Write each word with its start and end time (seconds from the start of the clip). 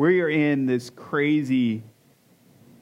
We 0.00 0.22
are 0.22 0.30
in 0.30 0.64
this 0.64 0.88
crazy, 0.88 1.82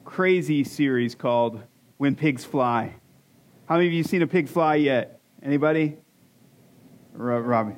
crazy 0.05 0.63
series 0.63 1.15
called 1.15 1.61
When 1.97 2.15
Pigs 2.15 2.45
Fly. 2.45 2.95
How 3.65 3.75
many 3.75 3.87
of 3.87 3.93
you 3.93 4.03
seen 4.03 4.21
a 4.21 4.27
pig 4.27 4.47
fly 4.47 4.75
yet? 4.75 5.19
Anybody? 5.43 5.97
Robbie. 7.11 7.75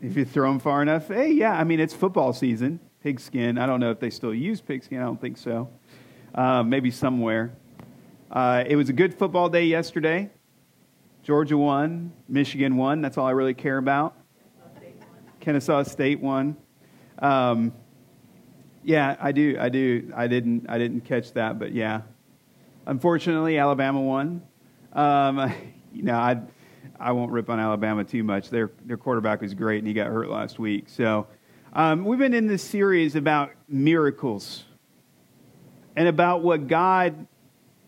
If 0.00 0.16
you 0.16 0.24
throw 0.24 0.50
them 0.50 0.60
far 0.60 0.80
enough, 0.80 1.08
hey, 1.08 1.30
yeah, 1.30 1.52
I 1.52 1.64
mean, 1.64 1.78
it's 1.78 1.92
football 1.92 2.32
season. 2.32 2.80
Pigskin. 3.02 3.58
I 3.58 3.66
don't 3.66 3.80
know 3.80 3.90
if 3.90 4.00
they 4.00 4.08
still 4.08 4.32
use 4.32 4.62
pigskin. 4.62 4.98
I 4.98 5.04
don't 5.04 5.20
think 5.20 5.36
so. 5.36 5.68
Uh, 6.34 6.62
maybe 6.62 6.90
somewhere. 6.90 7.52
Uh, 8.30 8.64
it 8.66 8.76
was 8.76 8.88
a 8.88 8.94
good 8.94 9.12
football 9.12 9.50
day 9.50 9.66
yesterday. 9.66 10.30
Georgia 11.22 11.58
won. 11.58 12.14
Michigan 12.30 12.78
won. 12.78 13.02
That's 13.02 13.18
all 13.18 13.26
I 13.26 13.32
really 13.32 13.52
care 13.52 13.76
about. 13.76 14.16
Kennesaw 15.40 15.82
State 15.82 16.18
won. 16.18 16.56
Um, 17.18 17.74
yeah, 18.86 19.16
I 19.18 19.32
do. 19.32 19.56
I 19.58 19.68
do. 19.68 20.12
I 20.14 20.28
didn't. 20.28 20.66
I 20.68 20.78
didn't 20.78 21.00
catch 21.00 21.32
that, 21.32 21.58
but 21.58 21.72
yeah. 21.72 22.02
Unfortunately, 22.86 23.58
Alabama 23.58 24.00
won. 24.00 24.42
Um, 24.92 25.52
you 25.92 26.04
know, 26.04 26.14
I 26.14 26.40
I 27.00 27.10
won't 27.10 27.32
rip 27.32 27.50
on 27.50 27.58
Alabama 27.58 28.04
too 28.04 28.22
much. 28.22 28.48
Their 28.48 28.70
their 28.84 28.96
quarterback 28.96 29.40
was 29.40 29.54
great, 29.54 29.78
and 29.78 29.88
he 29.88 29.92
got 29.92 30.06
hurt 30.06 30.30
last 30.30 30.60
week. 30.60 30.88
So 30.88 31.26
um, 31.72 32.04
we've 32.04 32.20
been 32.20 32.32
in 32.32 32.46
this 32.46 32.62
series 32.62 33.16
about 33.16 33.50
miracles 33.68 34.62
and 35.96 36.06
about 36.06 36.42
what 36.42 36.68
God 36.68 37.26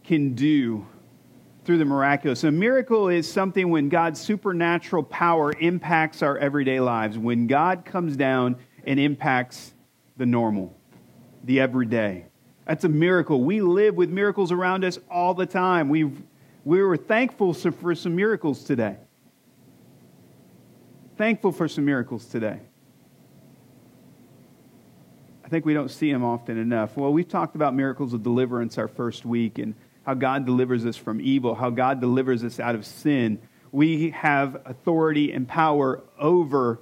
can 0.02 0.34
do 0.34 0.84
through 1.65 1.78
the 1.78 1.84
miraculous. 1.84 2.42
A 2.42 2.51
miracle 2.51 3.09
is 3.09 3.30
something 3.30 3.70
when 3.70 3.88
God's 3.88 4.20
supernatural 4.20 5.04
power 5.04 5.52
impacts 5.60 6.24
our 6.24 6.37
everyday 6.37 6.80
lives, 6.80 7.16
when 7.16 7.46
God 7.46 7.84
comes 7.84 8.16
down 8.16 8.56
and 8.84 8.98
impacts 8.98 9.74
the 10.16 10.26
normal, 10.26 10.77
the 11.48 11.61
everyday. 11.61 12.27
That's 12.66 12.84
a 12.84 12.91
miracle. 12.91 13.43
We 13.43 13.62
live 13.62 13.95
with 13.95 14.10
miracles 14.10 14.52
around 14.52 14.85
us 14.85 14.99
all 15.10 15.32
the 15.32 15.46
time. 15.46 15.88
we 15.88 16.13
we 16.63 16.82
were 16.82 16.99
thankful 16.99 17.55
for 17.55 17.95
some 17.95 18.15
miracles 18.15 18.63
today. 18.63 18.99
Thankful 21.16 21.51
for 21.52 21.66
some 21.66 21.87
miracles 21.87 22.27
today. 22.27 22.60
I 25.43 25.49
think 25.49 25.65
we 25.65 25.73
don't 25.73 25.90
see 25.90 26.13
them 26.13 26.23
often 26.23 26.59
enough. 26.59 26.99
Well, 26.99 27.15
we've 27.15 27.27
talked 27.27 27.57
about 27.57 27.74
miracles 27.74 28.12
of 28.12 28.23
deliverance 28.23 28.77
our 28.77 28.87
first 28.87 29.24
week 29.24 29.59
and 29.59 29.74
how 30.02 30.12
God 30.12 30.45
delivers 30.45 30.85
us 30.85 30.99
from 30.99 31.23
evil, 31.23 31.55
how 31.55 31.71
God 31.71 32.02
delivers 32.02 32.45
us 32.45 32.60
out 32.60 32.74
of 32.74 32.85
sin. 32.85 33.40
We 33.73 34.10
have 34.10 34.60
authority 34.66 35.33
and 35.33 35.49
power 35.49 36.02
over 36.18 36.80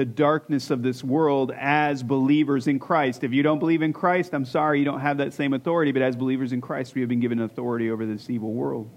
the 0.00 0.06
darkness 0.06 0.70
of 0.70 0.82
this 0.82 1.04
world 1.04 1.52
as 1.54 2.02
believers 2.02 2.66
in 2.66 2.78
Christ. 2.78 3.22
If 3.22 3.34
you 3.34 3.42
don't 3.42 3.58
believe 3.58 3.82
in 3.82 3.92
Christ, 3.92 4.32
I'm 4.32 4.46
sorry, 4.46 4.78
you 4.78 4.84
don't 4.86 5.00
have 5.00 5.18
that 5.18 5.34
same 5.34 5.52
authority, 5.52 5.92
but 5.92 6.00
as 6.00 6.16
believers 6.16 6.54
in 6.54 6.62
Christ, 6.62 6.94
we 6.94 7.02
have 7.02 7.10
been 7.10 7.20
given 7.20 7.38
authority 7.38 7.90
over 7.90 8.06
this 8.06 8.30
evil 8.30 8.54
world, 8.54 8.90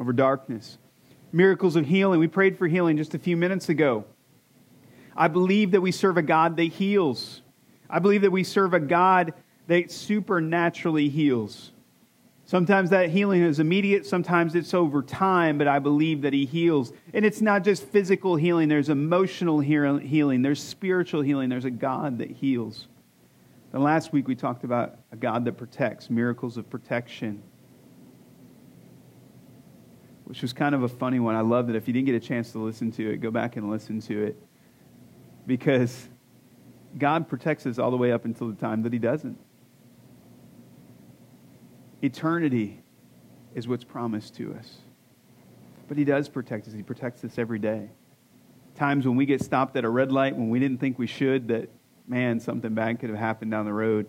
over 0.00 0.14
darkness. 0.14 0.78
Miracles 1.32 1.76
of 1.76 1.84
healing. 1.84 2.18
We 2.18 2.28
prayed 2.28 2.56
for 2.56 2.66
healing 2.66 2.96
just 2.96 3.12
a 3.12 3.18
few 3.18 3.36
minutes 3.36 3.68
ago. 3.68 4.06
I 5.14 5.28
believe 5.28 5.72
that 5.72 5.82
we 5.82 5.92
serve 5.92 6.16
a 6.16 6.22
God 6.22 6.56
that 6.56 6.62
heals. 6.62 7.42
I 7.90 7.98
believe 7.98 8.22
that 8.22 8.30
we 8.30 8.42
serve 8.42 8.72
a 8.72 8.80
God 8.80 9.34
that 9.66 9.90
supernaturally 9.90 11.10
heals. 11.10 11.72
Sometimes 12.50 12.90
that 12.90 13.10
healing 13.10 13.42
is 13.42 13.60
immediate, 13.60 14.04
sometimes 14.04 14.56
it's 14.56 14.74
over 14.74 15.02
time, 15.02 15.56
but 15.56 15.68
I 15.68 15.78
believe 15.78 16.22
that 16.22 16.32
He 16.32 16.46
heals. 16.46 16.92
And 17.14 17.24
it's 17.24 17.40
not 17.40 17.62
just 17.62 17.84
physical 17.84 18.34
healing, 18.34 18.68
there's 18.68 18.88
emotional 18.88 19.60
healing, 19.60 20.42
there's 20.42 20.60
spiritual 20.60 21.22
healing, 21.22 21.48
there's 21.48 21.64
a 21.64 21.70
God 21.70 22.18
that 22.18 22.28
heals. 22.28 22.88
And 23.72 23.84
last 23.84 24.12
week 24.12 24.26
we 24.26 24.34
talked 24.34 24.64
about 24.64 24.98
a 25.12 25.16
God 25.16 25.44
that 25.44 25.58
protects, 25.58 26.10
miracles 26.10 26.56
of 26.56 26.68
protection, 26.68 27.40
which 30.24 30.42
was 30.42 30.52
kind 30.52 30.74
of 30.74 30.82
a 30.82 30.88
funny 30.88 31.20
one. 31.20 31.36
I 31.36 31.42
love 31.42 31.68
that 31.68 31.76
If 31.76 31.86
you 31.86 31.94
didn't 31.94 32.06
get 32.06 32.16
a 32.16 32.26
chance 32.26 32.50
to 32.50 32.58
listen 32.58 32.90
to 32.90 33.12
it, 33.12 33.18
go 33.18 33.30
back 33.30 33.54
and 33.58 33.70
listen 33.70 34.00
to 34.00 34.24
it. 34.24 34.42
Because 35.46 36.08
God 36.98 37.28
protects 37.28 37.64
us 37.66 37.78
all 37.78 37.92
the 37.92 37.96
way 37.96 38.10
up 38.10 38.24
until 38.24 38.48
the 38.48 38.56
time 38.56 38.82
that 38.82 38.92
He 38.92 38.98
doesn't. 38.98 39.38
Eternity 42.02 42.82
is 43.54 43.68
what's 43.68 43.84
promised 43.84 44.34
to 44.36 44.54
us. 44.54 44.78
But 45.88 45.96
He 45.96 46.04
does 46.04 46.28
protect 46.28 46.68
us, 46.68 46.74
He 46.74 46.82
protects 46.82 47.24
us 47.24 47.38
every 47.38 47.58
day. 47.58 47.90
Times 48.74 49.06
when 49.06 49.16
we 49.16 49.26
get 49.26 49.42
stopped 49.42 49.76
at 49.76 49.84
a 49.84 49.90
red 49.90 50.12
light 50.12 50.36
when 50.36 50.48
we 50.48 50.60
didn't 50.60 50.78
think 50.78 50.98
we 50.98 51.06
should, 51.06 51.48
that, 51.48 51.68
man, 52.06 52.40
something 52.40 52.72
bad 52.74 53.00
could 53.00 53.10
have 53.10 53.18
happened 53.18 53.50
down 53.50 53.66
the 53.66 53.72
road. 53.72 54.06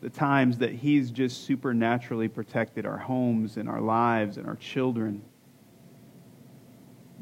The 0.00 0.10
times 0.10 0.58
that 0.58 0.72
He's 0.72 1.10
just 1.10 1.44
supernaturally 1.44 2.28
protected 2.28 2.86
our 2.86 2.98
homes 2.98 3.56
and 3.56 3.68
our 3.68 3.80
lives 3.80 4.36
and 4.36 4.46
our 4.46 4.56
children. 4.56 5.22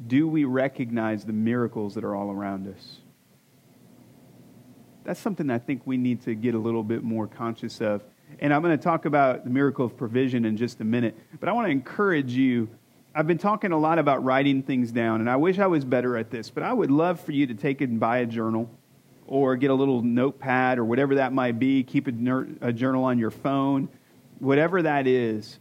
Do 0.07 0.29
we 0.29 0.45
recognize 0.45 1.25
the 1.25 1.33
miracles 1.33 1.95
that 1.95 2.05
are 2.05 2.15
all 2.15 2.31
around 2.31 2.69
us? 2.69 2.99
that's 5.05 5.21
something 5.21 5.51
I 5.51 5.59
think 5.59 5.83
we 5.85 5.97
need 5.97 6.23
to 6.23 6.35
get 6.35 6.55
a 6.55 6.59
little 6.59 6.83
bit 6.83 7.03
more 7.03 7.27
conscious 7.27 7.81
of. 7.81 8.03
And 8.41 8.53
I'm 8.53 8.63
going 8.63 8.77
to 8.77 8.83
talk 8.83 9.05
about 9.05 9.45
the 9.45 9.51
miracle 9.51 9.87
of 9.87 9.97
provision 9.97 10.45
in 10.45 10.57
just 10.57 10.81
a 10.81 10.85
minute. 10.85 11.17
But 11.39 11.49
I 11.49 11.53
want 11.53 11.67
to 11.67 11.71
encourage 11.71 12.33
you. 12.33 12.69
I've 13.15 13.27
been 13.27 13.39
talking 13.39 13.73
a 13.73 13.79
lot 13.79 13.99
about 13.99 14.25
writing 14.25 14.63
things 14.63 14.91
down, 14.91 15.21
and 15.21 15.29
I 15.29 15.37
wish 15.37 15.59
I 15.59 15.67
was 15.67 15.85
better 15.85 16.17
at 16.17 16.31
this, 16.31 16.49
but 16.49 16.63
I 16.63 16.73
would 16.73 16.91
love 16.91 17.21
for 17.21 17.33
you 17.33 17.47
to 17.47 17.55
take 17.55 17.83
it 17.83 17.91
and 17.91 18.01
buy 18.01 18.19
a 18.19 18.27
journal 18.27 18.71
or 19.27 19.57
get 19.57 19.71
a 19.71 19.75
little 19.75 20.03
notepad 20.03 20.79
or 20.79 20.85
whatever 20.85 21.17
that 21.17 21.33
might 21.33 21.59
be. 21.59 21.83
Keep 21.83 22.09
a, 22.09 22.47
a 22.63 22.73
journal 22.73 23.05
on 23.05 23.19
your 23.19 23.31
phone, 23.31 23.89
whatever 24.39 24.83
that 24.83 25.07
is. 25.07 25.59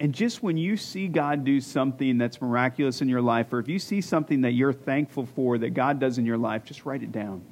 And 0.00 0.14
just 0.14 0.42
when 0.42 0.56
you 0.56 0.76
see 0.76 1.08
God 1.08 1.44
do 1.44 1.60
something 1.60 2.18
that's 2.18 2.40
miraculous 2.40 3.00
in 3.00 3.08
your 3.08 3.22
life, 3.22 3.52
or 3.52 3.58
if 3.58 3.68
you 3.68 3.78
see 3.78 4.00
something 4.00 4.42
that 4.42 4.52
you're 4.52 4.72
thankful 4.72 5.26
for 5.26 5.58
that 5.58 5.70
God 5.70 5.98
does 5.98 6.18
in 6.18 6.26
your 6.26 6.38
life, 6.38 6.64
just 6.64 6.84
write 6.84 7.02
it 7.02 7.10
down. 7.10 7.42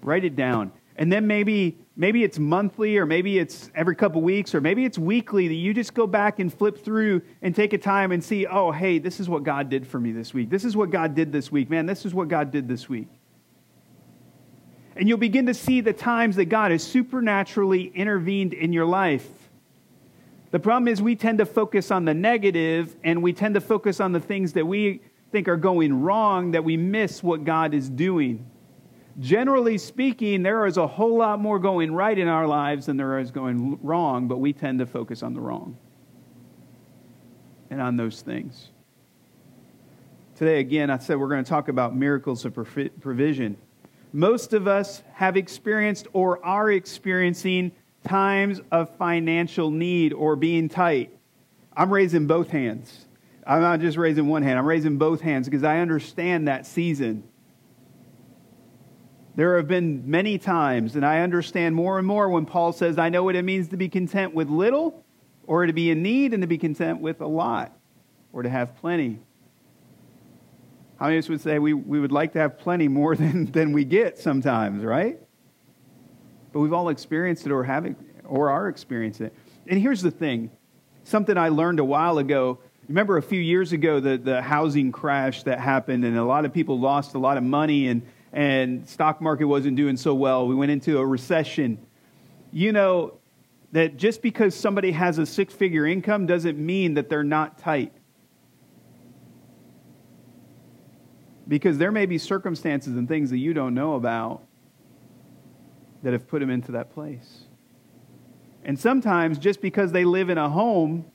Write 0.00 0.24
it 0.24 0.36
down. 0.36 0.72
And 0.96 1.12
then 1.12 1.26
maybe 1.26 1.78
maybe 1.96 2.24
it's 2.24 2.38
monthly 2.38 2.96
or 2.96 3.06
maybe 3.06 3.38
it's 3.38 3.70
every 3.74 3.94
couple 3.94 4.22
weeks 4.22 4.54
or 4.54 4.60
maybe 4.60 4.84
it's 4.84 4.98
weekly 4.98 5.48
that 5.48 5.54
you 5.54 5.74
just 5.74 5.94
go 5.94 6.06
back 6.06 6.38
and 6.38 6.52
flip 6.52 6.82
through 6.84 7.22
and 7.42 7.54
take 7.54 7.72
a 7.72 7.78
time 7.78 8.12
and 8.12 8.22
see, 8.22 8.46
"Oh, 8.46 8.70
hey, 8.70 8.98
this 8.98 9.20
is 9.20 9.28
what 9.28 9.42
God 9.42 9.68
did 9.68 9.86
for 9.86 10.00
me 10.00 10.12
this 10.12 10.32
week. 10.32 10.50
This 10.50 10.64
is 10.64 10.76
what 10.76 10.90
God 10.90 11.14
did 11.14 11.32
this 11.32 11.52
week. 11.52 11.68
Man, 11.70 11.86
this 11.86 12.06
is 12.06 12.14
what 12.14 12.28
God 12.28 12.50
did 12.50 12.68
this 12.68 12.88
week." 12.88 13.08
And 14.96 15.08
you'll 15.08 15.18
begin 15.18 15.46
to 15.46 15.54
see 15.54 15.80
the 15.80 15.92
times 15.92 16.36
that 16.36 16.46
God 16.46 16.70
has 16.70 16.82
supernaturally 16.82 17.92
intervened 17.94 18.52
in 18.52 18.72
your 18.72 18.84
life. 18.84 19.26
The 20.50 20.58
problem 20.58 20.86
is 20.86 21.00
we 21.00 21.16
tend 21.16 21.38
to 21.38 21.46
focus 21.46 21.90
on 21.90 22.04
the 22.04 22.12
negative 22.12 22.94
and 23.02 23.22
we 23.22 23.32
tend 23.32 23.54
to 23.54 23.60
focus 23.60 24.00
on 24.00 24.12
the 24.12 24.20
things 24.20 24.52
that 24.52 24.66
we 24.66 25.00
think 25.30 25.48
are 25.48 25.56
going 25.56 26.02
wrong 26.02 26.50
that 26.50 26.62
we 26.62 26.76
miss 26.76 27.22
what 27.22 27.44
God 27.44 27.72
is 27.72 27.88
doing 27.88 28.50
generally 29.18 29.78
speaking, 29.78 30.42
there 30.42 30.66
is 30.66 30.76
a 30.76 30.86
whole 30.86 31.16
lot 31.16 31.40
more 31.40 31.58
going 31.58 31.92
right 31.94 32.18
in 32.18 32.28
our 32.28 32.46
lives 32.46 32.86
than 32.86 32.96
there 32.96 33.18
is 33.18 33.30
going 33.30 33.78
wrong, 33.82 34.28
but 34.28 34.38
we 34.38 34.52
tend 34.52 34.78
to 34.78 34.86
focus 34.86 35.22
on 35.22 35.34
the 35.34 35.40
wrong 35.40 35.76
and 37.70 37.80
on 37.80 37.96
those 37.96 38.22
things. 38.22 38.70
Today, 40.36 40.60
again, 40.60 40.90
I 40.90 40.98
said 40.98 41.18
we're 41.18 41.28
going 41.28 41.44
to 41.44 41.48
talk 41.48 41.68
about 41.68 41.94
miracles 41.94 42.44
of 42.44 42.54
provision. 42.54 43.56
Most 44.12 44.52
of 44.52 44.66
us 44.66 45.02
have 45.14 45.36
experienced 45.36 46.06
or 46.12 46.44
are 46.44 46.70
experiencing 46.70 47.72
times 48.04 48.60
of 48.70 48.94
financial 48.96 49.70
need 49.70 50.12
or 50.12 50.36
being 50.36 50.68
tight. 50.68 51.16
I'm 51.76 51.92
raising 51.92 52.26
both 52.26 52.48
hands. 52.48 53.06
I'm 53.46 53.60
not 53.60 53.80
just 53.80 53.96
raising 53.96 54.28
one 54.28 54.42
hand, 54.42 54.58
I'm 54.58 54.66
raising 54.66 54.98
both 54.98 55.20
hands 55.20 55.48
because 55.48 55.64
I 55.64 55.78
understand 55.78 56.48
that 56.48 56.66
season. 56.66 57.24
There 59.34 59.56
have 59.56 59.66
been 59.66 60.10
many 60.10 60.36
times, 60.36 60.94
and 60.94 61.06
I 61.06 61.20
understand 61.20 61.74
more 61.74 61.98
and 61.98 62.06
more 62.06 62.28
when 62.28 62.44
Paul 62.44 62.72
says, 62.72 62.98
I 62.98 63.08
know 63.08 63.24
what 63.24 63.34
it 63.34 63.44
means 63.44 63.68
to 63.68 63.78
be 63.78 63.88
content 63.88 64.34
with 64.34 64.50
little, 64.50 65.04
or 65.46 65.64
to 65.64 65.72
be 65.72 65.90
in 65.90 66.02
need, 66.02 66.34
and 66.34 66.42
to 66.42 66.46
be 66.46 66.58
content 66.58 67.00
with 67.00 67.20
a 67.22 67.26
lot, 67.26 67.74
or 68.32 68.42
to 68.42 68.50
have 68.50 68.76
plenty. 68.76 69.20
How 70.98 71.06
many 71.06 71.18
of 71.18 71.24
us 71.24 71.28
would 71.30 71.40
say 71.40 71.58
we, 71.58 71.72
we 71.72 71.98
would 71.98 72.12
like 72.12 72.34
to 72.34 72.40
have 72.40 72.58
plenty 72.58 72.88
more 72.88 73.16
than, 73.16 73.50
than 73.50 73.72
we 73.72 73.84
get 73.84 74.18
sometimes, 74.18 74.84
right? 74.84 75.18
But 76.52 76.60
we've 76.60 76.74
all 76.74 76.90
experienced 76.90 77.46
it 77.46 77.52
or, 77.52 77.64
have, 77.64 77.94
or 78.24 78.50
are 78.50 78.68
experiencing 78.68 79.26
it. 79.26 79.34
And 79.66 79.80
here's 79.80 80.02
the 80.02 80.10
thing 80.10 80.50
something 81.04 81.36
I 81.36 81.48
learned 81.48 81.80
a 81.80 81.84
while 81.84 82.18
ago. 82.18 82.58
Remember 82.88 83.16
a 83.16 83.22
few 83.22 83.40
years 83.40 83.72
ago, 83.72 84.00
the, 84.00 84.18
the 84.18 84.42
housing 84.42 84.92
crash 84.92 85.44
that 85.44 85.58
happened, 85.58 86.04
and 86.04 86.18
a 86.18 86.24
lot 86.24 86.44
of 86.44 86.52
people 86.52 86.78
lost 86.78 87.14
a 87.14 87.18
lot 87.18 87.38
of 87.38 87.42
money, 87.42 87.88
and 87.88 88.02
and 88.32 88.88
stock 88.88 89.20
market 89.20 89.44
wasn't 89.44 89.76
doing 89.76 89.96
so 89.96 90.14
well. 90.14 90.46
We 90.46 90.54
went 90.54 90.70
into 90.70 90.98
a 90.98 91.06
recession. 91.06 91.78
You 92.50 92.72
know 92.72 93.18
that 93.72 93.96
just 93.96 94.22
because 94.22 94.54
somebody 94.54 94.92
has 94.92 95.18
a 95.18 95.26
six 95.26 95.52
figure 95.54 95.86
income 95.86 96.26
doesn't 96.26 96.58
mean 96.58 96.94
that 96.94 97.08
they're 97.08 97.24
not 97.24 97.58
tight. 97.58 97.92
Because 101.48 101.78
there 101.78 101.90
may 101.90 102.06
be 102.06 102.18
circumstances 102.18 102.96
and 102.96 103.08
things 103.08 103.30
that 103.30 103.38
you 103.38 103.52
don't 103.52 103.74
know 103.74 103.94
about 103.94 104.42
that 106.02 106.12
have 106.12 106.26
put 106.28 106.40
them 106.40 106.50
into 106.50 106.72
that 106.72 106.92
place. 106.92 107.44
And 108.64 108.78
sometimes, 108.78 109.38
just 109.38 109.60
because 109.60 109.92
they 109.92 110.04
live 110.04 110.30
in 110.30 110.38
a 110.38 110.48
home 110.48 111.06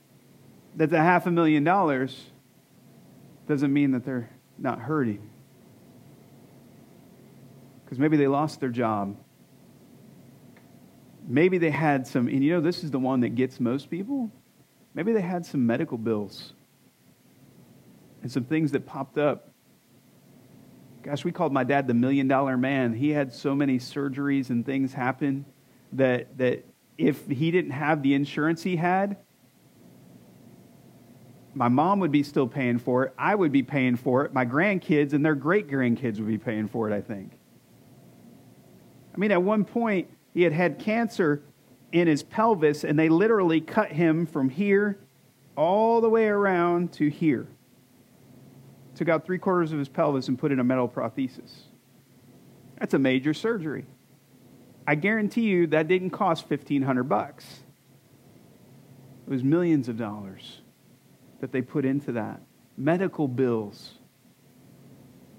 that's 0.75 0.93
a 0.93 0.99
half 0.99 1.25
a 1.25 1.31
million 1.31 1.63
dollars, 1.63 2.25
doesn't 3.47 3.71
mean 3.71 3.91
that 3.91 4.03
they're 4.03 4.29
not 4.57 4.79
hurting. 4.79 5.29
Because 7.87 7.99
maybe 7.99 8.17
they 8.17 8.27
lost 8.27 8.59
their 8.59 8.67
job. 8.67 9.15
Maybe 11.25 11.57
they 11.57 11.69
had 11.69 12.05
some, 12.05 12.27
and 12.27 12.43
you 12.43 12.51
know, 12.51 12.59
this 12.59 12.83
is 12.83 12.91
the 12.91 12.99
one 12.99 13.21
that 13.21 13.29
gets 13.29 13.61
most 13.61 13.89
people. 13.89 14.29
Maybe 14.93 15.13
they 15.13 15.21
had 15.21 15.45
some 15.45 15.65
medical 15.65 15.97
bills 15.97 16.51
and 18.21 18.29
some 18.29 18.43
things 18.43 18.73
that 18.73 18.85
popped 18.85 19.17
up. 19.17 19.53
Gosh, 21.01 21.23
we 21.23 21.31
called 21.31 21.53
my 21.53 21.63
dad 21.63 21.87
the 21.87 21.93
million 21.93 22.27
dollar 22.27 22.57
man. 22.57 22.93
He 22.93 23.11
had 23.11 23.31
so 23.31 23.55
many 23.55 23.79
surgeries 23.79 24.49
and 24.49 24.65
things 24.65 24.91
happen 24.91 25.45
that, 25.93 26.37
that 26.39 26.65
if 26.97 27.25
he 27.27 27.51
didn't 27.51 27.71
have 27.71 28.03
the 28.03 28.15
insurance 28.15 28.63
he 28.63 28.75
had, 28.75 29.15
my 31.53 31.69
mom 31.69 32.01
would 32.01 32.11
be 32.11 32.23
still 32.23 32.47
paying 32.47 32.79
for 32.79 33.05
it. 33.05 33.13
I 33.17 33.33
would 33.33 33.53
be 33.53 33.63
paying 33.63 33.95
for 33.95 34.25
it. 34.25 34.33
My 34.33 34.45
grandkids 34.45 35.13
and 35.13 35.25
their 35.25 35.35
great 35.35 35.69
grandkids 35.69 36.17
would 36.17 36.27
be 36.27 36.37
paying 36.37 36.67
for 36.67 36.91
it, 36.91 36.93
I 36.93 36.99
think. 36.99 37.31
I 39.17 39.19
mean, 39.19 39.31
at 39.31 39.41
one 39.41 39.65
point, 39.65 40.09
he 40.35 40.43
had 40.43 40.53
had 40.53 40.77
cancer 40.77 41.41
in 41.91 42.07
his 42.07 42.21
pelvis, 42.21 42.83
and 42.83 42.99
they 42.99 43.09
literally 43.09 43.59
cut 43.59 43.91
him 43.91 44.27
from 44.27 44.49
here 44.49 44.99
all 45.55 46.01
the 46.01 46.09
way 46.09 46.27
around 46.27 46.93
to 46.93 47.09
here. 47.09 47.47
Took 48.93 49.09
out 49.09 49.25
three 49.25 49.39
quarters 49.39 49.71
of 49.71 49.79
his 49.79 49.89
pelvis 49.89 50.27
and 50.27 50.37
put 50.37 50.51
in 50.51 50.59
a 50.59 50.63
metal 50.63 50.87
prosthesis. 50.87 51.51
That's 52.79 52.93
a 52.93 52.99
major 52.99 53.33
surgery. 53.33 53.85
I 54.85 54.93
guarantee 54.93 55.41
you 55.41 55.65
that 55.67 55.87
didn't 55.87 56.11
cost 56.11 56.47
1500 56.47 57.03
bucks. 57.03 57.61
It 59.25 59.29
was 59.31 59.43
millions 59.43 59.89
of 59.89 59.97
dollars 59.97 60.61
that 61.41 61.51
they 61.51 61.63
put 61.63 61.85
into 61.85 62.11
that. 62.13 62.41
Medical 62.77 63.27
bills, 63.27 63.96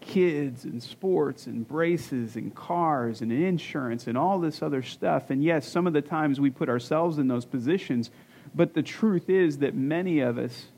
kids 0.09 0.65
and 0.65 0.83
sports 0.83 1.47
and 1.47 1.69
braces 1.69 2.35
and 2.35 2.55
cars 2.55 3.21
and 3.21 3.31
insurance 3.31 4.07
and 4.07 4.17
all 4.17 4.41
this 4.41 4.63
other 4.63 4.83
stuff. 4.83 5.29
And 5.29 5.45
yes, 5.45 5.69
some 5.69 5.87
of 5.87 5.93
the 5.93 6.01
times 6.01 6.41
we 6.41 6.51
put 6.51 6.71
ourselves 6.71 7.19
in 7.19 7.29
those 7.29 7.45
positions, 7.45 8.11
but 8.55 8.73
the 8.73 8.83
truth 8.83 9.29
is 9.29 9.59
that 9.59 9.75
many 9.75 10.21
of 10.21 10.39
us 10.39 10.69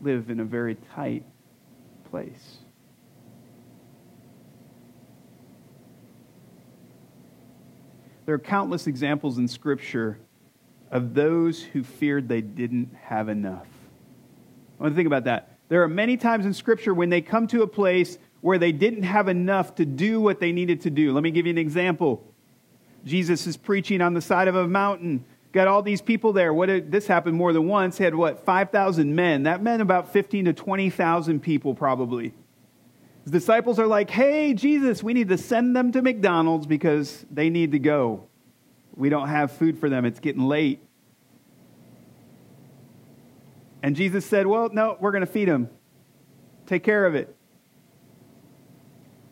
live 0.00 0.30
in 0.30 0.38
a 0.38 0.44
very 0.44 0.76
tight 0.94 1.24
place. 2.10 2.58
There 8.24 8.36
are 8.36 8.38
countless 8.38 8.86
examples 8.86 9.38
in 9.38 9.48
Scripture 9.48 10.20
of 10.92 11.12
those 11.12 11.60
who 11.60 11.82
feared 11.82 12.28
they 12.28 12.40
didn't 12.40 12.94
have 12.94 13.28
enough. 13.28 13.66
I 14.78 14.84
want 14.84 14.92
to 14.92 14.96
think 14.96 15.08
about 15.08 15.24
that. 15.24 15.51
There 15.72 15.82
are 15.82 15.88
many 15.88 16.18
times 16.18 16.44
in 16.44 16.52
Scripture 16.52 16.92
when 16.92 17.08
they 17.08 17.22
come 17.22 17.46
to 17.46 17.62
a 17.62 17.66
place 17.66 18.18
where 18.42 18.58
they 18.58 18.72
didn't 18.72 19.04
have 19.04 19.28
enough 19.28 19.74
to 19.76 19.86
do 19.86 20.20
what 20.20 20.38
they 20.38 20.52
needed 20.52 20.82
to 20.82 20.90
do. 20.90 21.14
Let 21.14 21.22
me 21.22 21.30
give 21.30 21.46
you 21.46 21.50
an 21.50 21.56
example. 21.56 22.22
Jesus 23.06 23.46
is 23.46 23.56
preaching 23.56 24.02
on 24.02 24.12
the 24.12 24.20
side 24.20 24.48
of 24.48 24.54
a 24.54 24.68
mountain. 24.68 25.24
Got 25.50 25.68
all 25.68 25.80
these 25.80 26.02
people 26.02 26.34
there. 26.34 26.52
What 26.52 26.66
did, 26.66 26.92
this 26.92 27.06
happened 27.06 27.38
more 27.38 27.54
than 27.54 27.68
once. 27.68 27.96
Had 27.96 28.14
what 28.14 28.44
5,000 28.44 29.14
men. 29.14 29.44
That 29.44 29.62
meant 29.62 29.80
about 29.80 30.12
15 30.12 30.44
to 30.44 30.52
20,000 30.52 31.40
people 31.40 31.74
probably. 31.74 32.34
His 33.24 33.32
disciples 33.32 33.78
are 33.78 33.86
like, 33.86 34.10
hey, 34.10 34.52
Jesus, 34.52 35.02
we 35.02 35.14
need 35.14 35.30
to 35.30 35.38
send 35.38 35.74
them 35.74 35.90
to 35.92 36.02
McDonald's 36.02 36.66
because 36.66 37.24
they 37.30 37.48
need 37.48 37.72
to 37.72 37.78
go. 37.78 38.26
We 38.94 39.08
don't 39.08 39.28
have 39.28 39.52
food 39.52 39.78
for 39.78 39.88
them. 39.88 40.04
It's 40.04 40.20
getting 40.20 40.42
late. 40.42 40.82
And 43.82 43.96
Jesus 43.96 44.24
said, 44.24 44.46
well, 44.46 44.70
no, 44.72 44.96
we're 45.00 45.10
going 45.10 45.26
to 45.26 45.32
feed 45.32 45.48
them. 45.48 45.68
Take 46.66 46.84
care 46.84 47.04
of 47.04 47.14
it. 47.14 47.34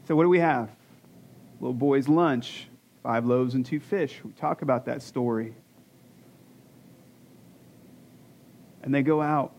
So, 0.09 0.17
what 0.17 0.25
do 0.25 0.29
we 0.29 0.41
have? 0.41 0.71
Little 1.61 1.75
boy's 1.75 2.09
lunch, 2.09 2.69
five 3.03 3.25
loaves 3.25 3.55
and 3.55 3.65
two 3.65 3.79
fish. 3.79 4.21
We 4.25 4.33
talk 4.33 4.63
about 4.63 4.87
that 4.87 5.03
story. 5.03 5.55
And 8.83 8.95
they 8.95 9.03
go 9.03 9.21
out 9.21 9.55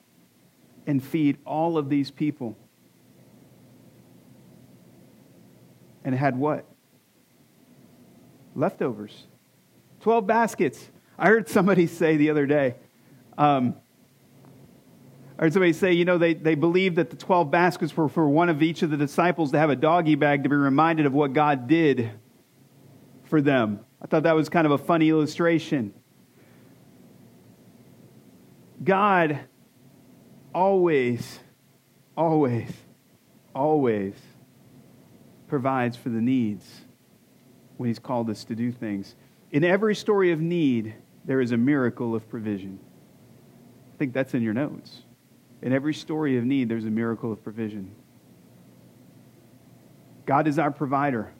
and 0.85 1.01
feed 1.01 1.37
all 1.45 1.77
of 1.77 1.89
these 1.89 2.11
people. 2.11 2.57
and 6.03 6.15
had 6.15 6.37
what? 6.37 6.65
Leftovers. 8.55 9.27
12 10.01 10.25
baskets. 10.27 10.89
I 11.17 11.27
heard 11.27 11.47
somebody 11.47 11.87
say 11.87 12.17
the 12.17 12.29
other 12.29 12.45
day, 12.45 12.75
um, 13.37 13.75
Heard 15.41 15.53
somebody 15.53 15.73
say, 15.73 15.93
you 15.93 16.05
know, 16.05 16.19
they, 16.19 16.35
they 16.35 16.53
believed 16.53 16.97
that 16.97 17.09
the 17.09 17.15
12 17.15 17.49
baskets 17.49 17.97
were 17.97 18.07
for 18.07 18.29
one 18.29 18.47
of 18.47 18.61
each 18.61 18.83
of 18.83 18.91
the 18.91 18.97
disciples 18.97 19.51
to 19.51 19.57
have 19.57 19.71
a 19.71 19.75
doggy 19.75 20.13
bag 20.13 20.43
to 20.43 20.49
be 20.49 20.55
reminded 20.55 21.07
of 21.07 21.13
what 21.13 21.33
God 21.33 21.67
did 21.67 22.11
for 23.23 23.41
them. 23.41 23.79
I 23.99 24.05
thought 24.05 24.21
that 24.23 24.35
was 24.35 24.49
kind 24.49 24.67
of 24.67 24.71
a 24.71 24.77
funny 24.77 25.09
illustration. 25.09 25.95
God 28.83 29.39
always, 30.53 31.39
always, 32.15 32.69
always 33.55 34.13
provides 35.47 35.97
for 35.97 36.09
the 36.09 36.21
needs 36.21 36.81
when 37.77 37.87
He's 37.87 37.99
called 37.99 38.29
us 38.29 38.43
to 38.43 38.55
do 38.55 38.71
things. 38.71 39.15
In 39.49 39.63
every 39.63 39.95
story 39.95 40.31
of 40.31 40.39
need, 40.39 40.93
there 41.25 41.41
is 41.41 41.51
a 41.51 41.57
miracle 41.57 42.13
of 42.13 42.29
provision. 42.29 42.79
I 43.91 43.97
think 43.97 44.13
that's 44.13 44.35
in 44.35 44.43
your 44.43 44.53
notes. 44.53 45.01
In 45.61 45.73
every 45.73 45.93
story 45.93 46.37
of 46.37 46.43
need, 46.43 46.69
there's 46.69 46.85
a 46.85 46.89
miracle 46.89 47.31
of 47.31 47.43
provision. 47.43 47.91
God 50.25 50.47
is 50.47 50.57
our 50.57 50.71
provider. 50.71 51.33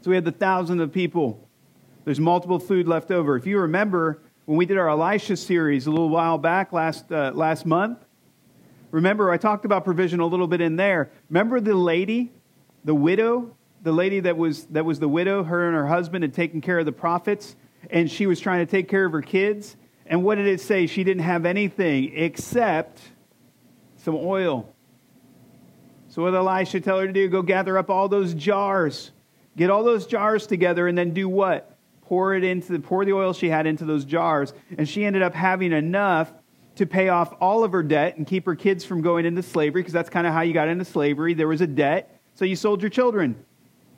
So 0.00 0.10
we 0.10 0.16
had 0.16 0.24
the 0.24 0.32
thousand 0.32 0.80
of 0.80 0.92
people. 0.92 1.48
There's 2.04 2.20
multiple 2.20 2.58
food 2.58 2.86
left 2.86 3.10
over. 3.10 3.36
If 3.36 3.46
you 3.46 3.58
remember, 3.58 4.22
when 4.44 4.56
we 4.56 4.66
did 4.66 4.78
our 4.78 4.88
Elisha 4.88 5.36
series 5.36 5.86
a 5.86 5.90
little 5.90 6.08
while 6.08 6.38
back 6.38 6.72
last, 6.72 7.10
uh, 7.10 7.32
last 7.34 7.66
month, 7.66 7.98
remember 8.90 9.30
I 9.30 9.36
talked 9.36 9.64
about 9.64 9.84
provision 9.84 10.20
a 10.20 10.26
little 10.26 10.46
bit 10.46 10.60
in 10.60 10.76
there. 10.76 11.10
Remember 11.28 11.60
the 11.60 11.74
lady 11.74 12.32
the 12.84 12.94
widow, 12.94 13.54
the 13.82 13.92
lady 13.92 14.20
that 14.20 14.36
was, 14.36 14.64
that 14.66 14.84
was 14.84 14.98
the 14.98 15.08
widow, 15.08 15.42
her 15.44 15.66
and 15.66 15.76
her 15.76 15.86
husband 15.86 16.24
had 16.24 16.32
taken 16.32 16.60
care 16.60 16.78
of 16.78 16.86
the 16.86 16.92
prophets, 16.92 17.56
and 17.90 18.10
she 18.10 18.26
was 18.26 18.40
trying 18.40 18.64
to 18.64 18.70
take 18.70 18.88
care 18.88 19.04
of 19.04 19.12
her 19.12 19.22
kids. 19.22 19.76
And 20.08 20.24
what 20.24 20.36
did 20.36 20.46
it 20.46 20.60
say? 20.60 20.86
She 20.86 21.04
didn't 21.04 21.22
have 21.22 21.44
anything 21.44 22.16
except 22.16 23.00
some 23.98 24.16
oil. 24.16 24.74
So 26.08 26.22
what 26.22 26.34
Elisha 26.34 26.80
tell 26.80 26.98
her 26.98 27.06
to 27.06 27.12
do? 27.12 27.28
Go 27.28 27.42
gather 27.42 27.76
up 27.76 27.90
all 27.90 28.08
those 28.08 28.32
jars. 28.32 29.10
Get 29.56 29.70
all 29.70 29.84
those 29.84 30.06
jars 30.06 30.46
together 30.46 30.88
and 30.88 30.96
then 30.96 31.12
do 31.12 31.28
what? 31.28 31.76
Pour 32.02 32.34
it 32.34 32.42
into 32.42 32.72
the, 32.72 32.78
pour 32.78 33.04
the 33.04 33.12
oil 33.12 33.34
she 33.34 33.50
had 33.50 33.66
into 33.66 33.84
those 33.84 34.06
jars. 34.06 34.54
And 34.78 34.88
she 34.88 35.04
ended 35.04 35.20
up 35.20 35.34
having 35.34 35.72
enough 35.72 36.32
to 36.76 36.86
pay 36.86 37.10
off 37.10 37.34
all 37.40 37.64
of 37.64 37.72
her 37.72 37.82
debt 37.82 38.16
and 38.16 38.26
keep 38.26 38.46
her 38.46 38.54
kids 38.54 38.84
from 38.84 39.02
going 39.02 39.26
into 39.26 39.42
slavery, 39.42 39.82
because 39.82 39.92
that's 39.92 40.08
kind 40.08 40.26
of 40.26 40.32
how 40.32 40.40
you 40.40 40.54
got 40.54 40.68
into 40.68 40.84
slavery. 40.84 41.34
There 41.34 41.48
was 41.48 41.60
a 41.60 41.66
debt. 41.66 42.18
So 42.34 42.44
you 42.44 42.56
sold 42.56 42.80
your 42.80 42.90
children 42.90 43.36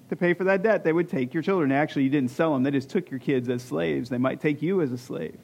to 0.09 0.17
pay 0.17 0.33
for 0.33 0.45
that 0.45 0.63
debt. 0.63 0.83
They 0.83 0.93
would 0.93 1.09
take 1.09 1.35
your 1.35 1.43
children. 1.43 1.71
Actually, 1.71 2.05
you 2.05 2.11
didn't 2.11 2.31
sell 2.31 2.53
them, 2.55 2.63
they 2.63 2.71
just 2.71 2.89
took 2.89 3.11
your 3.11 3.21
kids 3.21 3.49
as 3.49 3.63
slaves. 3.63 4.09
They 4.09 4.19
might 4.19 4.41
take 4.41 4.63
you 4.63 4.81
as 4.81 4.93
a 4.93 4.99
slave. 4.99 5.39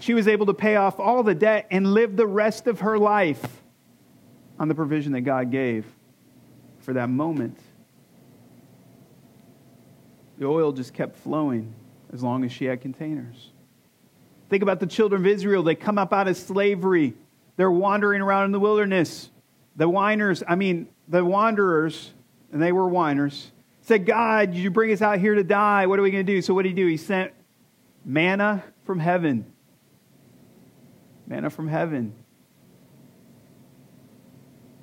She 0.00 0.14
was 0.14 0.26
able 0.26 0.46
to 0.46 0.54
pay 0.54 0.76
off 0.76 0.98
all 0.98 1.22
the 1.22 1.34
debt 1.34 1.66
and 1.70 1.94
live 1.94 2.16
the 2.16 2.26
rest 2.26 2.66
of 2.66 2.80
her 2.80 2.98
life 2.98 3.62
on 4.58 4.68
the 4.68 4.74
provision 4.74 5.12
that 5.12 5.22
God 5.22 5.50
gave 5.50 5.86
for 6.80 6.92
that 6.94 7.08
moment. 7.08 7.58
The 10.38 10.46
oil 10.46 10.72
just 10.72 10.92
kept 10.92 11.16
flowing 11.18 11.74
as 12.12 12.22
long 12.22 12.44
as 12.44 12.52
she 12.52 12.64
had 12.64 12.80
containers. 12.80 13.50
Think 14.48 14.62
about 14.62 14.80
the 14.80 14.86
children 14.86 15.22
of 15.22 15.26
Israel. 15.26 15.62
They 15.62 15.74
come 15.74 15.98
up 15.98 16.12
out 16.12 16.28
of 16.28 16.36
slavery. 16.36 17.14
They're 17.56 17.70
wandering 17.70 18.20
around 18.20 18.46
in 18.46 18.52
the 18.52 18.60
wilderness. 18.60 19.30
The 19.76 19.88
whiners, 19.88 20.42
I 20.46 20.56
mean, 20.56 20.88
the 21.08 21.24
wanderers, 21.24 22.12
and 22.52 22.60
they 22.60 22.72
were 22.72 22.88
whiners, 22.88 23.52
said, 23.82 24.06
God, 24.06 24.52
did 24.52 24.58
you 24.58 24.70
bring 24.70 24.92
us 24.92 25.02
out 25.02 25.18
here 25.18 25.34
to 25.34 25.44
die. 25.44 25.86
What 25.86 25.98
are 25.98 26.02
we 26.02 26.10
going 26.10 26.26
to 26.26 26.32
do? 26.32 26.42
So 26.42 26.54
what 26.54 26.62
did 26.62 26.70
he 26.70 26.74
do? 26.74 26.86
He 26.86 26.96
sent 26.96 27.32
manna 28.04 28.62
from 28.84 28.98
heaven. 28.98 29.51
Manna 31.26 31.50
from 31.50 31.68
heaven. 31.68 32.14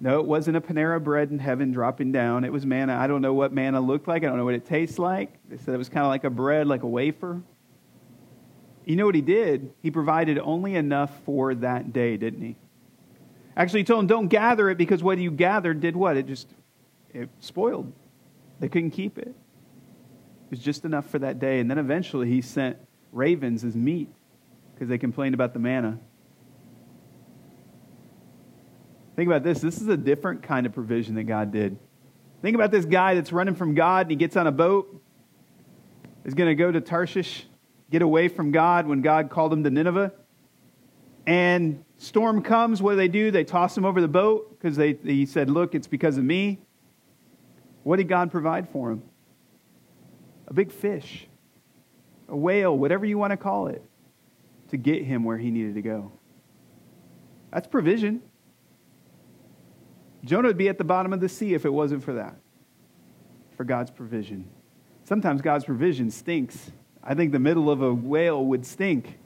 No, 0.01 0.19
it 0.19 0.25
wasn't 0.25 0.55
a 0.55 0.62
Panera 0.62 1.03
bread 1.03 1.29
in 1.29 1.39
heaven 1.39 1.72
dropping 1.72 2.12
down. 2.12 2.46
It 2.46 2.53
was 2.53 2.65
manna. 2.65 2.96
I 2.96 3.08
don't 3.08 3.22
know 3.22 3.34
what 3.34 3.51
manna 3.51 3.81
looked 3.81 4.08
like. 4.08 4.24
I 4.24 4.27
don't 4.27 4.38
know 4.38 4.46
what 4.46 4.53
it 4.53 4.65
tastes 4.65 4.98
like. 4.98 5.38
They 5.50 5.58
said 5.58 5.74
it 5.74 5.77
was 5.77 5.89
kind 5.89 6.05
of 6.05 6.10
like 6.10 6.24
a 6.24 6.29
bread, 6.29 6.67
like 6.67 6.84
a 6.84 6.88
wafer. 6.88 7.41
You 8.86 8.96
know 8.96 9.05
what 9.05 9.15
he 9.15 9.22
did? 9.22 9.74
He 9.81 9.91
provided 9.91 10.39
only 10.39 10.75
enough 10.75 11.12
for 11.25 11.53
that 11.53 11.91
day, 11.91 12.15
didn't 12.15 12.41
he? 12.41 12.55
Actually, 13.58 13.81
he 13.81 13.84
told 13.84 14.00
them, 14.00 14.08
don't 14.08 14.27
gather 14.29 14.69
it 14.69 14.77
because 14.77 15.03
what 15.03 15.17
you 15.17 15.31
gathered 15.31 15.81
did 15.81 15.98
what? 15.98 16.15
It 16.15 16.27
just 16.27 16.48
it 17.13 17.29
spoiled. 17.39 17.91
They 18.60 18.69
couldn't 18.69 18.91
keep 18.91 19.17
it. 19.17 19.27
It 19.27 20.50
was 20.50 20.60
just 20.60 20.86
enough 20.86 21.10
for 21.10 21.19
that 21.19 21.39
day. 21.39 21.60
And 21.60 21.69
then 21.69 21.77
eventually 21.77 22.29
he 22.29 22.41
sent 22.41 22.77
ravens 23.12 23.63
as 23.63 23.75
meat 23.75 24.10
because 24.74 24.88
they 24.88 24.98
complained 24.98 25.34
about 25.34 25.53
the 25.53 25.60
manna. 25.60 26.00
Think 29.20 29.28
about 29.28 29.44
this. 29.44 29.60
This 29.60 29.82
is 29.82 29.90
a 29.90 29.98
different 29.98 30.44
kind 30.44 30.66
of 30.66 30.72
provision 30.72 31.16
that 31.16 31.26
God 31.26 31.52
did. 31.52 31.78
Think 32.42 32.56
about 32.56 32.72
this 32.72 32.86
guy 32.86 33.16
that's 33.16 33.34
running 33.34 33.54
from 33.54 33.76
God 33.76 34.06
and 34.06 34.12
he 34.12 34.16
gets 34.16 34.38
on 34.38 34.48
a 34.48 34.52
boat, 34.54 35.04
is 36.24 36.34
going 36.34 36.48
to 36.48 36.56
go 36.56 36.72
to 36.72 36.80
Tarshish, 36.80 37.46
get 37.92 38.02
away 38.02 38.30
from 38.30 38.54
God 38.54 38.88
when 38.88 39.02
God 39.02 39.30
called 39.30 39.52
him 39.52 39.62
to 39.66 39.70
Nineveh. 39.70 40.14
And 41.28 41.84
storm 41.98 42.42
comes, 42.42 42.82
what 42.82 42.92
do 42.92 42.96
they 42.96 43.10
do? 43.10 43.30
They 43.30 43.44
toss 43.44 43.78
him 43.78 43.84
over 43.84 44.00
the 44.00 44.08
boat 44.08 44.58
because 44.58 44.78
they, 44.78 44.94
he 44.94 45.26
said, 45.26 45.50
Look, 45.50 45.76
it's 45.76 45.86
because 45.86 46.18
of 46.18 46.24
me. 46.24 46.60
What 47.84 47.98
did 47.98 48.08
God 48.08 48.32
provide 48.32 48.70
for 48.70 48.90
him? 48.90 49.04
A 50.48 50.54
big 50.54 50.72
fish, 50.72 51.28
a 52.30 52.38
whale, 52.38 52.78
whatever 52.78 53.06
you 53.06 53.18
want 53.18 53.32
to 53.32 53.38
call 53.38 53.68
it, 53.68 53.84
to 54.70 54.78
get 54.78 55.04
him 55.04 55.26
where 55.26 55.38
he 55.38 55.52
needed 55.52 55.76
to 55.76 55.82
go. 55.82 56.10
That's 57.52 57.68
provision. 57.68 58.22
Jonah 60.24 60.48
would 60.48 60.58
be 60.58 60.70
at 60.70 60.78
the 60.78 60.84
bottom 60.84 61.14
of 61.14 61.20
the 61.20 61.30
sea 61.30 61.54
if 61.54 61.66
it 61.66 61.74
wasn't 61.74 62.04
for 62.04 62.14
that, 62.14 62.36
for 63.56 63.64
God's 63.64 63.92
provision. 63.92 64.50
Sometimes 65.06 65.42
God's 65.42 65.66
provision 65.66 66.12
stinks. 66.12 66.72
I 67.04 67.16
think 67.16 67.32
the 67.32 67.40
middle 67.40 67.70
of 67.70 67.82
a 67.82 67.94
whale 67.94 68.46
would 68.46 68.66
stink. 68.66 69.18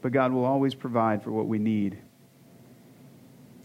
But 0.00 0.12
God 0.12 0.32
will 0.32 0.44
always 0.44 0.74
provide 0.74 1.22
for 1.22 1.30
what 1.30 1.46
we 1.46 1.58
need. 1.58 1.98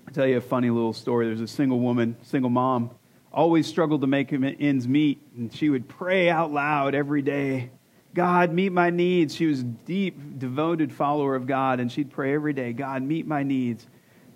I'll 0.08 0.14
tell 0.14 0.28
you 0.28 0.38
a 0.38 0.42
funny 0.42 0.70
little 0.70 0.94
story. 0.94 1.26
There's 1.26 1.42
a 1.42 1.48
single 1.48 1.80
woman, 1.80 2.16
single 2.22 2.52
mom, 2.52 2.92
always 3.34 3.68
struggled 3.68 4.02
to 4.02 4.08
make 4.08 4.32
ends 4.32 4.88
meet, 4.88 5.22
and 5.36 5.54
she 5.54 5.70
would 5.70 5.88
pray 5.88 6.30
out 6.30 6.52
loud 6.52 6.94
every 6.94 7.22
day. 7.22 7.72
God, 8.14 8.52
meet 8.52 8.72
my 8.72 8.90
needs. 8.90 9.36
She 9.36 9.46
was 9.46 9.60
a 9.62 9.64
deep, 9.64 10.40
devoted 10.40 10.94
follower 10.94 11.36
of 11.36 11.46
God, 11.46 11.80
and 11.80 11.92
she'd 11.92 12.10
pray 12.10 12.34
every 12.34 12.54
day, 12.54 12.74
God, 12.74 13.04
meet 13.04 13.28
my 13.28 13.44
needs. 13.44 13.86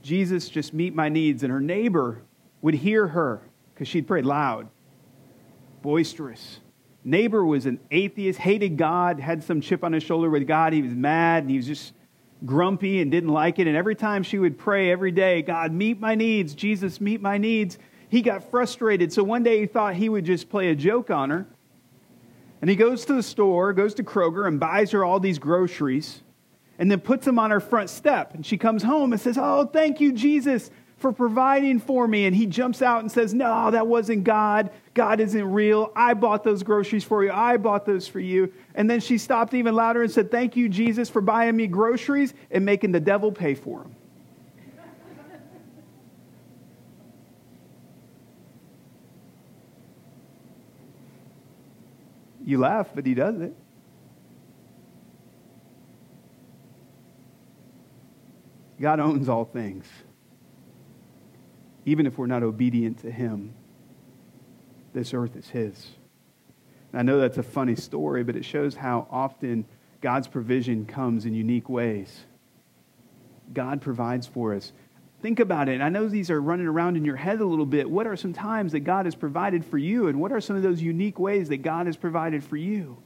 Jesus, 0.01 0.49
just 0.49 0.73
meet 0.73 0.95
my 0.95 1.09
needs. 1.09 1.43
And 1.43 1.51
her 1.51 1.61
neighbor 1.61 2.21
would 2.61 2.75
hear 2.75 3.07
her 3.07 3.41
because 3.73 3.87
she'd 3.87 4.07
prayed 4.07 4.25
loud, 4.25 4.67
boisterous. 5.81 6.59
Neighbor 7.03 7.43
was 7.43 7.65
an 7.65 7.79
atheist, 7.89 8.39
hated 8.39 8.77
God, 8.77 9.19
had 9.19 9.43
some 9.43 9.59
chip 9.59 9.83
on 9.83 9.93
his 9.93 10.03
shoulder 10.03 10.29
with 10.29 10.47
God. 10.47 10.73
He 10.73 10.81
was 10.81 10.93
mad 10.93 11.43
and 11.43 11.49
he 11.49 11.57
was 11.57 11.65
just 11.65 11.93
grumpy 12.45 13.01
and 13.01 13.09
didn't 13.09 13.29
like 13.29 13.59
it. 13.59 13.67
And 13.67 13.75
every 13.75 13.95
time 13.95 14.23
she 14.23 14.37
would 14.37 14.57
pray 14.57 14.91
every 14.91 15.11
day, 15.11 15.41
God, 15.41 15.71
meet 15.71 15.99
my 15.99 16.15
needs, 16.15 16.53
Jesus, 16.53 17.01
meet 17.01 17.21
my 17.21 17.37
needs, 17.37 17.79
he 18.09 18.21
got 18.21 18.49
frustrated. 18.51 19.11
So 19.11 19.23
one 19.23 19.41
day 19.41 19.61
he 19.61 19.65
thought 19.65 19.95
he 19.95 20.09
would 20.09 20.25
just 20.25 20.49
play 20.49 20.69
a 20.69 20.75
joke 20.75 21.09
on 21.09 21.29
her. 21.29 21.47
And 22.61 22.69
he 22.69 22.75
goes 22.75 23.05
to 23.05 23.13
the 23.13 23.23
store, 23.23 23.73
goes 23.73 23.95
to 23.95 24.03
Kroger, 24.03 24.47
and 24.47 24.59
buys 24.59 24.91
her 24.91 25.03
all 25.03 25.19
these 25.19 25.39
groceries 25.39 26.21
and 26.81 26.89
then 26.89 26.99
puts 26.99 27.25
them 27.25 27.37
on 27.37 27.51
her 27.51 27.59
front 27.59 27.91
step. 27.91 28.33
And 28.33 28.43
she 28.43 28.57
comes 28.57 28.81
home 28.81 29.13
and 29.13 29.21
says, 29.21 29.37
Oh, 29.39 29.67
thank 29.67 30.01
you, 30.01 30.11
Jesus, 30.11 30.71
for 30.97 31.13
providing 31.13 31.79
for 31.79 32.07
me. 32.07 32.25
And 32.25 32.35
he 32.35 32.47
jumps 32.47 32.81
out 32.81 33.01
and 33.01 33.11
says, 33.11 33.35
No, 33.35 33.69
that 33.69 33.85
wasn't 33.85 34.23
God. 34.23 34.71
God 34.95 35.19
isn't 35.19 35.51
real. 35.51 35.91
I 35.95 36.15
bought 36.15 36.43
those 36.43 36.63
groceries 36.63 37.03
for 37.03 37.23
you. 37.23 37.31
I 37.31 37.57
bought 37.57 37.85
those 37.85 38.07
for 38.07 38.19
you. 38.19 38.51
And 38.73 38.89
then 38.89 38.99
she 38.99 39.19
stopped 39.19 39.53
even 39.53 39.75
louder 39.75 40.01
and 40.01 40.11
said, 40.11 40.31
Thank 40.31 40.55
you, 40.55 40.67
Jesus, 40.67 41.07
for 41.07 41.21
buying 41.21 41.55
me 41.55 41.67
groceries 41.67 42.33
and 42.49 42.65
making 42.65 42.93
the 42.93 42.99
devil 42.99 43.31
pay 43.31 43.53
for 43.53 43.83
them. 43.83 43.95
you 52.43 52.57
laugh, 52.57 52.89
but 52.95 53.05
he 53.05 53.13
does 53.13 53.39
it. 53.39 53.55
God 58.81 58.99
owns 58.99 59.29
all 59.29 59.45
things, 59.45 59.85
even 61.85 62.07
if 62.07 62.17
we're 62.17 62.25
not 62.25 62.41
obedient 62.41 62.97
to 62.99 63.11
Him. 63.11 63.53
This 64.93 65.13
earth 65.13 65.35
is 65.35 65.47
His. 65.47 65.87
And 66.91 66.99
I 66.99 67.03
know 67.03 67.19
that's 67.19 67.37
a 67.37 67.43
funny 67.43 67.75
story, 67.75 68.23
but 68.23 68.35
it 68.35 68.43
shows 68.43 68.75
how 68.75 69.07
often 69.09 69.65
God's 70.01 70.27
provision 70.27 70.85
comes 70.85 71.25
in 71.25 71.33
unique 71.33 71.69
ways. 71.69 72.25
God 73.53 73.81
provides 73.81 74.25
for 74.25 74.55
us. 74.55 74.73
Think 75.21 75.39
about 75.39 75.69
it. 75.69 75.79
I 75.81 75.89
know 75.89 76.07
these 76.07 76.31
are 76.31 76.41
running 76.41 76.65
around 76.65 76.97
in 76.97 77.05
your 77.05 77.15
head 77.15 77.39
a 77.39 77.45
little 77.45 77.67
bit. 77.67 77.87
What 77.89 78.07
are 78.07 78.15
some 78.15 78.33
times 78.33 78.71
that 78.71 78.79
God 78.79 79.05
has 79.05 79.13
provided 79.13 79.63
for 79.63 79.77
you, 79.77 80.07
and 80.07 80.19
what 80.19 80.31
are 80.31 80.41
some 80.41 80.55
of 80.55 80.63
those 80.63 80.81
unique 80.81 81.19
ways 81.19 81.49
that 81.49 81.61
God 81.61 81.85
has 81.85 81.95
provided 81.95 82.43
for 82.43 82.57
you? 82.57 82.97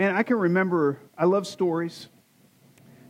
Man, 0.00 0.16
I 0.16 0.22
can 0.22 0.38
remember, 0.38 0.98
I 1.18 1.26
love 1.26 1.46
stories. 1.46 2.08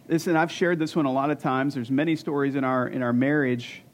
Listen, 0.09 0.35
I've 0.35 0.51
shared 0.51 0.81
this 0.81 0.97
one 0.97 1.07
a 1.07 1.13
lot 1.13 1.31
of 1.31 1.39
times. 1.39 1.75
There's 1.75 1.89
many 1.89 2.17
stories 2.17 2.57
in 2.57 2.65
our, 2.65 2.89
in 2.89 3.01
our 3.01 3.13
marriage 3.13 3.85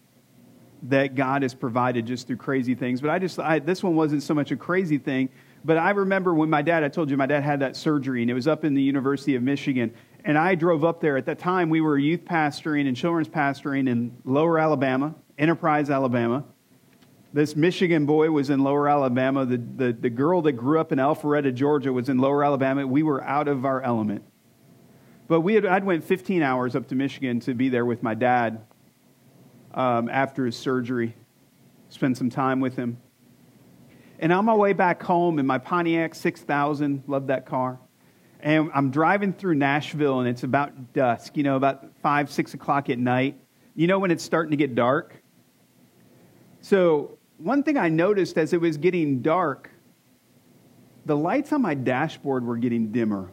that 0.85 1.15
God 1.15 1.43
has 1.43 1.53
provided 1.53 2.07
just 2.07 2.27
through 2.27 2.39
crazy 2.39 2.75
things. 2.75 3.03
But 3.03 3.11
I 3.11 3.19
just, 3.19 3.39
I, 3.39 3.59
this 3.59 3.83
one 3.83 3.97
wasn't 3.97 4.23
so 4.23 4.33
much 4.33 4.51
a 4.51 4.57
crazy 4.57 4.97
thing. 4.97 5.29
But 5.63 5.77
I 5.77 5.91
remember 5.91 6.33
when 6.33 6.49
my 6.49 6.63
dad, 6.63 6.85
I 6.85 6.89
told 6.89 7.11
you 7.11 7.19
my 7.19 7.27
dad 7.27 7.43
had 7.43 7.61
that 7.61 7.77
surgery, 7.77 8.23
and 8.23 8.31
it 8.31 8.35
was 8.35 8.49
up 8.49 8.65
in 8.65 8.73
the 8.73 8.81
University 8.81 9.35
of 9.35 9.43
Michigan. 9.43 9.93
And 10.25 10.39
I 10.39 10.55
drove 10.55 10.83
up 10.83 11.03
there. 11.03 11.19
At 11.19 11.27
that 11.27 11.39
time, 11.39 11.69
we 11.69 11.83
were 11.83 11.99
youth 11.99 12.25
pastoring 12.25 12.89
and 12.89 12.97
children's 12.97 13.29
pastoring 13.29 13.91
in 13.91 14.17
lower 14.25 14.59
Alabama, 14.59 15.15
Enterprise, 15.37 15.91
Alabama. 15.91 16.45
This 17.37 17.55
Michigan 17.55 18.07
boy 18.07 18.31
was 18.31 18.49
in 18.49 18.61
lower 18.61 18.89
Alabama. 18.89 19.45
The, 19.45 19.59
the, 19.59 19.93
the 19.93 20.09
girl 20.09 20.41
that 20.41 20.53
grew 20.53 20.81
up 20.81 20.91
in 20.91 20.99
Alpharetta, 20.99 21.55
Georgia, 21.55 21.93
was 21.93 22.09
in 22.09 22.17
lower 22.17 22.43
Alabama. 22.43 22.87
We 22.87 23.03
were 23.03 23.23
out 23.23 23.47
of 23.47 23.67
our 23.67 23.83
element. 23.83 24.25
But 25.29 25.43
we 25.43 25.53
had, 25.53 25.67
I'd 25.67 25.85
went 25.85 26.03
15 26.03 26.41
hours 26.41 26.75
up 26.75 26.89
to 26.89 26.95
Michigan 26.95 27.41
to 27.41 27.53
be 27.53 27.69
there 27.69 27.85
with 27.85 28.03
my 28.03 28.15
dad 28.15 28.65
um, 29.75 30.09
after 30.09 30.47
his 30.47 30.57
surgery, 30.57 31.15
spend 31.91 32.17
some 32.17 32.31
time 32.31 32.61
with 32.61 32.75
him. 32.75 32.97
And 34.19 34.33
on 34.33 34.47
my 34.47 34.55
way 34.55 34.73
back 34.73 35.03
home 35.03 35.39
in 35.39 35.47
my 35.47 35.59
Pontiac 35.59 36.15
6000, 36.15 37.03
love 37.07 37.27
that 37.27 37.45
car. 37.45 37.79
And 38.41 38.71
I'm 38.73 38.91
driving 38.91 39.35
through 39.35 39.57
Nashville, 39.57 40.21
and 40.21 40.29
it's 40.31 40.43
about 40.43 40.95
dusk, 40.95 41.37
you 41.37 41.43
know, 41.43 41.57
about 41.57 41.85
5, 42.01 42.33
6 42.33 42.55
o'clock 42.55 42.89
at 42.89 42.99
night. 42.99 43.39
You 43.75 43.89
know 43.89 43.99
when 43.99 44.11
it's 44.11 44.25
starting 44.25 44.53
to 44.53 44.57
get 44.57 44.75
dark? 44.75 45.23
So 46.63 47.16
one 47.39 47.63
thing 47.63 47.77
I 47.77 47.89
noticed 47.89 48.39
as 48.39 48.53
it 48.53 48.61
was 48.61 48.77
getting 48.77 49.23
dark, 49.23 49.71
the 51.05 51.17
lights 51.17 51.53
on 51.53 51.63
my 51.63 51.75
dashboard 51.75 52.45
were 52.45 52.57
getting 52.57 52.93
dimmer. 52.93 53.31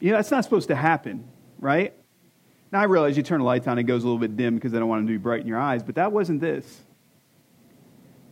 You 0.00 0.10
know, 0.10 0.16
that's 0.16 0.30
not 0.30 0.44
supposed 0.44 0.68
to 0.68 0.76
happen, 0.76 1.28
right? 1.58 1.94
Now 2.70 2.80
I 2.80 2.84
realize 2.84 3.16
you 3.16 3.22
turn 3.22 3.40
the 3.40 3.46
lights 3.46 3.66
on, 3.66 3.78
it 3.78 3.84
goes 3.84 4.02
a 4.02 4.06
little 4.06 4.18
bit 4.18 4.36
dim 4.36 4.56
because 4.56 4.74
I 4.74 4.78
don't 4.78 4.88
want 4.88 5.00
them 5.00 5.06
to 5.06 5.12
be 5.12 5.18
bright 5.18 5.40
in 5.40 5.46
your 5.46 5.58
eyes, 5.58 5.82
but 5.82 5.94
that 5.94 6.12
wasn't 6.12 6.40
this. 6.40 6.82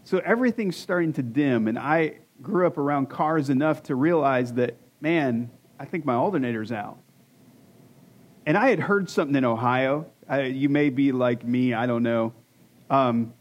So 0.05 0.19
everything's 0.19 0.77
starting 0.77 1.13
to 1.15 1.23
dim, 1.23 1.69
and 1.69 1.79
I 1.79 2.19
grew 2.43 2.67
up 2.67 2.77
around 2.77 3.09
cars 3.09 3.51
enough 3.51 3.85
to 3.85 3.95
realize 3.95 4.53
that, 4.55 4.77
man, 5.01 5.51
I 5.79 5.85
think 5.85 6.05
my 6.05 6.15
alternator's 6.15 6.73
out. 6.73 6.99
And 8.45 8.57
I 8.57 8.69
had 8.69 8.81
heard 8.81 9.09
something 9.09 9.37
in 9.37 9.45
Ohio. 9.45 10.07
I, 10.29 10.43
you 10.43 10.69
may 10.69 10.91
be 10.91 11.13
like 11.13 11.45
me, 11.45 11.73
I 11.73 11.87
don't 11.87 12.03
know. 12.03 12.33
Um, 12.91 13.33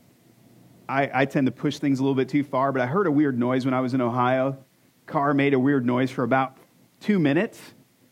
I, 0.92 1.22
I 1.22 1.26
tend 1.26 1.46
to 1.46 1.54
push 1.54 1.78
things 1.78 2.00
a 2.00 2.04
little 2.04 2.16
bit 2.16 2.28
too 2.28 2.44
far, 2.44 2.74
but 2.74 2.82
I 2.82 2.86
heard 2.86 3.08
a 3.08 3.12
weird 3.12 3.40
noise 3.40 3.64
when 3.64 3.74
I 3.74 3.80
was 3.80 3.94
in 3.94 4.02
Ohio. 4.02 4.58
Car 5.06 5.34
made 5.34 5.54
a 5.54 5.60
weird 5.60 5.86
noise 5.86 6.12
for 6.12 6.24
about 6.24 6.58
two 7.00 7.18
minutes, 7.18 7.60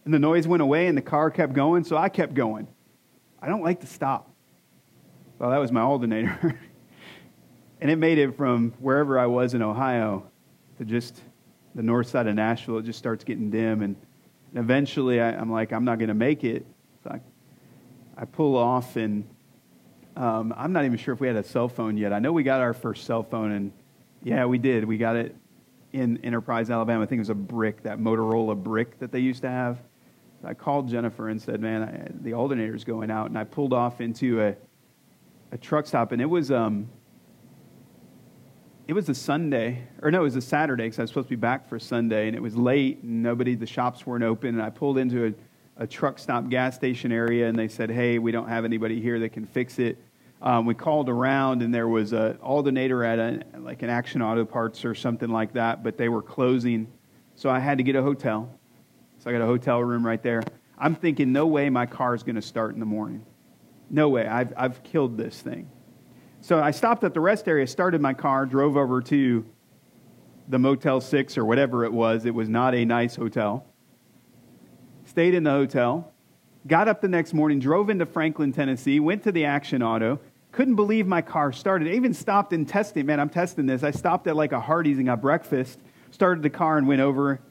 and 0.05 0.13
the 0.13 0.19
noise 0.19 0.48
went 0.48 0.63
away, 0.63 0.88
and 0.88 0.98
the 0.98 1.01
car 1.01 1.29
kept 1.29 1.51
going, 1.51 1.83
so 1.83 1.98
I 1.98 2.07
kept 2.07 2.33
going. 2.33 2.69
I 3.41 3.50
don't 3.50 3.62
like 3.62 3.81
to 3.81 3.88
stop. 3.88 4.33
Well, 5.39 5.50
that 5.50 5.57
was 5.57 5.74
my 5.74 5.81
alternator. 5.81 6.57
and 7.81 7.91
it 7.91 7.98
made 7.98 8.17
it 8.17 8.38
from 8.38 8.71
wherever 8.79 9.19
I 9.19 9.25
was 9.25 9.53
in 9.53 9.62
Ohio 9.62 10.31
to 10.77 10.86
just 10.86 11.21
the 11.75 11.83
north 11.83 12.07
side 12.07 12.27
of 12.27 12.36
Nashville. 12.36 12.77
It 12.77 12.86
just 12.86 13.00
starts 13.00 13.25
getting 13.25 13.50
dim, 13.50 13.81
and, 13.81 13.98
and 14.51 14.63
eventually 14.63 15.19
I, 15.19 15.31
am 15.31 15.51
like, 15.51 15.74
I'm 15.74 15.83
not 15.83 16.00
going 16.00 16.07
to 16.07 16.13
make 16.13 16.45
it. 16.45 16.65
So 17.03 17.09
I, 17.09 17.19
I 18.15 18.24
pull 18.24 18.55
off 18.55 18.95
and 18.95 19.27
um, 20.16 20.54
I'm 20.58 20.74
not 20.74 20.86
even 20.86 20.98
sure 20.98 21.13
if 21.13 21.20
we 21.20 21.28
had 21.28 21.36
a 21.36 21.44
cell 21.44 21.70
phone 21.70 21.98
yet. 21.98 22.13
I 22.13 22.20
know 22.20 22.32
we 22.32 22.44
got 22.44 22.62
our 22.62 22.74
first 22.74 23.06
cell 23.06 23.24
phone, 23.24 23.51
and 23.51 23.72
yeah, 24.24 24.46
we 24.46 24.58
did. 24.58 24.84
We 24.86 24.98
got 24.98 25.16
it 25.16 25.36
in 25.94 26.18
Enterprise, 26.24 26.70
Alabama. 26.70 27.04
I 27.04 27.06
think 27.08 27.20
it 27.20 27.22
was 27.22 27.30
a 27.30 27.36
brick, 27.36 27.84
that 27.84 28.00
Motorola 28.00 28.62
brick 28.62 29.00
that 29.00 29.12
they 29.12 29.20
used 29.20 29.42
to 29.42 29.50
have. 29.50 29.80
I 30.44 30.54
called 30.54 30.89
Jennifer 30.89 31.30
and 31.30 31.42
said, 31.42 31.60
"Man, 31.60 31.84
I, 31.84 32.08
the 32.22 32.34
alternator's 32.34 32.84
going 32.84 33.12
out," 33.12 33.28
and 33.28 33.38
I 33.38 33.44
pulled 33.44 33.74
off 33.74 34.01
into 34.01 34.42
a 34.42 34.56
a 35.51 35.58
truck 35.58 35.88
stop, 35.88 36.12
and 36.12 36.22
it 36.22 36.30
was 36.30 36.51
um 36.51 36.89
it 38.89 38.94
was 38.94 39.08
a 39.08 39.13
Sunday, 39.13 39.84
or 40.01 40.10
no, 40.10 40.22
it 40.22 40.24
was 40.24 40.36
a 40.36 40.42
Saturday 40.42 40.86
because 40.86 40.98
I 40.98 41.04
was 41.04 41.12
supposed 41.12 41.28
to 41.28 41.30
be 41.30 41.36
back 41.36 41.70
for 41.70 41.78
Sunday, 41.78 42.28
and 42.28 42.36
it 42.36 42.42
was 42.42 42.56
late, 42.56 43.04
and 43.04 43.22
nobody, 43.22 43.54
the 43.54 43.68
shops 43.68 44.08
weren't 44.08 44.24
open, 44.24 44.56
and 44.56 44.63
I 44.63 44.72
pulled 44.72 44.98
into 44.98 45.28
a, 45.28 45.34
a 45.79 45.88
truck 45.88 46.19
stop 46.19 46.48
gas 46.50 46.75
station 46.75 47.12
area, 47.12 47.48
and 47.48 47.57
they 47.57 47.67
said, 47.67 47.89
"Hey, 47.89 48.19
we 48.19 48.31
don't 48.31 48.48
have 48.48 48.65
anybody 48.65 49.01
here 49.01 49.19
that 49.19 49.29
can 49.29 49.45
fix 49.45 49.79
it." 49.79 49.98
Um, 50.41 50.65
we 50.65 50.74
called 50.74 51.09
around, 51.09 51.62
and 51.62 51.74
there 51.74 51.88
was 51.88 52.13
an 52.13 52.38
alternator 52.38 53.03
at 53.03 53.19
a, 53.19 53.43
like 53.59 53.81
an 53.81 53.89
Action 53.89 54.21
Auto 54.21 54.45
Parts 54.45 54.86
or 54.86 54.93
something 54.93 55.29
like 55.29 55.53
that, 55.53 55.83
but 55.83 55.98
they 55.98 56.07
were 56.07 56.21
closing. 56.21 56.88
So 57.36 57.50
I 57.50 57.59
had 57.59 57.79
to 57.79 57.83
get 57.83 57.95
a 57.95 58.01
hotel. 58.01 58.50
So 59.17 59.29
I 59.29 59.33
got 59.33 59.41
a 59.41 59.45
hotel 59.45 59.83
room 59.83 60.05
right 60.05 60.21
there. 60.21 60.43
I'm 60.77 60.95
thinking, 60.95 61.33
no 61.33 61.45
way 61.48 61.69
my 61.69 61.86
car 61.86 62.15
is 62.15 62.24
going 62.24 62.36
to 62.36 62.41
start 62.41 62.74
in 62.74 62.79
the 62.79 62.86
morning. 62.86 63.25
No 63.89 64.07
way. 64.07 64.27
I've, 64.27 64.53
I've 64.55 64.81
killed 64.83 65.17
this 65.17 65.41
thing. 65.41 65.69
So 66.41 66.62
I 66.62 66.71
stopped 66.71 67.03
at 67.03 67.13
the 67.13 67.19
rest 67.19 67.48
area, 67.50 67.67
started 67.67 68.00
my 68.00 68.13
car, 68.13 68.45
drove 68.45 68.77
over 68.77 69.01
to 69.01 69.45
the 70.48 70.57
Motel 70.57 71.01
6 71.01 71.38
or 71.38 71.43
whatever 71.43 71.83
it 71.83 71.91
was. 71.91 72.25
It 72.25 72.33
was 72.33 72.48
not 72.48 72.74
a 72.75 72.86
nice 72.86 73.15
hotel. 73.15 73.65
Stayed 75.20 75.34
in 75.34 75.44
the 75.44 75.52
hotel. 75.52 76.14
Got 76.66 76.88
up 76.88 77.02
the 77.02 77.10
next 77.10 77.34
morning, 77.34 77.60
drove 77.60 77.90
into 77.90 78.06
Franklin, 78.06 78.54
Tennessee, 78.54 79.02
went 79.02 79.22
to 79.24 79.34
the 79.34 79.44
Action 79.44 79.84
Auto. 79.84 80.18
Couldn't 80.54 80.76
believe 80.76 81.08
my 81.08 81.22
car 81.22 81.52
started. 81.52 81.90
I 81.90 81.92
even 81.92 82.14
stopped 82.14 82.54
and 82.54 82.66
tested. 82.66 83.06
Man, 83.06 83.20
I'm 83.20 83.28
testing 83.28 83.66
this. 83.66 83.84
I 83.84 83.92
stopped 83.92 84.28
at 84.28 84.38
like 84.38 84.54
a 84.54 84.62
Hardee's 84.62 84.96
and 84.96 85.08
got 85.08 85.20
breakfast, 85.20 85.78
started 86.12 86.42
the 86.42 86.50
car 86.50 86.78
and 86.78 86.88
went 86.88 87.02
over 87.02 87.42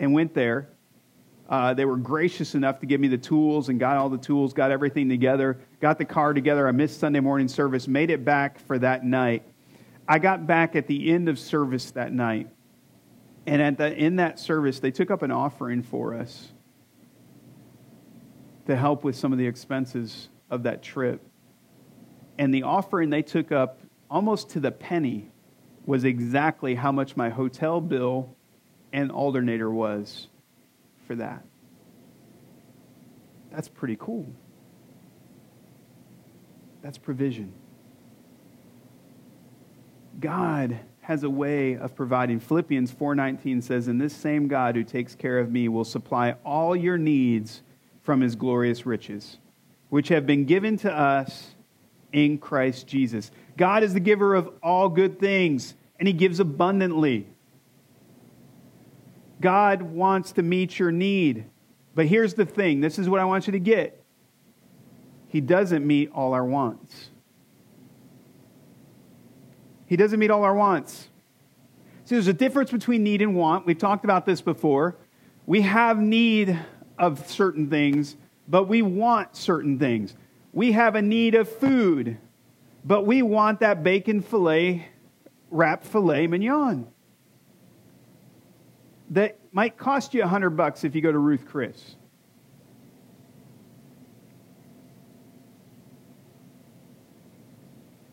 and 0.00 0.12
went 0.12 0.34
there. 0.34 0.70
Uh, 1.48 1.74
they 1.74 1.84
were 1.84 1.96
gracious 1.96 2.56
enough 2.56 2.80
to 2.80 2.86
give 2.86 3.00
me 3.00 3.06
the 3.06 3.16
tools 3.16 3.68
and 3.68 3.78
got 3.78 3.96
all 3.96 4.08
the 4.08 4.18
tools, 4.18 4.52
got 4.52 4.72
everything 4.72 5.08
together, 5.08 5.60
got 5.80 5.96
the 5.96 6.04
car 6.04 6.34
together. 6.34 6.66
I 6.66 6.72
missed 6.72 6.98
Sunday 6.98 7.20
morning 7.20 7.46
service, 7.46 7.86
made 7.86 8.10
it 8.10 8.24
back 8.24 8.58
for 8.58 8.80
that 8.80 9.04
night. 9.04 9.44
I 10.08 10.18
got 10.18 10.44
back 10.44 10.74
at 10.74 10.88
the 10.88 11.12
end 11.12 11.28
of 11.28 11.38
service 11.38 11.92
that 11.92 12.12
night. 12.12 12.48
And 13.46 13.62
at 13.62 13.78
the, 13.78 13.96
in 13.96 14.16
that 14.16 14.38
service, 14.38 14.80
they 14.80 14.90
took 14.90 15.10
up 15.10 15.22
an 15.22 15.30
offering 15.30 15.82
for 15.82 16.14
us 16.14 16.52
to 18.66 18.76
help 18.76 19.02
with 19.02 19.16
some 19.16 19.32
of 19.32 19.38
the 19.38 19.46
expenses 19.46 20.28
of 20.50 20.64
that 20.64 20.82
trip. 20.82 21.20
And 22.38 22.54
the 22.54 22.62
offering 22.62 23.10
they 23.10 23.22
took 23.22 23.50
up 23.52 23.80
almost 24.10 24.50
to 24.50 24.60
the 24.60 24.70
penny 24.70 25.30
was 25.86 26.04
exactly 26.04 26.74
how 26.74 26.92
much 26.92 27.16
my 27.16 27.30
hotel 27.30 27.80
bill 27.80 28.36
and 28.92 29.10
alternator 29.10 29.70
was 29.70 30.28
for 31.06 31.16
that. 31.16 31.44
That's 33.50 33.68
pretty 33.68 33.96
cool. 33.98 34.26
That's 36.82 36.98
provision. 36.98 37.52
God 40.18 40.78
has 41.10 41.24
a 41.24 41.28
way 41.28 41.76
of 41.76 41.92
providing. 41.96 42.38
Philippians 42.38 42.92
4:19 42.92 43.62
says, 43.62 43.88
"And 43.88 44.00
this 44.00 44.14
same 44.14 44.46
God 44.46 44.76
who 44.76 44.84
takes 44.84 45.16
care 45.16 45.40
of 45.40 45.50
me 45.50 45.66
will 45.66 45.84
supply 45.84 46.36
all 46.44 46.76
your 46.76 46.96
needs 46.96 47.62
from 48.00 48.20
his 48.20 48.36
glorious 48.36 48.86
riches, 48.86 49.38
which 49.88 50.06
have 50.06 50.24
been 50.24 50.44
given 50.44 50.76
to 50.76 50.96
us 50.96 51.56
in 52.12 52.38
Christ 52.38 52.86
Jesus. 52.86 53.32
God 53.56 53.82
is 53.82 53.92
the 53.92 53.98
giver 53.98 54.36
of 54.36 54.52
all 54.62 54.88
good 54.88 55.18
things, 55.18 55.74
and 55.98 56.06
he 56.06 56.14
gives 56.14 56.38
abundantly. 56.38 57.26
God 59.40 59.82
wants 59.82 60.30
to 60.32 60.44
meet 60.44 60.78
your 60.78 60.92
need. 60.92 61.44
But 61.92 62.06
here's 62.06 62.34
the 62.34 62.46
thing 62.46 62.82
this 62.82 63.00
is 63.00 63.08
what 63.08 63.18
I 63.18 63.24
want 63.24 63.48
you 63.48 63.52
to 63.52 63.58
get 63.58 64.00
He 65.26 65.40
doesn't 65.40 65.84
meet 65.84 66.12
all 66.12 66.34
our 66.34 66.44
wants. 66.44 67.09
He 69.90 69.96
doesn't 69.96 70.20
meet 70.20 70.30
all 70.30 70.44
our 70.44 70.54
wants. 70.54 71.08
See, 72.04 72.14
there's 72.14 72.28
a 72.28 72.32
difference 72.32 72.70
between 72.70 73.02
need 73.02 73.22
and 73.22 73.34
want. 73.34 73.66
We've 73.66 73.76
talked 73.76 74.04
about 74.04 74.24
this 74.24 74.40
before. 74.40 74.96
We 75.46 75.62
have 75.62 75.98
need 75.98 76.56
of 76.96 77.28
certain 77.28 77.68
things, 77.68 78.16
but 78.46 78.68
we 78.68 78.82
want 78.82 79.34
certain 79.34 79.80
things. 79.80 80.14
We 80.52 80.70
have 80.72 80.94
a 80.94 81.02
need 81.02 81.34
of 81.34 81.48
food, 81.48 82.18
but 82.84 83.04
we 83.04 83.22
want 83.22 83.58
that 83.60 83.82
bacon 83.82 84.22
filet, 84.22 84.86
wrapped 85.50 85.84
filet 85.84 86.28
mignon. 86.28 86.86
That 89.10 89.40
might 89.50 89.76
cost 89.76 90.14
you 90.14 90.22
a 90.22 90.28
hundred 90.28 90.50
bucks 90.50 90.84
if 90.84 90.94
you 90.94 91.00
go 91.00 91.10
to 91.10 91.18
Ruth 91.18 91.46
Chris. 91.48 91.96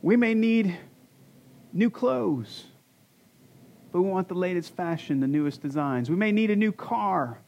We 0.01 0.15
may 0.15 0.33
need 0.33 0.75
new 1.73 1.89
clothes, 1.89 2.65
but 3.91 4.01
we 4.01 4.09
want 4.09 4.27
the 4.27 4.35
latest 4.35 4.75
fashion, 4.75 5.19
the 5.19 5.27
newest 5.27 5.61
designs. 5.61 6.09
We 6.09 6.15
may 6.15 6.31
need 6.31 6.51
a 6.51 6.55
new 6.55 6.71
car, 6.71 7.39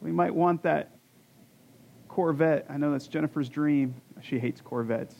we 0.00 0.12
might 0.12 0.34
want 0.34 0.62
that 0.64 0.90
Corvette. 2.14 2.66
I 2.68 2.76
know 2.76 2.92
that's 2.92 3.08
Jennifer's 3.08 3.48
dream. 3.48 3.96
She 4.22 4.38
hates 4.38 4.60
Corvettes. 4.60 5.16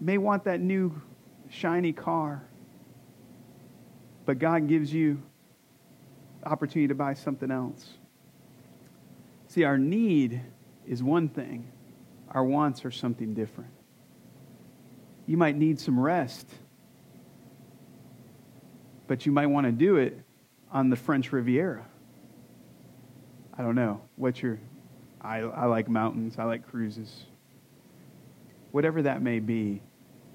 May 0.00 0.16
want 0.16 0.44
that 0.44 0.60
new 0.60 0.98
shiny 1.50 1.92
car. 1.92 2.42
But 4.24 4.38
God 4.38 4.66
gives 4.66 4.92
you 4.94 5.22
opportunity 6.42 6.88
to 6.88 6.94
buy 6.94 7.12
something 7.12 7.50
else. 7.50 7.86
See, 9.48 9.64
our 9.64 9.76
need 9.76 10.40
is 10.86 11.02
one 11.02 11.28
thing, 11.28 11.70
our 12.30 12.44
wants 12.44 12.84
are 12.84 12.90
something 12.90 13.34
different. 13.34 13.75
You 15.26 15.36
might 15.36 15.56
need 15.56 15.80
some 15.80 15.98
rest, 15.98 16.48
but 19.06 19.26
you 19.26 19.32
might 19.32 19.46
want 19.46 19.66
to 19.66 19.72
do 19.72 19.96
it 19.96 20.18
on 20.70 20.88
the 20.88 20.96
French 20.96 21.32
Riviera. 21.32 21.84
I 23.58 23.62
don't 23.62 23.74
know. 23.74 24.00
What's 24.16 24.40
your. 24.40 24.58
I, 25.20 25.38
I 25.38 25.64
like 25.66 25.88
mountains, 25.88 26.36
I 26.38 26.44
like 26.44 26.68
cruises. 26.68 27.24
Whatever 28.70 29.02
that 29.02 29.22
may 29.22 29.40
be, 29.40 29.82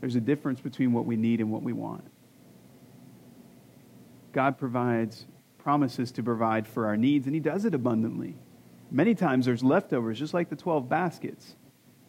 there's 0.02 0.16
a 0.16 0.22
difference 0.22 0.60
between 0.60 0.92
what 0.92 1.06
we 1.06 1.16
need 1.16 1.40
and 1.40 1.52
what 1.52 1.62
we 1.62 1.72
want. 1.72 2.04
God 4.34 4.58
provides, 4.58 5.26
promises 5.60 6.12
to 6.14 6.24
provide 6.24 6.68
for 6.68 6.88
our 6.88 6.98
needs, 6.98 7.28
and 7.28 7.36
He 7.36 7.40
does 7.40 7.64
it 7.64 7.74
abundantly. 7.74 8.36
Many 8.90 9.16
times 9.16 9.46
there's 9.46 9.64
leftovers, 9.64 10.20
just 10.20 10.34
like 10.34 10.50
the 10.50 10.56
12 10.56 10.90
baskets, 10.90 11.56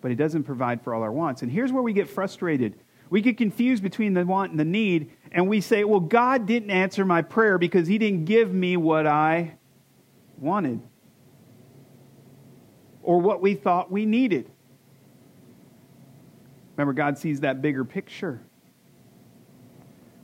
but 0.02 0.10
He 0.10 0.14
doesn't 0.14 0.42
provide 0.42 0.82
for 0.82 0.92
all 0.92 1.02
our 1.02 1.12
wants. 1.12 1.40
And 1.40 1.50
here's 1.50 1.72
where 1.72 1.82
we 1.82 1.94
get 1.94 2.10
frustrated. 2.10 2.74
We 3.08 3.22
get 3.22 3.38
confused 3.38 3.82
between 3.82 4.12
the 4.12 4.26
want 4.26 4.50
and 4.50 4.60
the 4.60 4.64
need, 4.64 5.12
and 5.30 5.48
we 5.48 5.62
say, 5.62 5.84
well, 5.84 6.00
God 6.00 6.44
didn't 6.44 6.70
answer 6.70 7.04
my 7.06 7.22
prayer 7.22 7.56
because 7.56 7.86
He 7.86 7.96
didn't 7.96 8.26
give 8.26 8.52
me 8.52 8.76
what 8.76 9.06
I 9.06 9.54
wanted 10.38 10.82
or 13.02 13.20
what 13.20 13.40
we 13.40 13.54
thought 13.54 13.90
we 13.90 14.06
needed. 14.06 14.50
Remember, 16.76 16.92
God 16.92 17.18
sees 17.18 17.40
that 17.40 17.62
bigger 17.62 17.84
picture. 17.84 18.40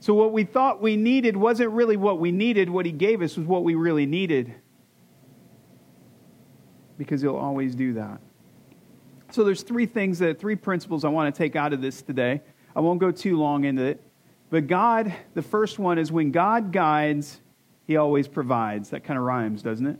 So, 0.01 0.13
what 0.13 0.31
we 0.31 0.43
thought 0.43 0.81
we 0.81 0.95
needed 0.95 1.37
wasn't 1.37 1.71
really 1.71 1.97
what 1.97 2.19
we 2.19 2.31
needed. 2.31 2.69
What 2.69 2.85
He 2.85 2.91
gave 2.91 3.21
us 3.21 3.37
was 3.37 3.45
what 3.45 3.63
we 3.63 3.75
really 3.75 4.05
needed. 4.05 4.53
Because 6.97 7.21
He'll 7.21 7.35
always 7.35 7.75
do 7.75 7.93
that. 7.93 8.19
So, 9.31 9.43
there's 9.43 9.61
three 9.63 9.85
things 9.85 10.19
that, 10.19 10.39
three 10.39 10.55
principles 10.55 11.05
I 11.05 11.09
want 11.09 11.33
to 11.33 11.37
take 11.37 11.55
out 11.55 11.73
of 11.73 11.81
this 11.81 12.01
today. 12.01 12.41
I 12.75 12.79
won't 12.79 12.99
go 12.99 13.11
too 13.11 13.37
long 13.37 13.63
into 13.63 13.83
it. 13.83 14.01
But 14.49 14.67
God, 14.67 15.13
the 15.35 15.41
first 15.41 15.77
one 15.77 15.99
is 15.99 16.11
when 16.11 16.31
God 16.31 16.71
guides, 16.71 17.39
He 17.85 17.97
always 17.97 18.27
provides. 18.27 18.89
That 18.89 19.03
kind 19.03 19.17
of 19.17 19.25
rhymes, 19.25 19.61
doesn't 19.61 19.85
it? 19.85 19.99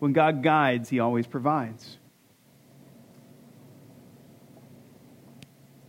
When 0.00 0.12
God 0.12 0.42
guides, 0.42 0.88
He 0.88 0.98
always 0.98 1.26
provides. 1.26 1.98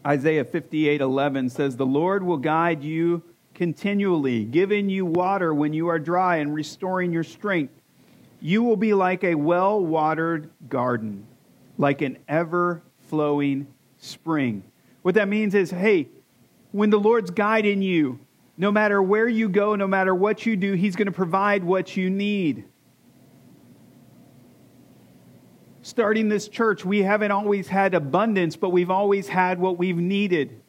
Isaiah 0.06 0.44
58 0.44 1.02
11 1.02 1.50
says, 1.50 1.78
The 1.78 1.86
Lord 1.86 2.24
will 2.24 2.38
guide 2.38 2.84
you 2.84 3.24
continually, 3.54 4.44
giving 4.44 4.90
you 4.90 5.06
water 5.06 5.54
when 5.54 5.74
you 5.74 5.88
are 5.88 6.00
dry 6.00 6.38
and 6.38 6.54
restoring 6.54 7.14
your 7.14 7.24
strength. 7.24 7.74
You 8.42 8.64
will 8.64 8.76
be 8.76 8.94
like 8.94 9.24
a 9.24 9.36
well 9.36 9.84
watered 9.84 10.52
garden, 10.68 11.26
like 11.78 12.02
an 12.02 12.18
ever 12.28 12.82
flowing 13.10 13.68
spring. 13.98 14.64
What 15.02 15.16
that 15.16 15.28
means 15.28 15.56
is, 15.56 15.72
hey, 15.72 16.10
when 16.72 16.90
the 16.90 17.00
Lord's 17.00 17.32
guiding 17.32 17.82
you, 17.82 18.20
no 18.58 18.72
matter 18.72 19.02
where 19.02 19.28
you 19.28 19.50
go, 19.50 19.76
no 19.76 19.88
matter 19.88 20.14
what 20.14 20.46
you 20.46 20.56
do, 20.56 20.74
He's 20.74 20.96
going 20.96 21.08
to 21.08 21.12
provide 21.12 21.64
what 21.64 21.98
you 21.98 22.10
need. 22.10 22.66
starting 25.84 26.30
this 26.30 26.48
church, 26.48 26.84
we 26.84 27.04
haven't 27.04 27.32
always 27.32 27.68
had 27.68 27.94
abundance, 27.94 28.56
but 28.56 28.70
we've 28.70 28.90
always 28.90 29.28
had 29.28 29.60
what 29.60 29.78
we've 29.78 29.98
needed. 29.98 30.60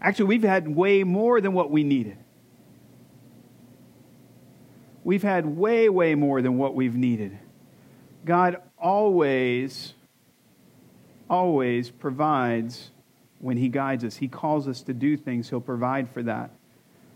Actually, 0.00 0.24
we've 0.24 0.42
had 0.42 0.66
way 0.66 1.04
more 1.04 1.40
than 1.40 1.52
what 1.52 1.70
we 1.70 1.84
needed. 1.84 2.16
We've 5.04 5.22
had 5.22 5.46
way, 5.46 5.88
way 5.88 6.14
more 6.14 6.42
than 6.42 6.56
what 6.56 6.74
we've 6.74 6.94
needed. 6.94 7.38
God 8.24 8.62
always, 8.80 9.94
always 11.28 11.90
provides 11.90 12.90
when 13.38 13.56
He 13.56 13.68
guides 13.68 14.04
us. 14.04 14.16
He 14.16 14.28
calls 14.28 14.68
us 14.68 14.82
to 14.82 14.94
do 14.94 15.16
things, 15.16 15.48
He'll 15.50 15.60
provide 15.60 16.08
for 16.10 16.22
that. 16.22 16.50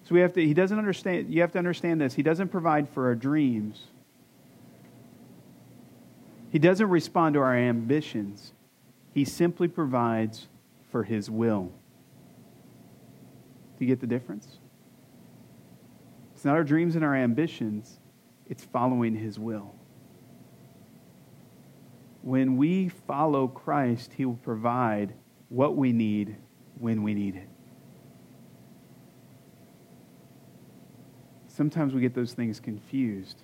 So 0.05 0.15
we 0.15 0.21
have 0.21 0.33
to, 0.35 0.45
He 0.45 0.55
doesn't 0.55 0.79
understand, 0.79 1.33
you 1.33 1.41
have 1.41 1.53
to 1.53 1.59
understand 1.59 2.01
this. 2.01 2.15
He 2.15 2.23
doesn't 2.23 2.49
provide 2.49 2.89
for 2.89 3.07
our 3.07 3.15
dreams. 3.15 3.85
He 6.51 6.61
doesn't 6.61 6.89
respond 6.89 7.35
to 7.35 7.41
our 7.41 7.57
ambitions. 7.57 8.53
He 9.13 9.25
simply 9.25 9.67
provides 9.67 10.47
for 10.93 11.03
his 11.03 11.29
will. 11.29 11.73
Do 13.77 13.85
you 13.85 13.89
get 13.89 14.01
the 14.01 14.07
difference? 14.07 14.47
It's 16.33 16.45
not 16.45 16.55
our 16.55 16.63
dreams 16.63 16.95
and 16.95 17.05
our 17.05 17.17
ambitions, 17.17 17.99
it's 18.49 18.63
following 18.63 19.17
his 19.17 19.37
will. 19.37 19.75
When 22.25 22.57
we 22.57 22.89
follow 22.89 23.47
Christ, 23.47 24.15
he 24.15 24.25
will 24.25 24.37
provide 24.37 25.13
what 25.51 25.77
we 25.77 25.93
need 25.93 26.37
when 26.79 27.03
we 27.03 27.13
need 27.13 27.37
it. 27.37 27.47
Sometimes 31.49 31.93
we 31.93 32.01
get 32.01 32.15
those 32.15 32.33
things 32.33 32.61
confused. 32.61 33.43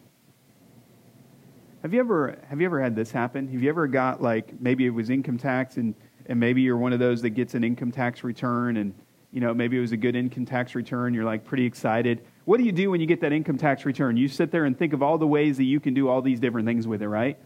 Have 1.83 1.93
you 1.93 2.01
ever 2.01 2.39
have 2.49 2.59
you 2.59 2.65
ever 2.65 2.81
had 2.81 2.97
this 2.97 3.11
happen? 3.11 3.49
Have 3.49 3.63
you 3.63 3.69
ever 3.69 3.87
got 3.87 4.23
like 4.23 4.59
maybe 4.59 4.87
it 4.87 4.95
was 4.95 5.11
income 5.11 5.37
tax 5.37 5.77
and 5.77 5.95
and 6.25 6.41
maybe 6.41 6.63
you're 6.63 6.79
one 6.79 6.95
of 6.95 6.99
those 6.99 7.21
that 7.21 7.31
gets 7.31 7.53
an 7.53 7.63
income 7.63 7.93
tax 7.93 8.25
return 8.25 8.79
and 8.79 8.95
you 9.31 9.43
know 9.43 9.53
maybe 9.53 9.77
it 9.77 9.81
was 9.81 9.93
a 9.93 9.97
good 9.99 10.17
income 10.17 10.47
tax 10.47 10.75
return 10.75 11.13
you're 11.13 11.25
like 11.25 11.45
pretty 11.45 11.67
excited 11.67 12.25
what 12.47 12.57
do 12.57 12.65
you 12.65 12.73
do 12.73 12.91
when 12.91 13.01
you 13.01 13.07
get 13.07 13.21
that 13.21 13.33
income 13.33 13.59
tax 13.59 13.85
return 13.85 14.17
you 14.17 14.27
sit 14.27 14.51
there 14.51 14.65
and 14.65 14.79
think 14.79 14.93
of 14.93 15.03
all 15.03 15.19
the 15.19 15.27
ways 15.27 15.57
that 15.57 15.65
you 15.65 15.79
can 15.79 15.95
do 15.95 16.09
all 16.09 16.21
these 16.21 16.41
different 16.41 16.67
things 16.67 16.87
with 16.87 17.01
it 17.01 17.09
right 17.09 17.39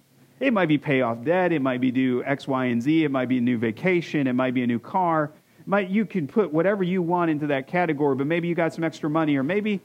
it 0.44 0.52
might 0.52 0.68
be 0.68 0.78
pay 0.78 1.00
off 1.00 1.24
debt. 1.24 1.52
It 1.52 1.62
might 1.62 1.80
be 1.80 1.90
do 1.90 2.22
x 2.24 2.46
y 2.46 2.66
and 2.66 2.83
z. 2.83 3.04
It 3.04 3.11
might 3.11 3.28
be 3.28 3.38
a 3.38 3.40
new 3.40 3.59
vacation. 3.59 4.26
It 4.26 4.35
might 4.35 4.54
be 4.54 4.62
a 4.62 4.66
new 4.66 4.78
car. 4.78 5.33
Might 5.66 5.88
you 5.88 6.04
can 6.04 6.26
put 6.26 6.52
whatever 6.52 6.83
you 6.83 7.00
want 7.00 7.30
into 7.30 7.46
that 7.46 7.66
category 7.66 8.14
but 8.16 8.26
maybe 8.26 8.48
you 8.48 8.54
got 8.54 8.74
some 8.74 8.85
extra 8.85 9.09
money 9.09 9.37
or 9.37 9.42
maybe 9.42 9.80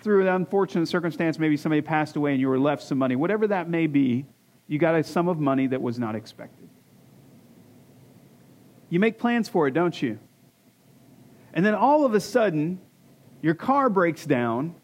through 0.00 0.22
an 0.22 0.28
unfortunate 0.28 0.88
circumstance 0.88 1.38
maybe 1.38 1.56
somebody 1.56 1.80
passed 1.80 2.16
away 2.16 2.32
and 2.32 2.40
you 2.40 2.48
were 2.48 2.58
left 2.58 2.82
some 2.82 2.98
money. 2.98 3.14
Whatever 3.14 3.46
that 3.46 3.68
may 3.68 3.86
be 3.86 4.26
you 4.66 4.78
got 4.78 4.94
a 4.94 5.04
sum 5.04 5.28
of 5.28 5.38
money 5.38 5.66
that 5.68 5.80
was 5.80 5.98
not 5.98 6.16
expected. 6.16 6.68
You 8.88 9.00
make 9.00 9.18
plans 9.18 9.48
for 9.48 9.68
it, 9.68 9.72
don't 9.72 10.00
you? 10.00 10.18
And 11.54 11.64
then 11.64 11.74
all 11.74 12.04
of 12.04 12.14
a 12.14 12.20
sudden, 12.20 12.80
your 13.40 13.54
car 13.54 13.88
breaks 13.88 14.24
down, 14.24 14.74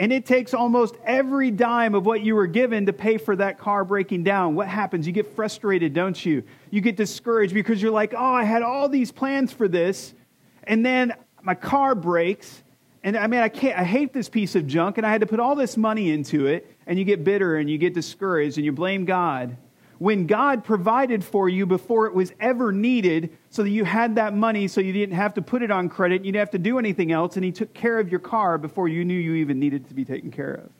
and 0.00 0.14
it 0.14 0.24
takes 0.24 0.54
almost 0.54 0.96
every 1.04 1.50
dime 1.50 1.94
of 1.94 2.06
what 2.06 2.22
you 2.22 2.34
were 2.34 2.46
given 2.46 2.86
to 2.86 2.92
pay 2.92 3.18
for 3.18 3.36
that 3.36 3.58
car 3.58 3.84
breaking 3.84 4.24
down. 4.24 4.54
What 4.54 4.66
happens? 4.66 5.06
You 5.06 5.12
get 5.12 5.36
frustrated, 5.36 5.92
don't 5.92 6.24
you? 6.24 6.42
You 6.70 6.80
get 6.80 6.96
discouraged 6.96 7.52
because 7.52 7.82
you're 7.82 7.90
like, 7.90 8.14
oh, 8.16 8.32
I 8.32 8.44
had 8.44 8.62
all 8.62 8.88
these 8.88 9.12
plans 9.12 9.52
for 9.52 9.68
this, 9.68 10.14
and 10.64 10.84
then 10.86 11.12
my 11.42 11.54
car 11.54 11.94
breaks. 11.94 12.62
And 13.02 13.14
I 13.14 13.26
mean, 13.26 13.40
I 13.40 13.50
can't, 13.50 13.78
I 13.78 13.84
hate 13.84 14.14
this 14.14 14.30
piece 14.30 14.54
of 14.54 14.66
junk, 14.66 14.96
and 14.96 15.06
I 15.06 15.10
had 15.10 15.20
to 15.20 15.26
put 15.26 15.38
all 15.38 15.54
this 15.54 15.76
money 15.76 16.10
into 16.10 16.46
it, 16.46 16.74
and 16.86 16.98
you 16.98 17.04
get 17.04 17.22
bitter 17.22 17.56
and 17.56 17.68
you 17.68 17.76
get 17.76 17.92
discouraged 17.92 18.56
and 18.56 18.64
you 18.64 18.72
blame 18.72 19.04
God 19.04 19.58
when 20.00 20.26
God 20.26 20.64
provided 20.64 21.22
for 21.22 21.46
you 21.46 21.66
before 21.66 22.06
it 22.06 22.14
was 22.14 22.32
ever 22.40 22.72
needed 22.72 23.36
so 23.50 23.62
that 23.62 23.68
you 23.68 23.84
had 23.84 24.14
that 24.14 24.34
money 24.34 24.66
so 24.66 24.80
you 24.80 24.94
didn't 24.94 25.14
have 25.14 25.34
to 25.34 25.42
put 25.42 25.62
it 25.62 25.70
on 25.70 25.90
credit, 25.90 26.24
you 26.24 26.32
didn't 26.32 26.40
have 26.40 26.52
to 26.52 26.58
do 26.58 26.78
anything 26.78 27.12
else, 27.12 27.36
and 27.36 27.44
He 27.44 27.52
took 27.52 27.74
care 27.74 27.98
of 27.98 28.10
your 28.10 28.18
car 28.18 28.56
before 28.56 28.88
you 28.88 29.04
knew 29.04 29.14
you 29.14 29.34
even 29.34 29.60
needed 29.60 29.88
to 29.88 29.94
be 29.94 30.06
taken 30.06 30.30
care 30.30 30.54
of. 30.54 30.70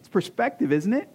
It's 0.00 0.08
perspective, 0.08 0.72
isn't 0.72 0.92
it? 0.92 1.08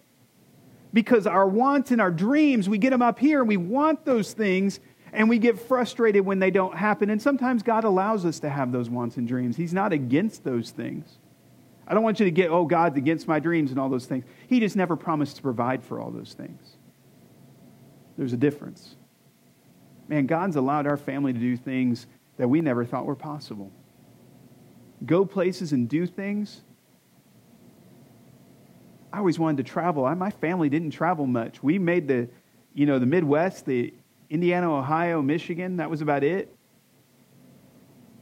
Because 0.94 1.28
our 1.28 1.46
wants 1.46 1.92
and 1.92 2.00
our 2.00 2.12
dreams, 2.12 2.70
we 2.70 2.78
get 2.78 2.92
them 2.92 3.02
up 3.02 3.20
here 3.20 3.40
and 3.42 3.50
we 3.50 3.58
want 3.58 4.06
those 4.06 4.32
things 4.32 4.80
and 5.12 5.28
we 5.28 5.40
get 5.40 5.60
frustrated 5.60 6.26
when 6.26 6.40
they 6.40 6.52
don't 6.52 6.78
happen. 6.78 7.10
And 7.10 7.22
sometimes 7.22 7.64
God 7.64 7.84
allows 7.84 8.26
us 8.26 8.40
to 8.40 8.50
have 8.50 8.72
those 8.72 8.90
wants 8.90 9.18
and 9.18 9.28
dreams. 9.28 9.58
He's 9.58 9.74
not 9.74 9.92
against 9.92 10.46
those 10.46 10.72
things. 10.72 11.18
I 11.92 11.94
don't 11.94 12.04
want 12.04 12.22
you 12.22 12.26
to 12.26 12.32
get, 12.32 12.52
oh, 12.52 12.64
God's 12.64 12.98
against 12.98 13.28
my 13.28 13.42
dreams 13.42 13.70
and 13.70 13.78
all 13.78 13.90
those 13.90 14.06
things. 14.06 14.24
He 14.48 14.62
just 14.62 14.78
never 14.78 14.96
promised 14.96 15.36
to 15.36 15.42
provide 15.42 15.84
for 15.84 16.00
all 16.00 16.10
those 16.10 16.34
things. 16.34 16.78
There's 18.18 18.32
a 18.32 18.38
difference. 18.38 18.96
Man, 20.08 20.26
God's 20.26 20.56
allowed 20.56 20.88
our 20.88 20.96
family 20.96 21.34
to 21.34 21.40
do 21.40 21.58
things 21.58 22.08
that 22.38 22.48
we 22.48 22.62
never 22.62 22.86
thought 22.86 23.06
were 23.06 23.18
possible. 23.18 23.74
Go 25.06 25.26
places 25.26 25.74
and 25.74 25.90
do 25.90 26.08
things. 26.08 26.62
I 29.12 29.18
always 29.18 29.38
wanted 29.38 29.58
to 29.58 29.70
travel. 29.70 30.06
I, 30.06 30.14
my 30.14 30.32
family 30.32 30.70
didn't 30.70 30.92
travel 30.92 31.28
much. 31.28 31.62
We 31.62 31.78
made 31.78 32.08
the, 32.08 32.30
you 32.74 32.86
know, 32.86 33.00
the 33.00 33.06
Midwest, 33.06 33.66
the 33.66 33.94
Indiana, 34.30 34.74
Ohio, 34.74 35.22
Michigan. 35.22 35.76
That 35.76 35.90
was 35.90 36.00
about 36.00 36.24
it. 36.24 36.56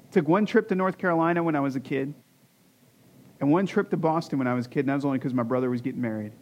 Took 0.10 0.28
one 0.28 0.48
trip 0.48 0.70
to 0.70 0.76
North 0.76 0.98
Carolina 0.98 1.44
when 1.44 1.56
I 1.56 1.60
was 1.60 1.76
a 1.76 1.80
kid. 1.80 2.16
And 3.40 3.52
one 3.52 3.66
trip 3.66 3.90
to 3.92 3.98
Boston 3.98 4.38
when 4.40 4.48
I 4.48 4.54
was 4.54 4.66
a 4.66 4.70
kid, 4.70 4.82
and 4.82 4.90
that 4.90 4.96
was 4.96 5.06
only 5.06 5.18
because 5.18 5.34
my 5.34 5.44
brother 5.44 5.70
was 5.70 5.82
getting 5.82 6.02
married. 6.02 6.34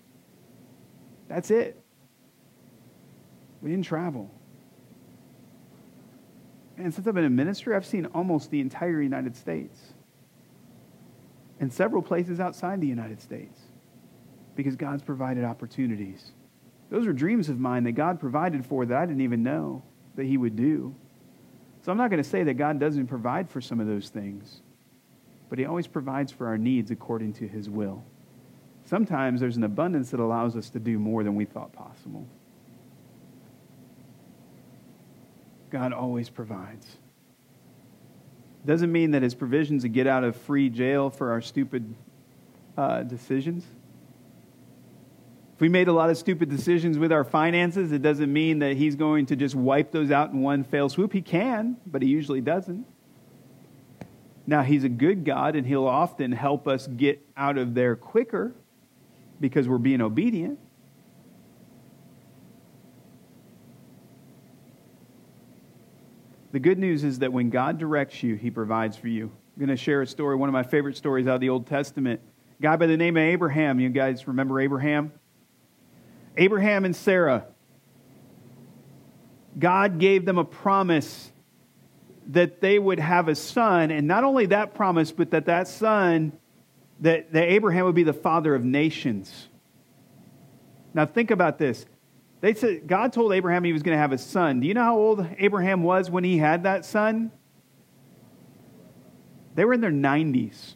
That's 1.27 1.51
it. 1.51 1.81
We 3.61 3.69
didn't 3.69 3.85
travel. 3.85 4.31
And 6.77 6.93
since 6.93 7.07
I've 7.07 7.15
been 7.15 7.23
in 7.23 7.35
ministry, 7.35 7.75
I've 7.75 7.85
seen 7.85 8.05
almost 8.07 8.51
the 8.51 8.61
entire 8.61 9.01
United 9.01 9.35
States 9.35 9.93
and 11.59 11.73
several 11.73 12.01
places 12.01 12.39
outside 12.39 12.81
the 12.81 12.87
United 12.87 13.19
States 13.19 13.59
because 14.55 14.75
God's 14.75 15.01
provided 15.03 15.43
opportunities. 15.43 16.31
Those 16.89 17.07
are 17.07 17.13
dreams 17.13 17.49
of 17.49 17.59
mine 17.59 17.83
that 17.83 17.93
God 17.93 18.19
provided 18.19 18.65
for 18.65 18.85
that 18.85 18.97
I 18.97 19.05
didn't 19.05 19.21
even 19.21 19.43
know 19.43 19.83
that 20.15 20.25
He 20.25 20.37
would 20.37 20.55
do. 20.55 20.95
So 21.81 21.91
I'm 21.91 21.97
not 21.97 22.09
going 22.09 22.21
to 22.21 22.29
say 22.29 22.43
that 22.43 22.55
God 22.55 22.79
doesn't 22.79 23.07
provide 23.07 23.49
for 23.49 23.59
some 23.59 23.79
of 23.79 23.87
those 23.87 24.09
things 24.09 24.61
but 25.49 25.59
He 25.59 25.65
always 25.65 25.87
provides 25.87 26.31
for 26.31 26.47
our 26.47 26.57
needs 26.57 26.91
according 26.91 27.33
to 27.33 27.47
His 27.47 27.69
will. 27.69 28.03
Sometimes 28.85 29.41
there's 29.41 29.57
an 29.57 29.63
abundance 29.63 30.11
that 30.11 30.19
allows 30.19 30.55
us 30.55 30.69
to 30.71 30.79
do 30.79 30.97
more 30.97 31.23
than 31.23 31.35
we 31.35 31.45
thought 31.45 31.73
possible. 31.73 32.27
God 35.69 35.91
always 35.91 36.29
provides. 36.29 36.87
Doesn't 38.65 38.91
mean 38.91 39.11
that 39.11 39.23
His 39.23 39.35
provisions 39.35 39.83
to 39.83 39.89
get 39.89 40.07
out 40.07 40.23
of 40.23 40.35
free 40.35 40.69
jail 40.69 41.09
for 41.09 41.31
our 41.31 41.41
stupid 41.41 41.95
uh, 42.77 43.03
decisions. 43.03 43.65
If 45.55 45.61
we 45.61 45.69
made 45.69 45.87
a 45.87 45.93
lot 45.93 46.09
of 46.09 46.17
stupid 46.17 46.49
decisions 46.49 46.99
with 46.99 47.11
our 47.11 47.23
finances, 47.23 47.91
it 47.91 48.01
doesn't 48.01 48.31
mean 48.31 48.59
that 48.59 48.77
He's 48.77 48.95
going 48.95 49.25
to 49.27 49.35
just 49.35 49.55
wipe 49.55 49.91
those 49.91 50.11
out 50.11 50.31
in 50.31 50.41
one 50.41 50.63
fell 50.63 50.87
swoop. 50.87 51.11
He 51.11 51.21
can, 51.21 51.77
but 51.85 52.01
He 52.01 52.07
usually 52.07 52.41
doesn't. 52.41 52.85
Now, 54.49 54.63
He's 54.63 54.85
a 54.85 54.89
good 54.89 55.25
God, 55.25 55.57
and 55.57 55.67
He'll 55.67 55.87
often 55.87 56.31
help 56.31 56.67
us 56.67 56.87
get 56.87 57.21
out 57.35 57.57
of 57.57 57.73
there 57.75 57.97
quicker 57.97 58.55
because 59.41 59.67
we're 59.67 59.77
being 59.77 60.01
obedient. 60.01 60.57
The 66.53 66.59
good 66.59 66.79
news 66.79 67.03
is 67.03 67.19
that 67.19 67.33
when 67.33 67.49
God 67.49 67.77
directs 67.77 68.23
you, 68.23 68.35
He 68.35 68.49
provides 68.49 68.95
for 68.95 69.09
you. 69.09 69.25
I'm 69.25 69.65
going 69.65 69.69
to 69.69 69.75
share 69.75 70.01
a 70.01 70.07
story, 70.07 70.35
one 70.37 70.47
of 70.47 70.53
my 70.53 70.63
favorite 70.63 70.95
stories 70.95 71.27
out 71.27 71.35
of 71.35 71.41
the 71.41 71.49
Old 71.49 71.67
Testament. 71.67 72.21
A 72.59 72.61
guy 72.61 72.75
by 72.77 72.87
the 72.87 72.95
name 72.95 73.17
of 73.17 73.23
Abraham. 73.23 73.79
You 73.81 73.89
guys 73.89 74.27
remember 74.27 74.61
Abraham? 74.61 75.11
Abraham 76.37 76.85
and 76.85 76.95
Sarah. 76.95 77.47
God 79.59 79.99
gave 79.99 80.23
them 80.23 80.37
a 80.37 80.45
promise 80.45 81.31
that 82.27 82.59
they 82.59 82.77
would 82.77 82.99
have 82.99 83.27
a 83.27 83.35
son, 83.35 83.89
and 83.91 84.07
not 84.07 84.23
only 84.23 84.47
that 84.47 84.73
promise, 84.73 85.11
but 85.11 85.31
that 85.31 85.45
that 85.45 85.67
son, 85.67 86.33
that, 86.99 87.31
that 87.31 87.49
Abraham 87.49 87.85
would 87.85 87.95
be 87.95 88.03
the 88.03 88.13
father 88.13 88.53
of 88.53 88.63
nations. 88.63 89.47
Now 90.93 91.05
think 91.05 91.31
about 91.31 91.57
this. 91.57 91.85
They 92.41 92.53
said 92.53 92.87
God 92.87 93.13
told 93.13 93.33
Abraham 93.33 93.63
he 93.63 93.73
was 93.73 93.83
going 93.83 93.95
to 93.95 93.99
have 93.99 94.11
a 94.11 94.17
son. 94.17 94.59
Do 94.59 94.67
you 94.67 94.73
know 94.73 94.83
how 94.83 94.97
old 94.97 95.27
Abraham 95.39 95.83
was 95.83 96.09
when 96.09 96.23
he 96.23 96.37
had 96.37 96.63
that 96.63 96.85
son? 96.85 97.31
They 99.55 99.65
were 99.65 99.73
in 99.73 99.81
their 99.81 99.89
90s. 99.89 100.75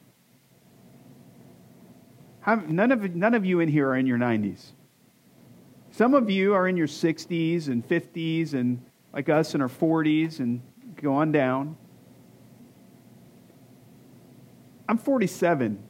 How, 2.40 2.56
none, 2.56 2.92
of, 2.92 3.16
none 3.16 3.36
of 3.36 3.46
you 3.46 3.60
in 3.60 3.70
here 3.70 3.90
are 3.90 3.96
in 3.96 4.08
your 4.08 4.18
90s. 4.18 4.72
Some 5.92 6.16
of 6.16 6.30
you 6.30 6.56
are 6.56 6.68
in 6.68 6.78
your 6.78 6.88
60s 6.88 7.68
and 7.68 7.88
50s, 7.88 8.54
and 8.54 8.84
like 9.14 9.30
us 9.30 9.54
in 9.54 9.62
our 9.62 9.68
40s, 9.68 10.40
and 10.40 10.62
go 11.02 11.14
on 11.16 11.32
down. 11.32 11.76
I'm 14.88 14.98
47. 14.98 15.82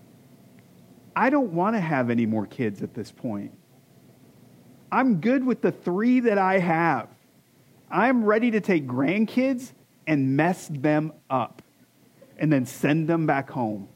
I 1.15 1.29
don't 1.29 1.53
want 1.53 1.75
to 1.75 1.79
have 1.79 2.09
any 2.09 2.25
more 2.25 2.45
kids 2.45 2.81
at 2.81 2.93
this 2.93 3.11
point. 3.11 3.51
I'm 4.91 5.21
good 5.21 5.45
with 5.45 5.61
the 5.61 5.71
three 5.71 6.19
that 6.21 6.37
I 6.37 6.59
have. 6.59 7.07
I'm 7.89 8.23
ready 8.23 8.51
to 8.51 8.61
take 8.61 8.87
grandkids 8.87 9.71
and 10.07 10.35
mess 10.35 10.67
them 10.67 11.13
up 11.29 11.61
and 12.37 12.51
then 12.51 12.65
send 12.65 13.07
them 13.07 13.25
back 13.25 13.49
home. 13.49 13.87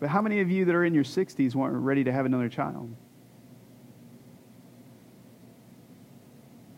But 0.00 0.08
how 0.08 0.20
many 0.20 0.40
of 0.40 0.50
you 0.50 0.64
that 0.64 0.74
are 0.74 0.84
in 0.84 0.94
your 0.94 1.04
60s 1.04 1.54
weren't 1.54 1.76
ready 1.76 2.02
to 2.04 2.12
have 2.12 2.26
another 2.26 2.48
child? 2.48 2.94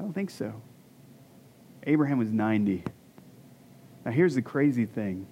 I 0.05 0.07
don't 0.07 0.13
think 0.13 0.29
so. 0.29 0.53
Abraham 1.85 2.19
was 2.19 2.31
90. 2.31 2.85
Now, 4.05 4.11
here's 4.11 4.35
the 4.35 4.43
crazy 4.43 4.85
thing 4.85 5.27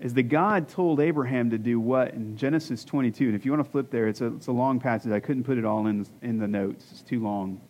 is 0.00 0.14
that 0.14 0.22
God 0.24 0.70
told 0.70 1.00
Abraham 1.00 1.50
to 1.50 1.58
do 1.58 1.78
what 1.78 2.14
in 2.14 2.34
Genesis 2.34 2.82
22. 2.82 3.26
And 3.26 3.34
if 3.34 3.44
you 3.44 3.52
want 3.52 3.62
to 3.62 3.70
flip 3.70 3.90
there, 3.90 4.08
it's 4.08 4.22
a, 4.22 4.28
it's 4.28 4.46
a 4.46 4.52
long 4.52 4.80
passage. 4.80 5.12
I 5.12 5.20
couldn't 5.20 5.44
put 5.44 5.58
it 5.58 5.66
all 5.66 5.86
in, 5.86 6.06
in 6.22 6.38
the 6.38 6.48
notes, 6.48 6.86
it's 6.90 7.02
too 7.02 7.22
long. 7.22 7.60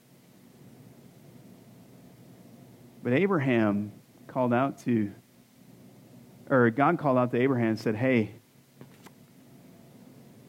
But 3.02 3.12
Abraham 3.14 3.90
called 4.28 4.54
out 4.54 4.78
to, 4.84 5.10
or 6.48 6.70
God 6.70 6.96
called 6.96 7.18
out 7.18 7.32
to 7.32 7.40
Abraham 7.40 7.70
and 7.70 7.78
said, 7.78 7.96
Hey, 7.96 8.36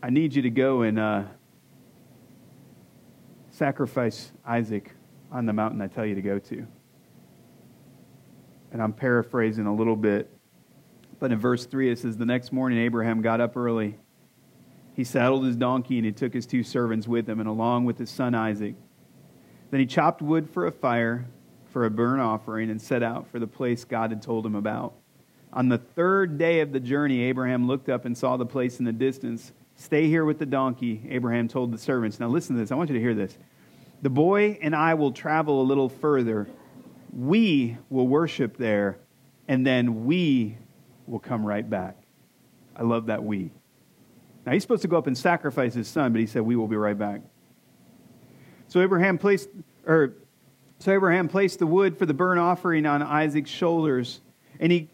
I 0.04 0.12
need 0.12 0.36
you 0.36 0.44
to 0.44 0.52
go 0.52 0.84
and 0.84 1.00
uh, 1.00 1.24
sacrifice 3.50 4.32
Isaac 4.46 4.94
on 5.32 5.46
the 5.46 5.54
mountain 5.54 5.82
I 5.82 5.88
tell 5.88 6.06
you 6.06 6.16
to 6.16 6.22
go 6.22 6.40
to. 6.40 6.66
And 8.72 8.82
I'm 8.82 8.94
paraphrasing 8.94 9.66
a 9.66 9.74
little 9.74 9.96
bit. 9.96 10.30
But 11.20 11.32
in 11.32 11.40
verse 11.40 11.66
3, 11.66 11.92
it 11.92 12.00
says, 12.00 12.18
The 12.18 12.26
next 12.26 12.52
morning, 12.52 12.80
Abraham 12.80 13.22
got 13.22 13.42
up 13.42 13.58
early. 13.58 13.98
He 14.94 15.04
saddled 15.04 15.46
his 15.46 15.56
donkey 15.56 15.98
and 15.98 16.06
he 16.06 16.12
took 16.12 16.34
his 16.34 16.46
two 16.46 16.64
servants 16.64 17.08
with 17.08 17.30
him, 17.30 17.40
and 17.40 17.48
along 17.48 17.86
with 17.86 17.98
his 17.98 18.10
son 18.10 18.34
Isaac. 18.34 18.76
Then 19.70 19.80
he 19.80 19.86
chopped 19.86 20.22
wood 20.22 20.50
for 20.50 20.66
a 20.66 20.72
fire, 20.72 21.28
for 21.72 21.86
a 21.86 21.90
burnt 21.90 22.22
offering, 22.22 22.70
and 22.70 22.82
set 22.82 23.04
out 23.04 23.28
for 23.28 23.40
the 23.40 23.48
place 23.48 23.84
God 23.86 24.12
had 24.12 24.22
told 24.22 24.46
him 24.46 24.56
about. 24.56 24.94
On 25.54 25.70
the 25.70 25.78
third 25.78 26.38
day 26.38 26.62
of 26.62 26.72
the 26.72 26.80
journey, 26.80 27.22
Abraham 27.24 27.68
looked 27.68 27.90
up 27.90 28.06
and 28.06 28.18
saw 28.18 28.38
the 28.38 28.46
place 28.46 28.80
in 28.80 28.86
the 28.86 28.92
distance. 28.92 29.54
Stay 29.76 30.08
here 30.08 30.26
with 30.26 30.40
the 30.40 30.46
donkey, 30.46 31.02
Abraham 31.10 31.48
told 31.48 31.72
the 31.72 31.78
servants. 31.78 32.20
Now 32.20 32.28
listen 32.28 32.56
to 32.56 32.62
this. 32.62 32.72
I 32.72 32.76
want 32.76 32.90
you 32.90 32.96
to 32.96 33.02
hear 33.02 33.14
this. 33.14 33.38
The 34.02 34.10
boy 34.10 34.60
and 34.62 34.76
I 34.76 34.94
will 34.94 35.12
travel 35.12 35.62
a 35.62 35.64
little 35.64 35.90
further. 35.90 36.48
We 37.12 37.78
will 37.90 38.08
worship 38.08 38.58
there, 38.58 39.00
and 39.48 39.66
then 39.66 40.06
we 40.06 40.58
will 41.08 41.20
come 41.20 41.46
right 41.46 41.68
back. 41.68 41.98
I 42.76 42.84
love 42.84 43.08
that 43.08 43.24
we. 43.24 43.52
Now 44.46 44.54
he's 44.54 44.62
supposed 44.62 44.84
to 44.84 44.88
go 44.88 44.98
up 44.98 45.08
and 45.08 45.18
sacrifice 45.18 45.74
his 45.74 45.88
son, 45.88 46.12
but 46.12 46.22
he 46.22 46.28
said, 46.28 46.44
We 46.44 46.56
will 46.56 46.68
be 46.68 46.76
right 46.76 46.98
back. 46.98 47.22
So 48.68 48.82
Abraham 48.82 49.18
placed 49.18 49.50
or 49.86 50.14
so 50.80 50.94
Abraham 50.94 51.28
placed 51.28 51.60
the 51.60 51.68
wood 51.68 51.98
for 51.98 52.06
the 52.06 52.14
burnt 52.14 52.40
offering 52.40 52.86
on 52.86 53.02
Isaac's 53.02 53.50
shoulders, 53.50 54.22
and 54.60 54.72
he 54.72 54.90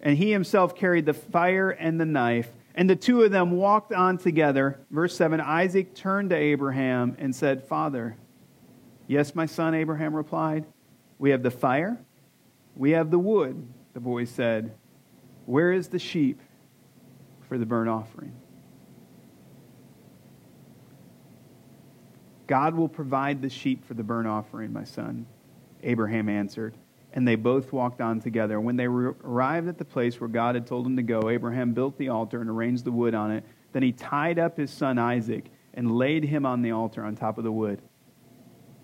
and 0.00 0.16
he 0.16 0.30
himself 0.30 0.76
carried 0.76 1.06
the 1.06 1.14
fire 1.14 1.70
and 1.70 2.00
the 2.00 2.06
knife. 2.06 2.50
And 2.74 2.88
the 2.88 2.94
two 2.94 3.22
of 3.22 3.32
them 3.32 3.50
walked 3.50 3.92
on 3.92 4.18
together. 4.18 4.78
Verse 4.90 5.16
7 5.16 5.40
Isaac 5.40 5.94
turned 5.94 6.30
to 6.30 6.36
Abraham 6.36 7.16
and 7.18 7.34
said, 7.34 7.66
Father, 7.66 8.16
Yes, 9.08 9.34
my 9.34 9.46
son, 9.46 9.74
Abraham 9.74 10.14
replied. 10.14 10.66
We 11.18 11.30
have 11.30 11.42
the 11.42 11.50
fire, 11.50 11.98
we 12.76 12.92
have 12.92 13.10
the 13.10 13.18
wood, 13.18 13.66
the 13.94 14.00
boy 14.00 14.24
said. 14.24 14.72
Where 15.46 15.72
is 15.72 15.88
the 15.88 15.98
sheep 15.98 16.40
for 17.48 17.58
the 17.58 17.66
burnt 17.66 17.88
offering? 17.88 18.36
God 22.46 22.76
will 22.76 22.88
provide 22.88 23.42
the 23.42 23.50
sheep 23.50 23.84
for 23.84 23.94
the 23.94 24.02
burnt 24.02 24.28
offering, 24.28 24.72
my 24.72 24.84
son, 24.84 25.26
Abraham 25.82 26.28
answered. 26.28 26.76
And 27.14 27.26
they 27.26 27.34
both 27.34 27.72
walked 27.72 28.00
on 28.02 28.20
together. 28.20 28.60
When 28.60 28.76
they 28.76 28.84
arrived 28.84 29.68
at 29.68 29.78
the 29.78 29.84
place 29.84 30.20
where 30.20 30.28
God 30.28 30.54
had 30.54 30.66
told 30.66 30.84
them 30.84 30.96
to 30.96 31.02
go, 31.02 31.30
Abraham 31.30 31.72
built 31.72 31.96
the 31.96 32.10
altar 32.10 32.40
and 32.40 32.50
arranged 32.50 32.84
the 32.84 32.92
wood 32.92 33.14
on 33.14 33.30
it. 33.30 33.44
Then 33.72 33.82
he 33.82 33.92
tied 33.92 34.38
up 34.38 34.58
his 34.58 34.70
son 34.70 34.98
Isaac 34.98 35.46
and 35.72 35.90
laid 35.90 36.24
him 36.24 36.44
on 36.44 36.60
the 36.60 36.72
altar 36.72 37.02
on 37.04 37.16
top 37.16 37.38
of 37.38 37.44
the 37.44 37.52
wood. 37.52 37.80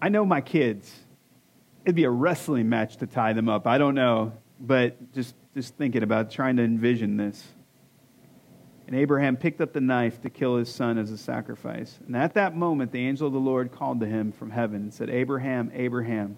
I 0.05 0.11
know 0.11 0.27
my 0.27 0.43
kids. 0.43 0.95
It'd 1.83 1.97
be 1.97 2.05
a 2.05 2.11
wrestling 2.11 2.69
match 2.69 2.99
to 2.99 3.07
tie 3.07 3.33
them 3.33 3.49
up. 3.49 3.67
I 3.67 3.79
don't 3.79 3.95
know, 3.95 4.35
but 4.61 5.15
just 5.15 5.35
just 5.55 5.77
thinking 5.77 6.03
about 6.03 6.31
trying 6.31 6.59
to 6.59 6.63
envision 6.63 7.17
this. 7.17 7.43
And 8.87 8.95
Abraham 8.95 9.39
picked 9.39 9.63
up 9.63 9.73
the 9.73 9.81
knife 9.81 10.21
to 10.21 10.29
kill 10.29 10.59
his 10.59 10.71
son 10.71 10.99
as 10.99 11.11
a 11.11 11.17
sacrifice. 11.17 11.99
And 12.07 12.15
at 12.19 12.35
that 12.35 12.55
moment, 12.55 12.93
the 12.93 13.01
angel 13.07 13.29
of 13.29 13.33
the 13.33 13.39
Lord 13.39 13.73
called 13.73 14.01
to 14.01 14.07
him 14.07 14.31
from 14.31 14.51
heaven 14.51 14.83
and 14.83 14.93
said, 14.93 15.09
Abraham, 15.09 15.73
Abraham. 15.73 16.37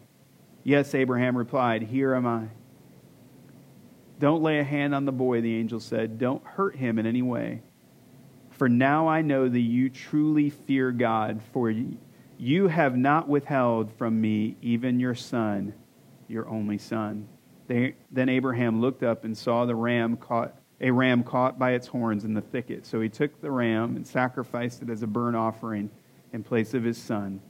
Yes, 0.62 0.94
Abraham 0.94 1.36
replied, 1.36 1.82
Here 1.82 2.14
am 2.14 2.24
I. 2.24 2.44
Don't 4.20 4.44
lay 4.44 4.60
a 4.60 4.64
hand 4.64 4.94
on 4.94 5.06
the 5.06 5.12
boy, 5.12 5.40
the 5.40 5.56
angel 5.56 5.80
said. 5.80 6.20
Don't 6.20 6.46
hurt 6.46 6.76
him 6.76 7.00
in 7.00 7.06
any 7.06 7.22
way. 7.22 7.62
For 8.50 8.68
now 8.68 9.08
I 9.08 9.22
know 9.22 9.48
that 9.48 9.58
you 9.58 9.90
truly 9.90 10.50
fear 10.50 10.92
God, 10.92 11.40
for 11.52 11.68
you 12.38 12.68
have 12.68 12.96
not 12.96 13.28
withheld 13.28 13.92
from 13.92 14.20
me 14.20 14.56
even 14.60 15.00
your 15.00 15.14
son, 15.14 15.74
your 16.28 16.48
only 16.48 16.78
son. 16.78 17.28
They, 17.66 17.94
then 18.10 18.28
Abraham 18.28 18.80
looked 18.80 19.02
up 19.02 19.24
and 19.24 19.36
saw 19.36 19.64
the 19.64 19.74
ram 19.74 20.16
caught, 20.16 20.54
a 20.80 20.90
ram 20.90 21.24
caught 21.24 21.58
by 21.58 21.72
its 21.72 21.86
horns 21.86 22.24
in 22.24 22.34
the 22.34 22.40
thicket. 22.40 22.86
So 22.86 23.00
he 23.00 23.08
took 23.08 23.40
the 23.40 23.50
ram 23.50 23.96
and 23.96 24.06
sacrificed 24.06 24.82
it 24.82 24.90
as 24.90 25.02
a 25.02 25.06
burnt 25.06 25.36
offering 25.36 25.90
in 26.32 26.42
place 26.42 26.74
of 26.74 26.84
his 26.84 26.98
son. 26.98 27.40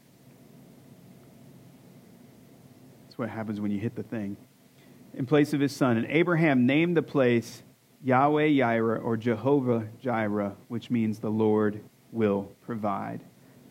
That's 3.04 3.18
what 3.18 3.28
happens 3.28 3.60
when 3.60 3.70
you 3.70 3.80
hit 3.80 3.96
the 3.96 4.02
thing. 4.02 4.36
In 5.14 5.26
place 5.26 5.52
of 5.52 5.60
his 5.60 5.74
son. 5.74 5.96
And 5.96 6.06
Abraham 6.08 6.66
named 6.66 6.96
the 6.96 7.02
place 7.02 7.62
Yahweh 8.04 8.56
Jireh 8.56 8.98
or 8.98 9.16
Jehovah 9.16 9.88
Jireh, 10.00 10.54
which 10.68 10.90
means 10.90 11.18
the 11.18 11.30
Lord 11.30 11.80
will 12.12 12.52
provide. 12.62 13.22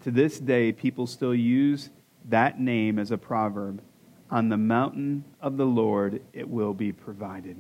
To 0.06 0.12
this 0.12 0.40
day, 0.40 0.72
people 0.72 1.08
still 1.08 1.34
use 1.34 1.90
that 2.26 2.60
name 2.60 3.00
as 3.00 3.10
a 3.10 3.18
proverb 3.18 3.82
on 4.30 4.50
the 4.50 4.56
mountain 4.56 5.26
of 5.42 5.58
the 5.58 5.66
Lord 5.66 6.22
it 6.32 6.48
will 6.48 6.76
be 6.76 6.92
provided. 6.92 7.58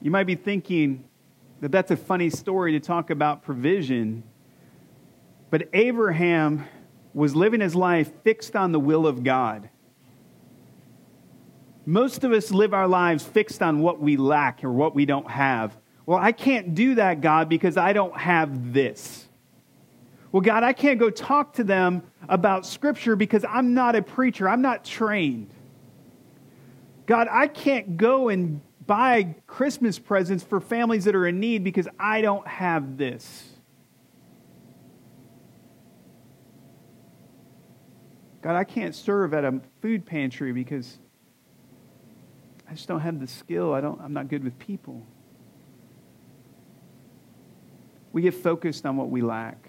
You 0.00 0.10
might 0.10 0.24
be 0.24 0.34
thinking 0.34 1.04
that 1.60 1.70
that's 1.70 1.92
a 1.92 1.96
funny 1.96 2.28
story 2.28 2.72
to 2.72 2.80
talk 2.80 3.10
about 3.10 3.44
provision, 3.44 4.24
but 5.50 5.68
Abraham 5.72 6.64
was 7.14 7.36
living 7.36 7.60
his 7.60 7.76
life 7.76 8.10
fixed 8.24 8.56
on 8.56 8.72
the 8.72 8.80
will 8.80 9.06
of 9.06 9.22
God. 9.22 9.68
Most 11.84 12.22
of 12.22 12.32
us 12.32 12.50
live 12.50 12.72
our 12.74 12.86
lives 12.86 13.24
fixed 13.24 13.62
on 13.62 13.80
what 13.80 14.00
we 14.00 14.16
lack 14.16 14.62
or 14.62 14.70
what 14.70 14.94
we 14.94 15.04
don't 15.04 15.30
have. 15.30 15.76
Well, 16.06 16.18
I 16.18 16.32
can't 16.32 16.74
do 16.74 16.96
that, 16.96 17.20
God, 17.20 17.48
because 17.48 17.76
I 17.76 17.92
don't 17.92 18.16
have 18.16 18.72
this. 18.72 19.28
Well, 20.30 20.40
God, 20.40 20.62
I 20.62 20.72
can't 20.72 20.98
go 20.98 21.10
talk 21.10 21.54
to 21.54 21.64
them 21.64 22.02
about 22.28 22.66
Scripture 22.66 23.16
because 23.16 23.44
I'm 23.48 23.74
not 23.74 23.96
a 23.96 24.02
preacher, 24.02 24.48
I'm 24.48 24.62
not 24.62 24.84
trained. 24.84 25.50
God, 27.06 27.28
I 27.30 27.48
can't 27.48 27.96
go 27.96 28.28
and 28.28 28.60
buy 28.86 29.34
Christmas 29.46 29.98
presents 29.98 30.42
for 30.42 30.60
families 30.60 31.04
that 31.04 31.14
are 31.14 31.26
in 31.26 31.40
need 31.40 31.64
because 31.64 31.88
I 31.98 32.20
don't 32.20 32.46
have 32.46 32.96
this. 32.96 33.48
God, 38.40 38.56
I 38.56 38.64
can't 38.64 38.94
serve 38.94 39.34
at 39.34 39.44
a 39.44 39.60
food 39.80 40.04
pantry 40.04 40.52
because 40.52 40.98
I 42.72 42.74
just 42.74 42.88
don't 42.88 43.00
have 43.00 43.20
the 43.20 43.26
skill. 43.26 43.74
I 43.74 43.82
don't, 43.82 44.00
I'm 44.00 44.14
not 44.14 44.28
good 44.28 44.42
with 44.42 44.58
people. 44.58 45.06
We 48.12 48.22
get 48.22 48.32
focused 48.32 48.86
on 48.86 48.96
what 48.96 49.10
we 49.10 49.20
lack. 49.20 49.68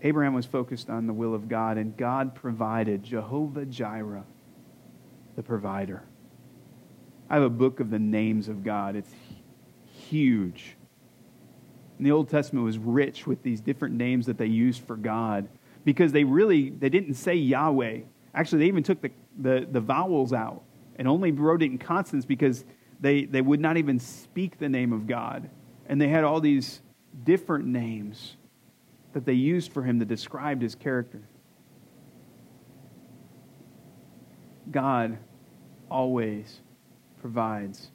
Abraham 0.00 0.32
was 0.32 0.46
focused 0.46 0.88
on 0.88 1.06
the 1.06 1.12
will 1.12 1.34
of 1.34 1.46
God, 1.46 1.76
and 1.76 1.94
God 1.98 2.34
provided 2.34 3.02
Jehovah 3.02 3.66
Jireh, 3.66 4.24
the 5.36 5.42
provider. 5.42 6.02
I 7.28 7.34
have 7.34 7.42
a 7.42 7.50
book 7.50 7.80
of 7.80 7.90
the 7.90 7.98
names 7.98 8.48
of 8.48 8.64
God. 8.64 8.96
It's 8.96 9.12
huge. 9.84 10.76
And 11.98 12.06
the 12.06 12.12
Old 12.12 12.30
Testament 12.30 12.64
was 12.64 12.78
rich 12.78 13.26
with 13.26 13.42
these 13.42 13.60
different 13.60 13.96
names 13.96 14.24
that 14.24 14.38
they 14.38 14.46
used 14.46 14.82
for 14.84 14.96
God 14.96 15.46
because 15.84 16.10
they 16.12 16.24
really 16.24 16.70
they 16.70 16.88
didn't 16.88 17.14
say 17.14 17.34
Yahweh. 17.34 17.98
Actually, 18.34 18.60
they 18.60 18.68
even 18.68 18.82
took 18.82 19.02
the, 19.02 19.10
the, 19.38 19.68
the 19.70 19.80
vowels 19.80 20.32
out 20.32 20.62
and 20.98 21.06
only 21.06 21.30
wrote 21.30 21.62
it 21.62 21.66
in 21.66 21.78
consonants 21.78 22.26
because 22.26 22.64
they, 23.00 23.24
they 23.24 23.40
would 23.40 23.60
not 23.60 23.76
even 23.76 23.98
speak 23.98 24.58
the 24.58 24.68
name 24.68 24.92
of 24.92 25.06
God. 25.06 25.48
And 25.86 26.00
they 26.00 26.08
had 26.08 26.24
all 26.24 26.40
these 26.40 26.82
different 27.24 27.66
names 27.66 28.36
that 29.12 29.24
they 29.24 29.32
used 29.32 29.72
for 29.72 29.82
him 29.82 29.98
that 30.00 30.08
described 30.08 30.60
his 30.60 30.74
character. 30.74 31.22
God 34.70 35.18
always 35.90 36.60
provides. 37.20 37.90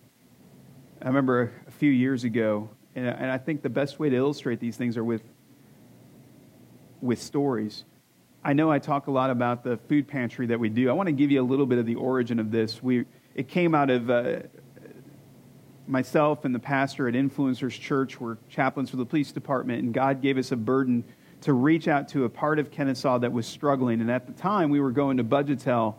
I 1.01 1.07
remember 1.07 1.51
a 1.67 1.71
few 1.71 1.91
years 1.91 2.23
ago, 2.23 2.69
and 2.95 3.07
I 3.09 3.37
think 3.37 3.61
the 3.61 3.69
best 3.69 3.99
way 3.99 4.09
to 4.09 4.15
illustrate 4.15 4.59
these 4.59 4.77
things 4.77 4.97
are 4.97 5.03
with, 5.03 5.23
with 7.01 7.21
stories. 7.21 7.85
I 8.45 8.51
know 8.51 8.69
I 8.69 8.79
talk 8.79 9.07
a 9.07 9.11
lot 9.11 9.29
about 9.29 9.63
the 9.63 9.77
food 9.87 10.05
pantry 10.05 10.47
that 10.47 10.59
we 10.59 10.67
do. 10.67 10.89
I 10.89 10.93
want 10.93 11.07
to 11.07 11.13
give 11.13 11.31
you 11.31 11.41
a 11.41 11.47
little 11.47 11.65
bit 11.65 11.79
of 11.79 11.85
the 11.85 11.95
origin 11.95 12.39
of 12.39 12.51
this. 12.51 12.83
We, 12.83 13.05
it 13.35 13.47
came 13.47 13.73
out 13.73 13.89
of 13.89 14.09
uh, 14.09 14.39
myself 15.87 16.43
and 16.43 16.53
the 16.53 16.59
pastor 16.59 17.07
at 17.07 17.13
Influencers 17.13 17.79
Church 17.79 18.19
were 18.19 18.37
chaplains 18.49 18.89
for 18.89 18.97
the 18.97 19.05
police 19.05 19.31
department, 19.31 19.81
and 19.83 19.93
God 19.93 20.21
gave 20.21 20.37
us 20.37 20.51
a 20.51 20.57
burden 20.57 21.05
to 21.41 21.53
reach 21.53 21.87
out 21.87 22.09
to 22.09 22.25
a 22.25 22.29
part 22.29 22.59
of 22.59 22.69
Kennesaw 22.69 23.19
that 23.19 23.31
was 23.31 23.47
struggling. 23.47 24.01
And 24.01 24.11
at 24.11 24.27
the 24.27 24.33
time, 24.33 24.69
we 24.69 24.81
were 24.81 24.91
going 24.91 25.17
to 25.17 25.23
Budgetel, 25.23 25.95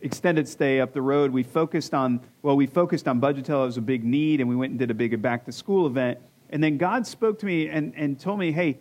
extended 0.00 0.48
stay 0.48 0.80
up 0.80 0.94
the 0.94 1.02
road. 1.02 1.30
We 1.30 1.42
focused 1.42 1.92
on, 1.92 2.20
well, 2.40 2.56
we 2.56 2.66
focused 2.66 3.06
on 3.06 3.20
Budgetel 3.20 3.68
as 3.68 3.76
a 3.76 3.82
big 3.82 4.02
need, 4.02 4.40
and 4.40 4.48
we 4.48 4.56
went 4.56 4.70
and 4.70 4.78
did 4.78 4.90
a 4.90 4.94
big 4.94 5.20
back 5.20 5.44
to 5.44 5.52
school 5.52 5.86
event. 5.86 6.18
And 6.48 6.64
then 6.64 6.78
God 6.78 7.06
spoke 7.06 7.38
to 7.40 7.46
me 7.46 7.68
and, 7.68 7.94
and 7.96 8.18
told 8.18 8.38
me, 8.38 8.50
hey, 8.50 8.78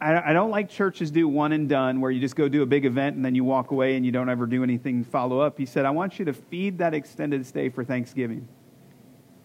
I, 0.00 0.32
don't 0.32 0.50
like 0.50 0.68
churches 0.68 1.10
do 1.10 1.26
one 1.26 1.52
and 1.52 1.68
done 1.68 2.00
where 2.00 2.10
you 2.10 2.20
just 2.20 2.36
go 2.36 2.48
do 2.48 2.62
a 2.62 2.66
big 2.66 2.84
event 2.84 3.16
and 3.16 3.24
then 3.24 3.34
you 3.34 3.42
walk 3.42 3.72
away 3.72 3.96
and 3.96 4.06
you 4.06 4.12
don't 4.12 4.28
ever 4.28 4.46
do 4.46 4.62
anything 4.62 5.02
follow 5.02 5.40
up. 5.40 5.58
He 5.58 5.66
said, 5.66 5.84
I 5.84 5.90
want 5.90 6.18
you 6.20 6.24
to 6.26 6.32
feed 6.32 6.78
that 6.78 6.94
extended 6.94 7.44
stay 7.46 7.68
for 7.68 7.84
Thanksgiving. 7.84 8.46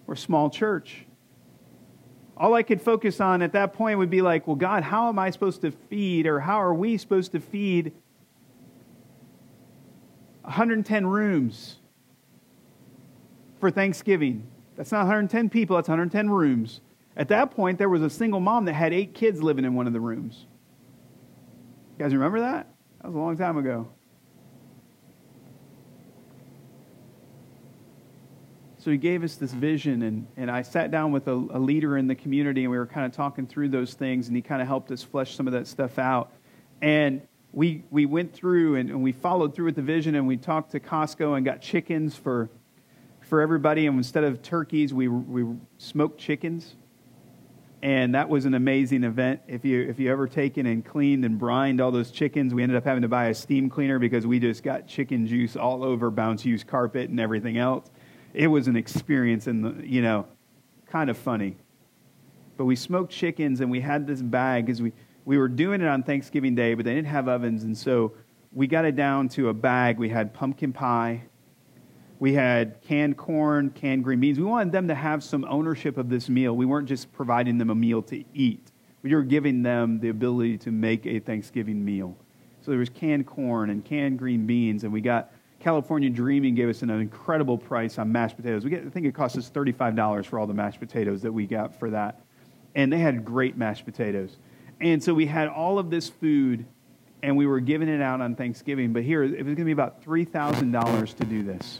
We're 0.05 0.15
small 0.15 0.51
church. 0.51 1.05
All 2.37 2.53
I 2.53 2.61
could 2.61 2.81
focus 2.81 3.19
on 3.19 3.41
at 3.41 3.53
that 3.53 3.73
point 3.73 3.97
would 3.97 4.09
be 4.09 4.21
like, 4.21 4.45
well, 4.45 4.55
God, 4.55 4.83
how 4.83 5.09
am 5.09 5.17
I 5.17 5.31
supposed 5.31 5.61
to 5.61 5.71
feed 5.71 6.27
or 6.27 6.39
how 6.39 6.61
are 6.61 6.73
we 6.73 6.97
supposed 6.97 7.31
to 7.31 7.39
feed 7.39 7.93
110 10.41 11.07
rooms 11.07 11.77
for 13.59 13.71
Thanksgiving? 13.71 14.47
That's 14.75 14.91
not 14.91 14.99
110 14.99 15.49
people, 15.49 15.77
that's 15.77 15.89
110 15.89 16.29
rooms. 16.29 16.81
At 17.15 17.27
that 17.27 17.51
point, 17.51 17.77
there 17.77 17.89
was 17.89 18.01
a 18.01 18.09
single 18.09 18.39
mom 18.39 18.65
that 18.65 18.73
had 18.73 18.93
eight 18.93 19.13
kids 19.13 19.41
living 19.41 19.65
in 19.65 19.75
one 19.75 19.85
of 19.85 19.93
the 19.93 19.99
rooms. 19.99 20.45
You 21.97 22.03
guys 22.03 22.13
remember 22.13 22.39
that? 22.39 22.67
That 23.01 23.07
was 23.07 23.15
a 23.15 23.19
long 23.19 23.37
time 23.37 23.57
ago. 23.57 23.87
So 28.79 28.91
he 28.91 28.97
gave 28.97 29.23
us 29.23 29.35
this 29.35 29.53
vision, 29.53 30.01
and, 30.01 30.27
and 30.35 30.51
I 30.51 30.63
sat 30.63 30.91
down 30.91 31.11
with 31.11 31.27
a, 31.27 31.33
a 31.33 31.59
leader 31.59 31.97
in 31.97 32.07
the 32.07 32.15
community, 32.15 32.63
and 32.63 32.71
we 32.71 32.77
were 32.77 32.87
kind 32.87 33.05
of 33.05 33.13
talking 33.13 33.47
through 33.47 33.69
those 33.69 33.93
things, 33.93 34.27
and 34.27 34.35
he 34.35 34.41
kind 34.41 34.61
of 34.61 34.67
helped 34.67 34.91
us 34.91 35.03
flesh 35.03 35.35
some 35.35 35.47
of 35.47 35.53
that 35.53 35.67
stuff 35.67 35.97
out. 35.99 36.33
And 36.81 37.21
we, 37.53 37.85
we 37.91 38.05
went 38.05 38.33
through 38.33 38.75
and, 38.75 38.89
and 38.89 39.01
we 39.01 39.11
followed 39.11 39.55
through 39.55 39.65
with 39.65 39.75
the 39.75 39.83
vision, 39.83 40.15
and 40.15 40.27
we 40.27 40.35
talked 40.35 40.71
to 40.71 40.79
Costco 40.79 41.37
and 41.37 41.45
got 41.45 41.61
chickens 41.61 42.17
for, 42.17 42.49
for 43.21 43.39
everybody. 43.39 43.85
And 43.87 43.95
instead 43.95 44.25
of 44.25 44.41
turkeys, 44.41 44.93
we, 44.93 45.07
we 45.07 45.45
smoked 45.77 46.19
chickens 46.19 46.75
and 47.83 48.15
that 48.15 48.29
was 48.29 48.45
an 48.45 48.53
amazing 48.53 49.03
event. 49.03 49.41
If 49.45 49.65
you 49.65 49.81
if 49.81 49.99
you 49.99 50.09
ever 50.09 50.25
taken 50.25 50.65
and 50.67 50.85
cleaned 50.85 51.25
and 51.25 51.37
brined 51.37 51.81
all 51.81 51.91
those 51.91 52.11
chickens, 52.11 52.53
we 52.53 52.63
ended 52.63 52.77
up 52.77 52.85
having 52.85 53.01
to 53.01 53.09
buy 53.09 53.25
a 53.25 53.33
steam 53.33 53.69
cleaner 53.69 53.99
because 53.99 54.25
we 54.25 54.39
just 54.39 54.63
got 54.63 54.87
chicken 54.87 55.27
juice 55.27 55.57
all 55.57 55.83
over 55.83 56.09
BounceU's 56.09 56.63
carpet 56.63 57.09
and 57.09 57.19
everything 57.19 57.57
else. 57.57 57.91
It 58.33 58.47
was 58.47 58.69
an 58.69 58.77
experience, 58.77 59.47
and 59.47 59.85
you 59.85 60.01
know, 60.01 60.25
kind 60.87 61.09
of 61.09 61.17
funny. 61.17 61.57
But 62.55 62.65
we 62.65 62.77
smoked 62.77 63.11
chickens, 63.11 63.59
and 63.59 63.69
we 63.69 63.81
had 63.81 64.07
this 64.07 64.21
bag 64.21 64.65
because 64.65 64.81
we 64.81 64.93
we 65.25 65.37
were 65.37 65.49
doing 65.49 65.81
it 65.81 65.87
on 65.87 66.03
Thanksgiving 66.03 66.55
Day, 66.55 66.75
but 66.75 66.85
they 66.85 66.95
didn't 66.95 67.09
have 67.09 67.27
ovens, 67.27 67.63
and 67.63 67.77
so 67.77 68.13
we 68.53 68.65
got 68.65 68.85
it 68.85 68.95
down 68.95 69.27
to 69.29 69.49
a 69.49 69.53
bag. 69.53 69.99
We 69.99 70.07
had 70.07 70.33
pumpkin 70.33 70.71
pie, 70.71 71.23
we 72.19 72.33
had 72.33 72.81
canned 72.81 73.17
corn, 73.17 73.69
canned 73.69 74.03
green 74.03 74.19
beans. 74.19 74.37
We 74.37 74.45
wanted 74.45 74.71
them 74.71 74.87
to 74.87 74.95
have 74.95 75.23
some 75.23 75.45
ownership 75.45 75.97
of 75.97 76.09
this 76.09 76.29
meal. 76.29 76.55
We 76.55 76.65
weren't 76.65 76.87
just 76.87 77.11
providing 77.13 77.57
them 77.57 77.69
a 77.69 77.75
meal 77.75 78.01
to 78.03 78.23
eat, 78.33 78.71
we 79.01 79.13
were 79.13 79.23
giving 79.23 79.63
them 79.63 79.99
the 79.99 80.09
ability 80.09 80.57
to 80.59 80.71
make 80.71 81.05
a 81.05 81.19
Thanksgiving 81.19 81.83
meal. 81.83 82.15
So 82.61 82.71
there 82.71 82.79
was 82.79 82.89
canned 82.89 83.25
corn 83.25 83.69
and 83.69 83.83
canned 83.83 84.17
green 84.17 84.45
beans, 84.45 84.85
and 84.85 84.93
we 84.93 85.01
got 85.01 85.33
California 85.63 86.09
Dreaming 86.09 86.55
gave 86.55 86.67
us 86.67 86.81
an 86.81 86.89
incredible 86.89 87.57
price 87.57 87.97
on 87.97 88.11
mashed 88.11 88.35
potatoes. 88.35 88.65
We 88.65 88.69
get, 88.69 88.85
I 88.85 88.89
think 88.89 89.05
it 89.05 89.15
cost 89.15 89.37
us 89.37 89.49
$35 89.49 90.25
for 90.25 90.37
all 90.37 90.45
the 90.45 90.53
mashed 90.53 90.79
potatoes 90.79 91.21
that 91.21 91.31
we 91.31 91.47
got 91.47 91.79
for 91.79 91.89
that. 91.91 92.21
And 92.75 92.91
they 92.91 92.99
had 92.99 93.23
great 93.23 93.55
mashed 93.55 93.85
potatoes. 93.85 94.37
And 94.81 95.01
so 95.01 95.13
we 95.13 95.25
had 95.25 95.47
all 95.47 95.79
of 95.79 95.89
this 95.89 96.09
food, 96.09 96.65
and 97.21 97.37
we 97.37 97.45
were 97.45 97.61
giving 97.61 97.87
it 97.87 98.01
out 98.01 98.19
on 98.19 98.35
Thanksgiving. 98.35 98.91
But 98.91 99.03
here, 99.03 99.23
it 99.23 99.31
was 99.31 99.55
going 99.55 99.55
to 99.55 99.63
be 99.63 99.71
about 99.71 100.03
$3,000 100.03 101.15
to 101.15 101.25
do 101.25 101.43
this. 101.43 101.79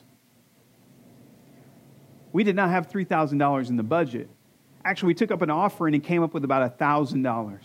We 2.33 2.43
did 2.43 2.55
not 2.55 2.69
have 2.71 2.89
$3,000 2.89 3.69
in 3.69 3.77
the 3.77 3.83
budget. 3.83 4.29
Actually, 4.83 5.07
we 5.07 5.13
took 5.13 5.31
up 5.31 5.41
an 5.41 5.49
offering 5.49 5.93
and 5.93 6.03
came 6.03 6.23
up 6.23 6.33
with 6.33 6.43
about 6.43 6.77
$1,000. 6.77 7.59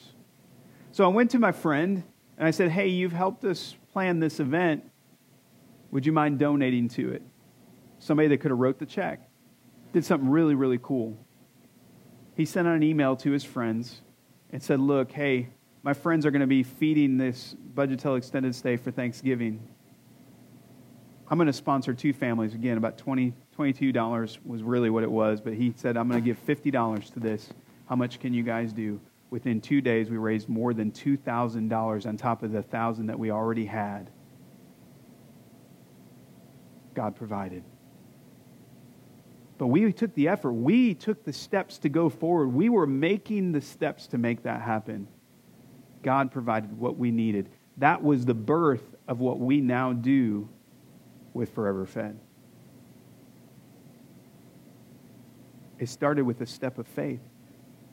So 0.92 1.04
I 1.04 1.08
went 1.08 1.30
to 1.32 1.38
my 1.38 1.50
friend 1.50 2.04
and 2.36 2.46
I 2.46 2.52
said, 2.52 2.70
Hey, 2.70 2.88
you've 2.88 3.12
helped 3.12 3.44
us 3.44 3.74
plan 3.92 4.20
this 4.20 4.38
event. 4.38 4.84
Would 5.90 6.06
you 6.06 6.12
mind 6.12 6.38
donating 6.38 6.88
to 6.90 7.12
it? 7.12 7.22
Somebody 7.98 8.28
that 8.28 8.38
could 8.38 8.50
have 8.50 8.60
wrote 8.60 8.78
the 8.78 8.86
check. 8.86 9.28
Did 9.92 10.04
something 10.04 10.28
really, 10.28 10.54
really 10.54 10.78
cool. 10.80 11.18
He 12.36 12.44
sent 12.44 12.68
out 12.68 12.76
an 12.76 12.82
email 12.82 13.16
to 13.16 13.30
his 13.32 13.42
friends 13.42 14.02
and 14.50 14.62
said, 14.62 14.80
Look, 14.80 15.10
hey, 15.10 15.48
my 15.82 15.94
friends 15.94 16.26
are 16.26 16.30
going 16.30 16.40
to 16.40 16.46
be 16.46 16.62
feeding 16.62 17.16
this 17.16 17.56
Budgetel 17.74 18.18
extended 18.18 18.54
stay 18.54 18.76
for 18.76 18.90
Thanksgiving. 18.90 19.66
I'm 21.30 21.38
going 21.38 21.46
to 21.46 21.52
sponsor 21.52 21.94
two 21.94 22.12
families. 22.12 22.54
Again, 22.54 22.76
about 22.76 22.98
20, 22.98 23.32
$22 23.58 24.38
was 24.44 24.62
really 24.62 24.88
what 24.88 25.02
it 25.02 25.10
was, 25.10 25.40
but 25.40 25.54
he 25.54 25.74
said, 25.76 25.96
I'm 25.96 26.08
going 26.08 26.22
to 26.22 26.24
give 26.24 26.44
$50 26.46 27.12
to 27.14 27.20
this. 27.20 27.48
How 27.88 27.96
much 27.96 28.20
can 28.20 28.32
you 28.32 28.42
guys 28.42 28.72
do? 28.72 29.00
Within 29.30 29.60
two 29.60 29.80
days, 29.80 30.08
we 30.08 30.16
raised 30.16 30.48
more 30.48 30.72
than 30.72 30.92
$2,000 30.92 32.06
on 32.06 32.16
top 32.16 32.42
of 32.42 32.52
the 32.52 32.60
1000 32.60 33.06
that 33.06 33.18
we 33.18 33.30
already 33.30 33.66
had. 33.66 34.10
God 36.94 37.16
provided. 37.16 37.64
But 39.58 39.66
we 39.66 39.92
took 39.92 40.14
the 40.14 40.28
effort. 40.28 40.52
We 40.52 40.94
took 40.94 41.24
the 41.24 41.32
steps 41.32 41.78
to 41.78 41.88
go 41.88 42.08
forward. 42.08 42.48
We 42.48 42.68
were 42.68 42.86
making 42.86 43.52
the 43.52 43.60
steps 43.60 44.06
to 44.08 44.18
make 44.18 44.44
that 44.44 44.62
happen. 44.62 45.08
God 46.02 46.30
provided 46.30 46.78
what 46.78 46.96
we 46.96 47.10
needed. 47.10 47.48
That 47.78 48.02
was 48.02 48.24
the 48.24 48.34
birth 48.34 48.94
of 49.08 49.18
what 49.20 49.40
we 49.40 49.60
now 49.60 49.92
do 49.92 50.48
with 51.34 51.52
Forever 51.54 51.86
Fed. 51.86 52.18
It 55.78 55.88
started 55.88 56.24
with 56.24 56.40
a 56.40 56.46
step 56.46 56.78
of 56.78 56.86
faith. 56.86 57.20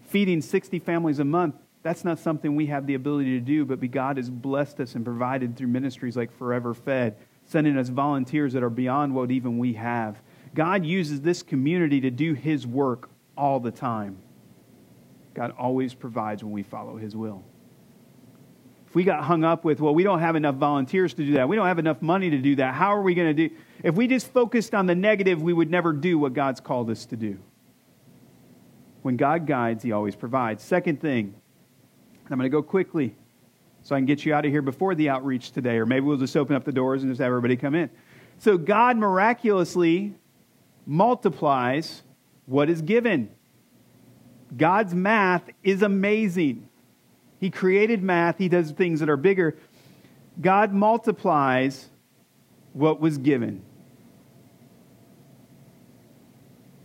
Feeding 0.08 0.42
60 0.42 0.80
families 0.80 1.20
a 1.20 1.26
month, 1.26 1.56
that's 1.84 2.04
not 2.04 2.18
something 2.18 2.56
we 2.56 2.66
have 2.68 2.88
the 2.88 2.96
ability 2.96 3.40
to 3.40 3.46
do, 3.46 3.64
but 3.64 3.80
God 3.92 4.18
has 4.18 4.30
blessed 4.30 4.80
us 4.80 4.96
and 4.96 5.06
provided 5.06 5.56
through 5.56 5.68
ministries 5.68 6.18
like 6.18 6.36
Forever 6.36 6.74
Fed, 6.74 7.16
sending 7.46 7.78
us 7.78 7.90
volunteers 7.90 8.54
that 8.54 8.64
are 8.64 8.72
beyond 8.72 9.14
what 9.14 9.30
even 9.30 9.60
we 9.60 9.74
have. 9.74 10.20
God 10.56 10.84
uses 10.84 11.22
this 11.22 11.44
community 11.44 12.02
to 12.02 12.10
do 12.10 12.34
His 12.34 12.66
work 12.66 13.10
all 13.38 13.60
the 13.60 13.72
time. 13.72 14.18
God 15.36 15.54
always 15.60 15.94
provides 15.94 16.44
when 16.44 16.54
we 16.54 16.64
follow 16.64 16.98
His 16.98 17.16
will. 17.16 17.44
If 18.88 18.96
we 18.96 19.04
got 19.04 19.24
hung 19.24 19.44
up 19.44 19.64
with, 19.64 19.80
well, 19.80 19.94
we 19.94 20.04
don't 20.04 20.22
have 20.22 20.36
enough 20.36 20.56
volunteers 20.56 21.14
to 21.16 21.26
do 21.26 21.34
that, 21.34 21.50
we 21.50 21.56
don't 21.56 21.68
have 21.68 21.80
enough 21.80 22.02
money 22.02 22.30
to 22.30 22.38
do 22.38 22.56
that, 22.56 22.74
how 22.74 22.96
are 22.96 23.02
we 23.02 23.14
going 23.14 23.36
to 23.36 23.50
do? 23.50 23.56
If 23.84 23.94
we 23.96 24.08
just 24.08 24.32
focused 24.32 24.74
on 24.74 24.88
the 24.88 24.96
negative, 24.96 25.42
we 25.42 25.54
would 25.54 25.70
never 25.70 25.94
do 25.94 26.18
what 26.18 26.34
God's 26.34 26.62
called 26.62 26.90
us 26.90 27.06
to 27.08 27.16
do. 27.16 27.38
When 29.06 29.18
God 29.18 29.46
guides, 29.46 29.84
He 29.84 29.92
always 29.92 30.16
provides. 30.16 30.64
Second 30.64 31.00
thing, 31.00 31.36
I'm 32.28 32.40
going 32.40 32.50
to 32.50 32.50
go 32.50 32.64
quickly 32.64 33.16
so 33.84 33.96
I 33.96 34.00
can 34.00 34.08
get 34.08 34.26
you 34.26 34.34
out 34.34 34.48
of 34.48 34.52
here 34.52 34.64
before 34.64 34.96
the 34.96 35.10
outreach 35.10 35.52
today, 35.52 35.78
or 35.78 35.86
maybe 35.86 36.08
we'll 36.08 36.18
just 36.18 36.36
open 36.36 36.56
up 36.56 36.64
the 36.64 36.72
doors 36.72 37.04
and 37.04 37.12
just 37.12 37.22
have 37.22 37.28
everybody 37.28 37.56
come 37.56 37.76
in. 37.76 37.92
So 38.40 38.58
God 38.58 38.98
miraculously 38.98 40.16
multiplies 40.88 42.02
what 42.48 42.68
is 42.68 42.82
given. 42.82 43.30
God's 44.58 44.96
math 44.96 45.52
is 45.62 45.84
amazing. 45.84 46.68
He 47.40 47.52
created 47.52 48.02
math, 48.02 48.40
He 48.40 48.50
does 48.50 48.72
things 48.72 49.02
that 49.02 49.10
are 49.10 49.18
bigger. 49.18 49.56
God 50.42 50.74
multiplies 50.74 51.90
what 52.74 53.00
was 53.00 53.20
given. 53.20 53.62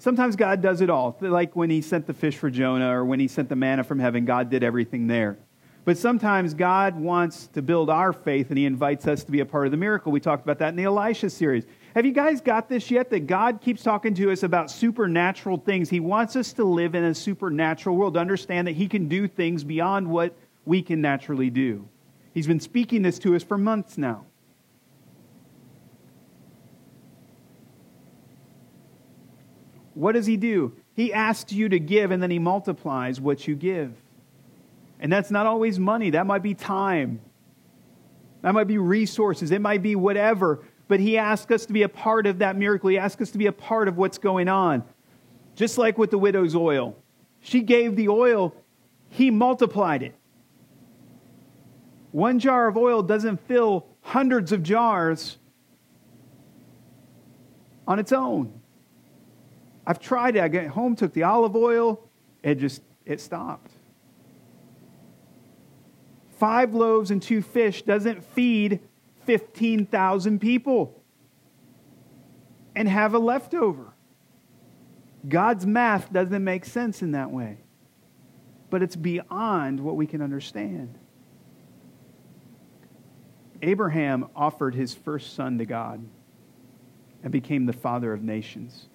Sometimes 0.01 0.35
God 0.35 0.63
does 0.63 0.81
it 0.81 0.89
all, 0.89 1.15
like 1.21 1.55
when 1.55 1.69
He 1.69 1.83
sent 1.83 2.07
the 2.07 2.15
fish 2.15 2.35
for 2.35 2.49
Jonah 2.49 2.97
or 2.97 3.05
when 3.05 3.21
He 3.21 3.29
sent 3.29 3.51
the 3.51 3.57
manna 3.57 3.85
from 3.85 3.99
heaven, 3.99 4.25
God 4.25 4.49
did 4.49 4.65
everything 4.65 5.07
there. 5.07 5.39
But 5.85 5.99
sometimes 5.99 6.55
God 6.55 6.99
wants 6.99 7.49
to 7.49 7.61
build 7.61 7.91
our 7.91 8.15
faith 8.15 8.49
and 8.49 8.57
He 8.57 8.65
invites 8.65 9.07
us 9.07 9.25
to 9.25 9.31
be 9.31 9.41
a 9.41 9.45
part 9.47 9.67
of 9.67 9.73
the 9.73 9.77
miracle. 9.77 10.11
We 10.11 10.19
talked 10.19 10.43
about 10.43 10.59
that 10.61 10.71
in 10.71 10.77
the 10.77 10.85
Elisha 10.85 11.29
series. 11.29 11.65
Have 11.95 12.07
you 12.07 12.13
guys 12.13 12.41
got 12.41 12.67
this 12.67 12.91
yet? 12.91 13.11
That 13.11 13.27
God 13.27 13.61
keeps 13.61 13.83
talking 13.83 14.15
to 14.15 14.33
us 14.33 14.43
about 14.43 14.71
supernatural 14.71 15.59
things. 15.59 15.91
He 15.91 16.01
wants 16.01 16.35
us 16.35 16.55
to 16.55 16.65
live 16.65 16.95
in 16.95 17.05
a 17.05 17.15
supernatural 17.15 17.95
world, 17.95 18.15
to 18.15 18.21
understand 18.21 18.69
that 18.69 18.77
He 18.77 18.89
can 18.89 19.07
do 19.07 19.29
things 19.29 19.65
beyond 19.65 20.09
what 20.09 20.35
we 20.65 20.81
can 20.81 21.03
naturally 21.03 21.51
do. 21.51 21.87
He's 22.33 22.47
been 22.47 22.61
speaking 22.61 23.03
this 23.03 23.19
to 23.19 23.37
us 23.37 23.43
for 23.43 23.59
months 23.59 23.99
now. 23.99 24.25
What 30.01 30.13
does 30.13 30.25
he 30.25 30.39
do? 30.39 30.73
He 30.95 31.13
asks 31.13 31.53
you 31.53 31.69
to 31.69 31.79
give 31.79 32.11
and 32.11 32.23
then 32.23 32.31
he 32.31 32.39
multiplies 32.39 33.21
what 33.21 33.47
you 33.47 33.55
give. 33.55 33.93
And 34.99 35.13
that's 35.13 35.31
not 35.31 35.45
always 35.45 35.79
money, 35.79 36.09
that 36.11 36.27
might 36.27 36.43
be 36.43 36.55
time, 36.55 37.21
that 38.41 38.55
might 38.55 38.67
be 38.67 38.79
resources, 38.79 39.51
it 39.51 39.61
might 39.61 39.83
be 39.83 39.97
whatever. 39.97 40.65
But 40.89 41.01
he 41.01 41.19
asks 41.19 41.53
us 41.53 41.67
to 41.67 41.75
be 41.75 41.83
a 41.83 41.89
part 41.89 42.27
of 42.27 42.39
that 42.39 42.57
miracle. 42.57 42.89
He 42.89 42.97
asks 42.97 43.21
us 43.21 43.31
to 43.33 43.39
be 43.39 43.47
a 43.47 43.53
part 43.53 43.89
of 43.89 43.99
what's 43.99 44.17
going 44.17 44.49
on. 44.49 44.85
Just 45.55 45.77
like 45.77 45.99
with 45.99 46.11
the 46.11 46.19
widow's 46.19 46.57
oil. 46.57 46.97
She 47.41 47.61
gave 47.61 47.95
the 47.95 48.09
oil, 48.09 48.55
he 49.11 49.31
multiplied 49.31 50.03
it. 50.03 50.15
One 52.11 52.39
jar 52.39 52.69
of 52.69 52.79
oil 52.79 53.03
doesn't 53.03 53.47
fill 53.47 53.87
hundreds 54.01 54.51
of 54.51 54.63
jars 54.63 55.37
on 57.87 57.99
its 57.99 58.13
own. 58.13 58.60
I've 59.91 59.99
tried 59.99 60.37
it. 60.37 60.41
I 60.41 60.47
got 60.47 60.69
home, 60.69 60.95
took 60.95 61.13
the 61.15 61.25
olive 61.25 61.57
oil, 61.57 62.09
it 62.45 62.59
just 62.61 62.81
it 63.05 63.21
stopped. 63.21 63.73
Five 66.39 66.75
loaves 66.75 67.11
and 67.11 67.21
two 67.21 67.43
fish 67.43 67.83
doesn't 67.83 68.23
feed 68.23 68.79
15,000 69.27 70.39
people 70.39 71.03
and 72.77 72.89
have 72.89 73.15
a 73.15 73.19
leftover. 73.19 73.93
God's 75.29 75.67
math 75.67 76.13
doesn't 76.13 76.45
make 76.45 76.67
sense 76.67 77.03
in 77.03 77.11
that 77.11 77.33
way, 77.33 77.59
but 78.71 78.85
it's 78.85 78.95
beyond 78.95 79.81
what 79.81 79.97
we 79.97 80.07
can 80.07 80.23
understand. 80.23 80.97
Abraham 83.61 84.29
offered 84.37 84.77
his 84.77 84.95
first 84.95 85.35
son 85.35 85.59
to 85.59 85.67
God 85.67 86.01
and 87.25 87.33
became 87.33 87.67
the 87.67 87.73
father 87.73 88.13
of 88.13 88.23
nations. 88.23 88.87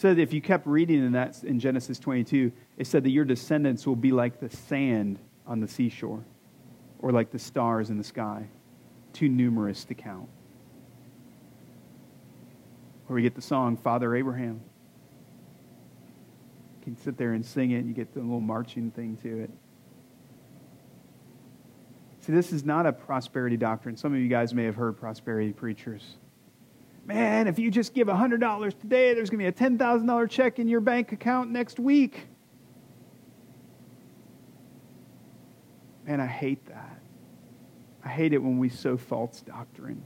That 0.00 0.18
if 0.18 0.32
you 0.32 0.40
kept 0.40 0.66
reading 0.66 1.04
in 1.04 1.12
that 1.12 1.44
in 1.44 1.60
Genesis 1.60 1.98
22, 2.00 2.50
it 2.76 2.88
said 2.88 3.04
that 3.04 3.10
your 3.10 3.24
descendants 3.24 3.86
will 3.86 3.94
be 3.94 4.10
like 4.10 4.40
the 4.40 4.50
sand 4.50 5.20
on 5.46 5.60
the 5.60 5.68
seashore 5.68 6.24
or 6.98 7.12
like 7.12 7.30
the 7.30 7.38
stars 7.38 7.88
in 7.88 7.98
the 7.98 8.04
sky, 8.04 8.48
too 9.12 9.28
numerous 9.28 9.84
to 9.84 9.94
count. 9.94 10.28
Where 13.06 13.14
we 13.14 13.22
get 13.22 13.36
the 13.36 13.42
song 13.42 13.76
Father 13.76 14.16
Abraham. 14.16 14.60
You 16.80 16.84
can 16.84 16.96
sit 16.96 17.16
there 17.16 17.34
and 17.34 17.46
sing 17.46 17.70
it, 17.70 17.78
and 17.78 17.86
you 17.86 17.94
get 17.94 18.12
the 18.12 18.20
little 18.20 18.40
marching 18.40 18.90
thing 18.90 19.16
to 19.18 19.42
it. 19.42 19.50
See, 22.22 22.32
this 22.32 22.52
is 22.52 22.64
not 22.64 22.86
a 22.86 22.92
prosperity 22.92 23.56
doctrine. 23.56 23.96
Some 23.96 24.14
of 24.14 24.18
you 24.18 24.28
guys 24.28 24.52
may 24.52 24.64
have 24.64 24.74
heard 24.74 24.96
prosperity 24.96 25.52
preachers. 25.52 26.16
Man, 27.04 27.48
if 27.48 27.58
you 27.58 27.70
just 27.70 27.94
give 27.94 28.06
$100 28.06 28.80
today, 28.80 29.14
there's 29.14 29.28
going 29.28 29.44
to 29.44 29.52
be 29.52 29.66
a 29.66 29.70
$10,000 29.70 30.30
check 30.30 30.58
in 30.58 30.68
your 30.68 30.80
bank 30.80 31.12
account 31.12 31.50
next 31.50 31.80
week. 31.80 32.28
Man, 36.06 36.20
I 36.20 36.26
hate 36.26 36.64
that. 36.66 37.00
I 38.04 38.08
hate 38.08 38.32
it 38.32 38.38
when 38.38 38.58
we 38.58 38.68
sow 38.68 38.96
false 38.96 39.40
doctrine. 39.40 40.02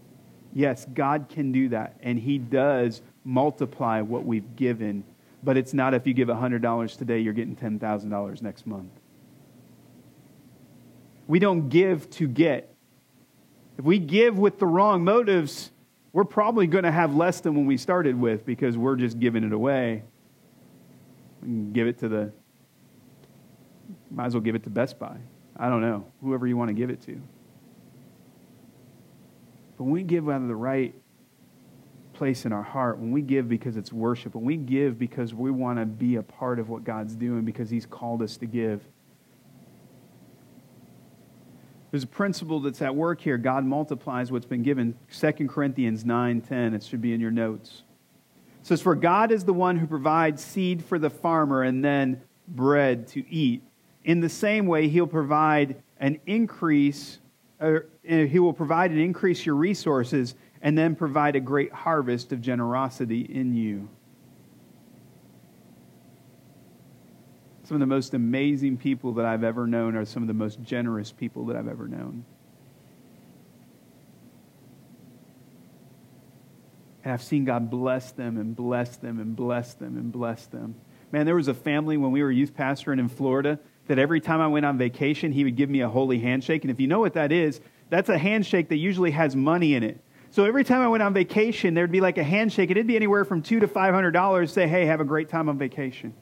Yes, 0.53 0.87
God 0.95 1.27
can 1.29 1.53
do 1.53 1.69
that, 1.71 1.97
and 2.01 2.19
He 2.19 2.39
does 2.39 3.03
multiply 3.25 4.01
what 4.01 4.25
we've 4.25 4.57
given, 4.57 5.05
but 5.43 5.57
it's 5.57 5.75
not 5.75 5.93
if 5.93 6.07
you 6.07 6.15
give 6.15 6.29
$100 6.29 6.97
today, 6.99 7.21
you're 7.21 7.35
getting 7.35 7.57
$10,000 7.57 8.43
next 8.43 8.67
month. 8.67 8.93
We 11.27 11.39
don't 11.39 11.69
give 11.69 12.09
to 12.11 12.29
get. 12.29 12.75
If 13.79 13.85
we 13.85 13.99
give 13.99 14.39
with 14.39 14.59
the 14.59 14.67
wrong 14.67 15.05
motives, 15.05 15.73
we're 16.17 16.25
probably 16.25 16.67
going 16.67 16.85
to 16.85 16.91
have 16.91 17.15
less 17.15 17.41
than 17.41 17.55
when 17.55 17.67
we 17.67 17.77
started 17.77 18.19
with 18.19 18.47
because 18.47 18.79
we're 18.79 18.97
just 18.97 19.21
giving 19.21 19.45
it 19.45 19.53
away. 19.53 20.03
We 21.43 21.49
can 21.49 21.73
give 21.75 21.87
it 21.87 21.99
to 21.99 22.09
the, 22.09 22.33
might 24.11 24.25
as 24.25 24.33
well 24.33 24.41
give 24.41 24.55
it 24.55 24.63
to 24.63 24.71
Best 24.71 24.99
Buy. 24.99 25.19
I 25.59 25.69
don't 25.69 25.83
know, 25.83 26.11
whoever 26.23 26.47
you 26.47 26.57
want 26.57 26.71
to 26.71 26.73
give 26.73 26.89
it 26.89 27.03
to. 27.03 27.21
But 29.77 29.85
when 29.85 29.93
we 29.93 30.05
give 30.05 30.27
out 30.31 30.41
of 30.41 30.49
the 30.49 30.57
right 30.57 30.95
place 32.15 32.47
in 32.47 32.53
our 32.55 32.63
heart, 32.63 32.97
when 32.99 33.13
we 33.13 33.21
give 33.21 33.47
because 33.47 33.77
it's 33.77 33.93
worship, 33.93 34.35
when 34.35 34.47
we 34.47 34.57
give 34.57 34.99
because 34.99 35.35
we 35.35 35.51
want 35.51 35.79
to 35.79 35.85
be 35.85 36.17
a 36.17 36.23
part 36.23 36.59
of 36.59 36.71
what 36.71 36.83
God's 36.83 37.15
doing 37.15 37.45
because 37.45 37.69
He's 37.69 37.85
called 37.85 38.23
us 38.23 38.39
to 38.39 38.47
give, 38.47 38.81
there's 41.97 42.05
a 42.05 42.09
principle 42.09 42.61
that's 42.61 42.83
at 42.83 42.95
work 42.95 43.23
here. 43.23 43.39
God 43.39 43.65
multiplies 43.65 44.31
what's 44.31 44.45
been 44.45 44.63
given. 44.63 44.95
2 45.11 45.49
Corinthians 45.49 46.05
9:10. 46.05 46.75
It 46.75 46.83
should 46.83 47.01
be 47.01 47.15
in 47.15 47.23
your 47.23 47.31
notes. 47.31 47.85
It 48.61 48.67
says, 48.67 48.83
For 48.83 48.95
God 48.95 49.33
is 49.33 49.45
the 49.45 49.55
one 49.55 49.79
who 49.79 49.87
provides 49.87 50.45
seed 50.45 50.85
for 50.85 50.99
the 50.99 51.09
farmer 51.09 51.63
and 51.63 51.83
then 51.83 52.21
bread 52.49 53.07
to 53.09 53.27
eat. 53.33 53.63
In 54.05 54.21
the 54.21 54.29
same 54.29 54.67
way, 54.67 54.89
he'll 54.89 55.07
provide 55.07 55.83
an 55.99 56.21
increase, 56.27 57.19
or 57.63 57.87
uh, 58.07 58.15
he 58.25 58.41
will 58.41 58.53
provide 58.53 58.91
and 58.91 59.01
increase 59.01 59.47
your 59.47 59.55
resources 59.55 60.35
and 60.61 60.77
then 60.77 60.97
provide 60.97 61.35
a 61.35 61.41
great 61.41 61.73
harvest 61.73 62.31
of 62.31 62.43
generosity 62.43 63.23
in 63.23 63.55
you. 63.55 63.89
Some 67.67 67.75
of 67.75 67.81
the 67.81 67.87
most 67.87 68.15
amazing 68.15 68.77
people 68.77 69.15
that 69.15 69.27
I've 69.27 69.43
ever 69.43 69.67
known 69.67 69.97
are 69.97 70.05
some 70.05 70.23
of 70.23 70.29
the 70.29 70.35
most 70.35 70.63
generous 70.63 71.11
people 71.11 71.47
that 71.47 71.57
I've 71.57 71.67
ever 71.67 71.89
known. 71.89 72.25
And 77.03 77.13
I've 77.13 77.25
seen 77.25 77.45
God 77.45 77.69
bless 77.69 78.13
them 78.13 78.37
and 78.37 78.55
bless 78.55 78.97
them 78.99 79.19
and 79.19 79.35
bless 79.35 79.75
them 79.75 79.97
and 79.97 80.13
bless 80.13 80.47
them. 80.47 80.77
Man, 81.11 81.27
there 81.27 81.35
was 81.35 81.49
a 81.49 81.55
family 81.55 81.97
when 81.97 82.13
we 82.13 82.23
were 82.23 82.31
youth 82.31 82.55
pastoring 82.55 83.01
in 83.01 83.09
Florida 83.09 83.59
that 83.89 83.99
every 83.99 84.21
time 84.21 84.41
I 84.41 84.47
went 84.47 84.65
on 84.65 84.79
vacation, 84.79 85.33
he 85.33 85.43
would 85.43 85.57
give 85.57 85.69
me 85.69 85.81
a 85.81 85.89
holy 85.89 86.21
handshake. 86.21 86.63
And 86.63 86.71
if 86.71 86.79
you 86.79 86.87
know 86.87 87.01
what 87.01 87.15
that 87.15 87.33
is, 87.33 87.61
that's 87.91 88.09
a 88.09 88.19
handshake 88.19 88.69
that 88.69 88.77
usually 88.77 89.11
has 89.11 89.35
money 89.35 89.75
in 89.75 89.83
it. 89.83 90.01
So 90.31 90.45
every 90.45 90.63
time 90.63 90.83
I 90.83 90.89
went 90.89 91.03
on 91.03 91.13
vacation, 91.13 91.75
there'd 91.75 91.91
be 91.91 92.01
like 92.01 92.17
a 92.17 92.25
handshake. 92.25 92.71
It'd 92.71 92.87
be 92.87 92.95
anywhere 92.95 93.25
from 93.25 93.43
two 93.43 93.59
to 93.59 93.67
five 93.67 93.93
hundred 93.93 94.13
dollars. 94.13 94.53
Say, 94.53 94.69
hey, 94.69 94.87
have 94.87 95.01
a 95.01 95.05
great 95.05 95.29
time 95.29 95.49
on 95.49 95.59
vacation. 95.59 96.15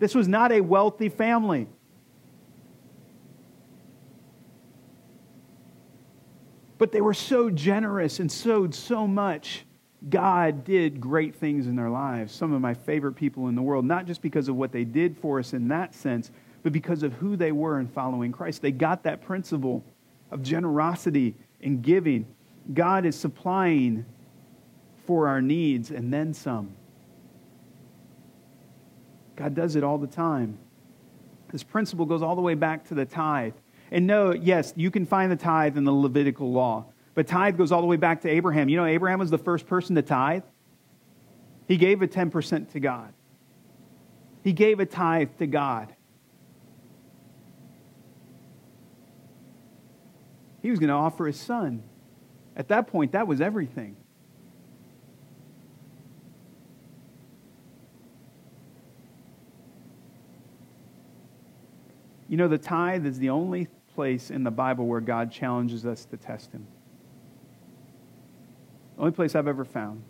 This 0.00 0.14
was 0.14 0.26
not 0.26 0.50
a 0.50 0.62
wealthy 0.62 1.10
family. 1.10 1.68
But 6.78 6.90
they 6.90 7.02
were 7.02 7.14
so 7.14 7.50
generous 7.50 8.18
and 8.18 8.32
sowed 8.32 8.74
so 8.74 9.06
much. 9.06 9.66
God 10.08 10.64
did 10.64 10.98
great 10.98 11.34
things 11.34 11.66
in 11.66 11.76
their 11.76 11.90
lives. 11.90 12.32
Some 12.32 12.54
of 12.54 12.62
my 12.62 12.72
favorite 12.72 13.12
people 13.12 13.48
in 13.48 13.54
the 13.54 13.60
world, 13.60 13.84
not 13.84 14.06
just 14.06 14.22
because 14.22 14.48
of 14.48 14.56
what 14.56 14.72
they 14.72 14.84
did 14.84 15.18
for 15.18 15.38
us 15.38 15.52
in 15.52 15.68
that 15.68 15.94
sense, 15.94 16.30
but 16.62 16.72
because 16.72 17.02
of 17.02 17.12
who 17.12 17.36
they 17.36 17.52
were 17.52 17.78
in 17.78 17.86
following 17.86 18.32
Christ. 18.32 18.62
They 18.62 18.72
got 18.72 19.02
that 19.02 19.20
principle 19.20 19.84
of 20.30 20.42
generosity 20.42 21.34
and 21.60 21.82
giving. 21.82 22.26
God 22.72 23.04
is 23.04 23.14
supplying 23.14 24.06
for 25.06 25.28
our 25.28 25.42
needs 25.42 25.90
and 25.90 26.10
then 26.10 26.32
some. 26.32 26.74
God 29.40 29.54
does 29.54 29.74
it 29.74 29.82
all 29.82 29.96
the 29.96 30.06
time. 30.06 30.58
This 31.50 31.62
principle 31.62 32.04
goes 32.04 32.20
all 32.20 32.36
the 32.36 32.42
way 32.42 32.52
back 32.52 32.86
to 32.88 32.94
the 32.94 33.06
tithe. 33.06 33.54
And 33.90 34.06
no, 34.06 34.34
yes, 34.34 34.74
you 34.76 34.90
can 34.90 35.06
find 35.06 35.32
the 35.32 35.36
tithe 35.36 35.78
in 35.78 35.84
the 35.84 35.92
Levitical 35.92 36.52
law, 36.52 36.84
but 37.14 37.26
tithe 37.26 37.56
goes 37.56 37.72
all 37.72 37.80
the 37.80 37.86
way 37.86 37.96
back 37.96 38.20
to 38.20 38.28
Abraham. 38.28 38.68
You 38.68 38.76
know, 38.76 38.84
Abraham 38.84 39.18
was 39.18 39.30
the 39.30 39.38
first 39.38 39.66
person 39.66 39.96
to 39.96 40.02
tithe. 40.02 40.42
He 41.66 41.78
gave 41.78 42.02
a 42.02 42.06
10% 42.06 42.70
to 42.72 42.80
God. 42.80 43.14
He 44.44 44.52
gave 44.52 44.78
a 44.78 44.84
tithe 44.84 45.30
to 45.38 45.46
God. 45.46 45.94
He 50.60 50.68
was 50.68 50.78
going 50.78 50.88
to 50.88 50.94
offer 50.94 51.26
his 51.26 51.40
son. 51.40 51.82
At 52.54 52.68
that 52.68 52.88
point, 52.88 53.12
that 53.12 53.26
was 53.26 53.40
everything. 53.40 53.96
You 62.30 62.36
know, 62.36 62.46
the 62.46 62.58
tithe 62.58 63.06
is 63.06 63.18
the 63.18 63.30
only 63.30 63.66
place 63.92 64.30
in 64.30 64.44
the 64.44 64.52
Bible 64.52 64.86
where 64.86 65.00
God 65.00 65.32
challenges 65.32 65.84
us 65.84 66.04
to 66.06 66.16
test 66.16 66.52
Him. 66.52 66.64
Only 68.96 69.10
place 69.10 69.34
I've 69.34 69.48
ever 69.48 69.64
found. 69.64 70.04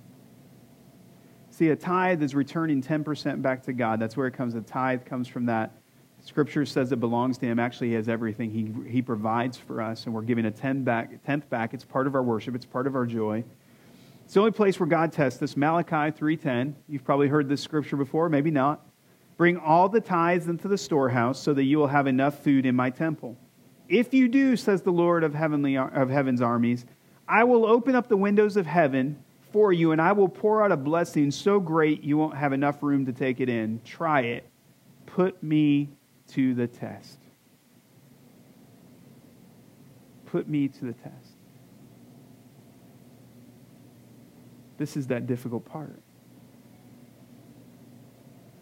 See, 1.49 1.71
a 1.71 1.77
tithe 1.77 2.23
is 2.23 2.35
returning 2.35 2.83
10% 2.83 3.41
back 3.41 3.63
to 3.63 3.73
God. 3.73 4.01
That's 4.01 4.19
where 4.19 4.27
it 4.27 4.35
comes. 4.35 4.53
The 4.53 4.61
tithe 4.61 5.07
comes 5.07 5.29
from 5.29 5.47
that. 5.47 5.73
Scripture 6.23 6.67
says 6.67 6.93
it 6.93 7.01
belongs 7.01 7.39
to 7.39 7.47
Him. 7.47 7.59
Actually, 7.59 7.89
He 7.89 7.95
has 7.95 8.07
everything. 8.07 8.51
He, 8.51 8.91
he 8.91 9.01
provides 9.01 9.57
for 9.57 9.81
us, 9.81 10.05
and 10.05 10.15
we're 10.15 10.21
giving 10.21 10.45
a 10.45 10.51
tenth 10.51 10.85
back, 10.85 11.25
tenth 11.25 11.49
back. 11.49 11.73
It's 11.73 11.87
part 11.87 12.07
of 12.07 12.15
our 12.15 12.23
worship. 12.23 12.55
It's 12.55 12.67
part 12.67 12.87
of 12.87 12.95
our 12.95 13.07
joy. 13.07 13.45
It's 14.27 14.35
the 14.35 14.41
only 14.41 14.53
place 14.53 14.79
where 14.79 14.87
God 14.87 15.11
tests 15.11 15.41
us. 15.41 15.57
Malachi 15.57 16.13
3.10. 16.21 16.75
You've 16.87 17.03
probably 17.03 17.29
heard 17.29 17.49
this 17.49 17.63
scripture 17.63 17.97
before, 17.97 18.29
maybe 18.29 18.51
not. 18.51 18.90
Bring 19.41 19.57
all 19.57 19.89
the 19.89 20.03
tithes 20.03 20.49
into 20.49 20.69
the 20.69 20.77
storehouse 20.77 21.41
so 21.41 21.55
that 21.55 21.65
you 21.65 21.79
will 21.79 21.87
have 21.87 22.07
enough 22.07 22.45
food 22.45 22.67
in 22.67 22.77
my 22.77 22.91
temple. 22.91 23.39
If 23.89 24.13
you 24.13 24.29
do, 24.29 24.55
says 24.55 24.83
the 24.83 24.93
Lord 24.93 25.25
of, 25.25 25.35
heavenly, 25.35 25.79
of 25.79 26.11
heaven's 26.11 26.43
armies, 26.43 26.85
I 27.27 27.45
will 27.45 27.65
open 27.65 27.95
up 27.95 28.07
the 28.07 28.19
windows 28.19 28.59
of 28.59 28.67
heaven 28.67 29.25
for 29.51 29.73
you, 29.73 29.93
and 29.93 30.03
I 30.03 30.13
will 30.13 30.29
pour 30.29 30.63
out 30.63 30.73
a 30.73 30.77
blessing 30.77 31.31
so 31.31 31.59
great 31.59 32.05
you 32.05 32.19
won't 32.19 32.37
have 32.37 32.53
enough 32.53 32.83
room 32.83 33.07
to 33.07 33.15
take 33.15 33.41
it 33.41 33.49
in. 33.49 33.81
Try 33.83 34.21
it. 34.21 34.47
Put 35.07 35.43
me 35.43 35.89
to 36.33 36.53
the 36.53 36.67
test. 36.67 37.19
Put 40.27 40.51
me 40.51 40.69
to 40.69 40.85
the 40.85 40.93
test. 40.93 41.33
This 44.77 44.99
is 44.99 45.07
that 45.07 45.27
difficult 45.27 45.65
part 45.65 46.03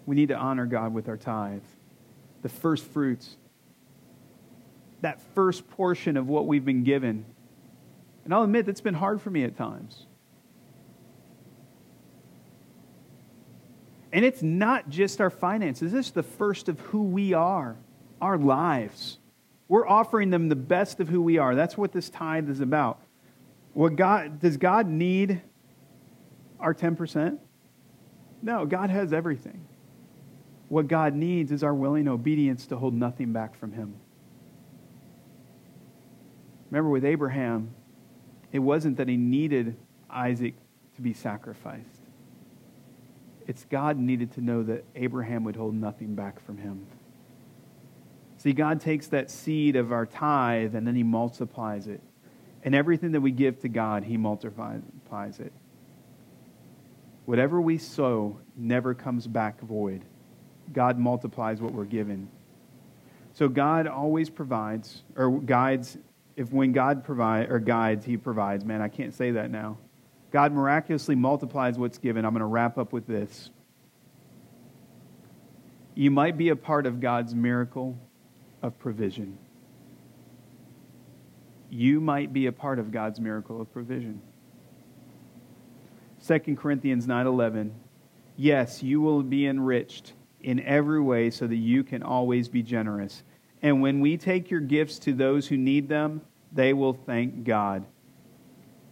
we 0.09 0.17
need 0.17 0.29
to 0.29 0.37
honor 0.37 0.65
God 0.65 0.95
with 0.95 1.07
our 1.07 1.19
tithe, 1.19 1.61
the 2.41 2.49
first 2.49 2.87
fruits. 2.87 3.37
that 5.01 5.21
first 5.35 5.69
portion 5.71 6.17
of 6.17 6.29
what 6.29 6.47
we've 6.47 6.65
been 6.65 6.83
given. 6.85 7.25
And 8.25 8.35
I'll 8.35 8.43
admit 8.43 8.67
that's 8.67 8.81
been 8.81 8.95
hard 8.95 9.23
for 9.23 9.31
me 9.31 9.45
at 9.45 9.57
times. 9.57 10.07
And 14.13 14.25
it's 14.25 14.43
not 14.43 14.89
just 14.89 15.21
our 15.21 15.31
finances, 15.31 15.93
this 15.93 16.07
is 16.07 16.13
the 16.13 16.23
first 16.23 16.69
of 16.69 16.81
who 16.81 17.03
we 17.03 17.35
are, 17.35 17.77
our 18.21 18.39
lives. 18.39 19.19
We're 19.69 19.87
offering 19.87 20.31
them 20.31 20.49
the 20.49 20.57
best 20.57 20.99
of 20.99 21.09
who 21.09 21.21
we 21.21 21.37
are. 21.37 21.55
That's 21.55 21.77
what 21.77 21.93
this 21.93 22.09
tithe 22.09 22.49
is 22.49 22.61
about. 22.61 23.01
What 23.75 23.97
God, 23.97 24.41
does 24.41 24.57
God 24.57 24.89
need 24.89 25.43
our 26.59 26.75
10%? 26.75 27.39
No, 28.43 28.65
God 28.65 28.89
has 28.89 29.13
everything. 29.13 29.67
What 30.69 30.89
God 30.89 31.15
needs 31.15 31.51
is 31.51 31.63
our 31.63 31.75
willing 31.75 32.09
obedience 32.09 32.67
to 32.67 32.77
hold 32.77 32.95
nothing 32.95 33.33
back 33.33 33.57
from 33.57 33.73
Him. 33.73 33.95
Remember 36.71 36.91
with 36.91 37.05
Abraham, 37.05 37.75
it 38.53 38.59
wasn't 38.59 38.97
that 38.99 39.09
he 39.09 39.17
needed 39.17 39.77
Isaac 40.11 40.55
to 40.97 41.03
be 41.03 41.13
sacrificed. 41.13 42.03
It's 43.47 43.65
God 43.65 43.97
needed 43.97 44.33
to 44.33 44.41
know 44.41 44.63
that 44.65 44.85
Abraham 44.95 45.45
would 45.45 45.57
hold 45.57 45.75
nothing 45.75 46.15
back 46.15 46.45
from 46.45 46.59
him. 46.59 46.87
See, 48.37 48.53
God 48.53 48.81
takes 48.81 49.09
that 49.09 49.31
seed 49.31 49.75
of 49.75 49.91
our 49.91 50.07
tithe 50.07 50.75
and 50.75 50.87
then 50.87 50.95
he 50.95 51.03
multiplies 51.03 51.87
it. 51.87 52.03
And 52.63 52.75
everything 52.75 53.13
that 53.13 53.21
we 53.21 53.31
give 53.31 53.61
to 53.61 53.69
God, 53.69 54.05
he 54.05 54.17
multiplies 54.17 55.41
it. 55.41 55.53
Whatever 57.25 57.61
we 57.61 57.79
sow 57.79 58.39
never 58.57 58.95
comes 58.95 59.27
back 59.27 59.61
void. 59.61 60.05
God 60.73 60.99
multiplies 60.99 61.61
what 61.61 61.73
we're 61.73 61.85
given. 61.85 62.29
So 63.35 63.49
God 63.49 63.87
always 63.87 64.31
provides 64.31 65.03
or 65.17 65.31
guides 65.31 65.97
if 66.39 66.53
when 66.53 66.71
God 66.71 67.03
provides 67.03 67.51
or 67.51 67.59
guides, 67.59 68.05
he 68.05 68.17
provides. 68.17 68.65
Man, 68.65 68.81
I 68.81 68.87
can't 68.87 69.13
say 69.13 69.33
that 69.33 69.51
now. 69.51 69.77
God 70.31 70.53
miraculously 70.53 71.17
multiplies 71.17 71.77
what's 71.77 71.99
given. 71.99 72.25
I'm 72.25 72.31
going 72.31 72.41
to 72.41 72.47
wrap 72.47 72.79
up 72.79 72.93
with 72.93 73.09
this. 73.09 73.51
You 75.97 76.13
might 76.13 76.39
be 76.39 76.51
a 76.51 76.57
part 76.57 76.87
of 76.87 77.01
God's 77.01 77.35
miracle 77.35 77.99
of 78.63 78.79
provision. 78.79 79.37
You 81.71 82.01
might 82.01 82.33
be 82.33 82.47
a 82.47 82.53
part 82.53 82.79
of 82.79 82.93
God's 82.93 83.21
miracle 83.21 83.61
of 83.61 83.73
provision. 83.73 84.23
2 86.25 86.57
Corinthians 86.57 87.09
9:11 87.09 87.73
Yes, 88.37 88.81
you 88.81 89.01
will 89.01 89.25
be 89.25 89.45
enriched 89.45 90.13
in 90.43 90.61
every 90.61 91.01
way 91.01 91.31
so 91.31 91.47
that 91.47 91.57
you 91.57 91.83
can 91.83 92.03
always 92.03 92.49
be 92.49 92.63
generous. 92.63 93.23
And 93.63 93.83
when 93.83 94.01
we 94.01 94.17
take 94.17 94.51
your 94.51 94.61
gifts 94.61 94.99
to 95.01 95.13
those 95.13 95.49
who 95.49 95.57
need 95.57 95.89
them, 95.89 96.23
they 96.53 96.73
will 96.73 96.95
thank 96.95 97.45
God. 97.45 97.85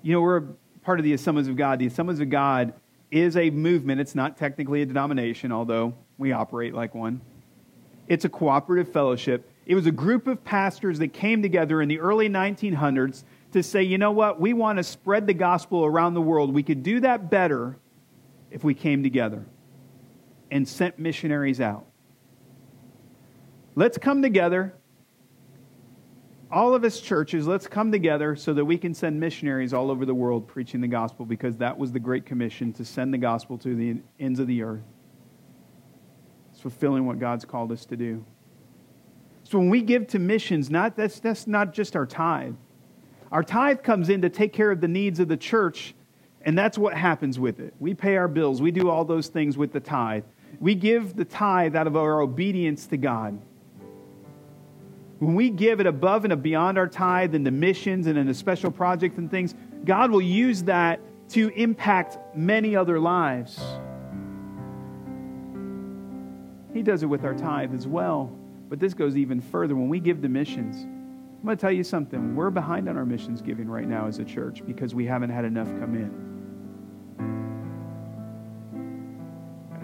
You 0.03 0.13
know, 0.13 0.21
we're 0.21 0.37
a 0.39 0.49
part 0.83 0.99
of 0.99 1.05
the 1.05 1.13
Assemblies 1.13 1.49
of 1.49 1.57
God. 1.57 1.79
The 1.79 1.87
Assemblies 1.87 2.21
of 2.21 2.31
God 2.31 2.73
is 3.11 3.37
a 3.37 3.51
movement. 3.51 4.01
It's 4.01 4.15
not 4.15 4.37
technically 4.37 4.83
a 4.83 4.87
denomination, 4.87 5.53
although 5.53 5.95
we 6.19 6.33
operate 6.33 6.75
like 6.75 6.95
one. 6.95 7.21
It's 8.09 8.25
a 8.25 8.29
cooperative 8.29 8.93
fellowship. 8.93 9.51
It 9.67 9.75
was 9.75 9.87
a 9.87 9.93
group 9.93 10.27
of 10.27 10.45
pastors 10.45 10.99
that 10.99 11.13
came 11.13 11.43
together 11.43 11.83
in 11.83 11.89
the 11.89 11.99
early 11.99 12.29
1900s 12.29 13.25
to 13.53 13.63
say, 13.63 13.83
you 13.83 13.99
know 13.99 14.13
what, 14.13 14.41
we 14.41 14.53
want 14.53 14.79
to 14.79 14.85
spread 14.85 15.27
the 15.27 15.35
gospel 15.35 15.85
around 15.85 16.15
the 16.15 16.21
world. 16.21 16.53
We 16.53 16.63
could 16.63 16.83
do 16.83 17.01
that 17.01 17.31
better 17.31 17.77
if 18.51 18.63
we 18.63 18.75
came 18.75 19.03
together 19.03 19.45
and 20.51 20.67
sent 20.67 20.99
missionaries 20.99 21.61
out. 21.61 21.87
Let's 23.75 23.99
come 23.99 24.23
together 24.23 24.75
all 26.51 26.75
of 26.75 26.85
us 26.85 27.01
churches, 27.01 27.47
let's 27.47 27.67
come 27.67 27.91
together 27.91 28.37
so 28.37 28.55
that 28.55 28.65
we 28.65 28.79
can 28.79 28.95
send 28.95 29.19
missionaries 29.19 29.75
all 29.75 29.91
over 29.91 30.07
the 30.07 30.15
world 30.15 30.47
preaching 30.47 30.81
the 30.81 30.89
gospel 30.89 31.27
because 31.27 31.57
that 31.57 31.77
was 31.77 31.91
the 31.91 31.99
Great 31.99 32.25
Commission 32.25 32.73
to 32.75 32.85
send 32.85 33.13
the 33.13 33.19
gospel 33.19 33.59
to 33.59 33.75
the 33.75 33.97
ends 34.21 34.39
of 34.39 34.47
the 34.47 34.63
earth. 34.63 34.85
It's 36.53 36.61
fulfilling 36.61 37.05
what 37.05 37.19
God's 37.19 37.45
called 37.45 37.73
us 37.73 37.85
to 37.87 37.97
do. 37.97 38.25
So 39.43 39.59
when 39.59 39.71
we 39.71 39.83
give 39.83 40.07
to 40.09 40.19
missions, 40.19 40.71
not, 40.71 40.97
that's, 40.97 41.21
that's 41.21 41.47
not 41.47 41.73
just 41.73 41.97
our 41.97 42.07
tithe. 42.07 42.55
Our 43.33 43.43
tithe 43.43 43.83
comes 43.83 44.09
in 44.09 44.23
to 44.23 44.31
take 44.31 44.53
care 44.53 44.71
of 44.71 44.81
the 44.81 44.89
needs 44.89 45.19
of 45.19 45.29
the 45.29 45.37
church, 45.37 45.95
and 46.43 46.57
that's 46.57 46.79
what 46.79 46.95
happens 46.95 47.41
with 47.41 47.59
it. 47.59 47.75
We 47.81 47.93
pay 47.93 48.17
our 48.17 48.29
bills, 48.29 48.63
we 48.63 48.71
do 48.71 48.89
all 48.89 49.05
those 49.05 49.27
things 49.29 49.59
with 49.59 49.73
the 49.73 49.81
tithe. 49.81 50.25
We 50.61 50.75
give 50.75 51.17
the 51.17 51.25
tithe 51.25 51.77
out 51.77 51.87
of 51.87 51.97
our 51.97 52.21
obedience 52.21 52.87
to 52.89 52.97
God. 52.97 53.39
When 55.19 55.35
we 55.35 55.51
give 55.51 55.81
it 55.81 55.87
above 55.87 56.25
and 56.25 56.43
beyond 56.43 56.77
our 56.79 56.89
tithe 56.89 57.35
into 57.35 57.51
missions 57.51 58.07
and 58.07 58.19
into 58.19 58.35
special 58.35 58.71
projects 58.71 59.19
and 59.19 59.31
things, 59.31 59.55
God 59.85 60.11
will 60.11 60.23
use 60.23 60.65
that 60.65 61.01
to 61.31 61.49
impact 61.51 62.19
many 62.35 62.77
other 62.77 63.01
lives. 63.01 63.61
He 66.75 66.83
does 66.83 67.03
it 67.03 67.07
with 67.07 67.25
our 67.25 67.35
tithe 67.35 67.75
as 67.75 67.87
well. 67.87 68.31
But 68.69 68.81
this 68.81 68.95
goes 68.95 69.17
even 69.17 69.41
further. 69.41 69.75
When 69.75 69.89
we 69.89 70.01
give 70.01 70.21
to 70.23 70.29
missions, 70.29 70.77
I'm 70.83 71.45
going 71.45 71.57
to 71.57 71.61
tell 71.61 71.73
you 71.73 71.85
something. 71.85 72.35
We're 72.35 72.51
behind 72.51 72.89
on 72.89 72.97
our 72.97 73.07
missions 73.07 73.41
giving 73.41 73.69
right 73.69 73.87
now 73.87 74.07
as 74.07 74.19
a 74.19 74.25
church 74.25 74.67
because 74.67 74.95
we 74.95 75.07
haven't 75.07 75.31
had 75.31 75.45
enough 75.45 75.69
come 75.79 75.95
in. 75.95 76.36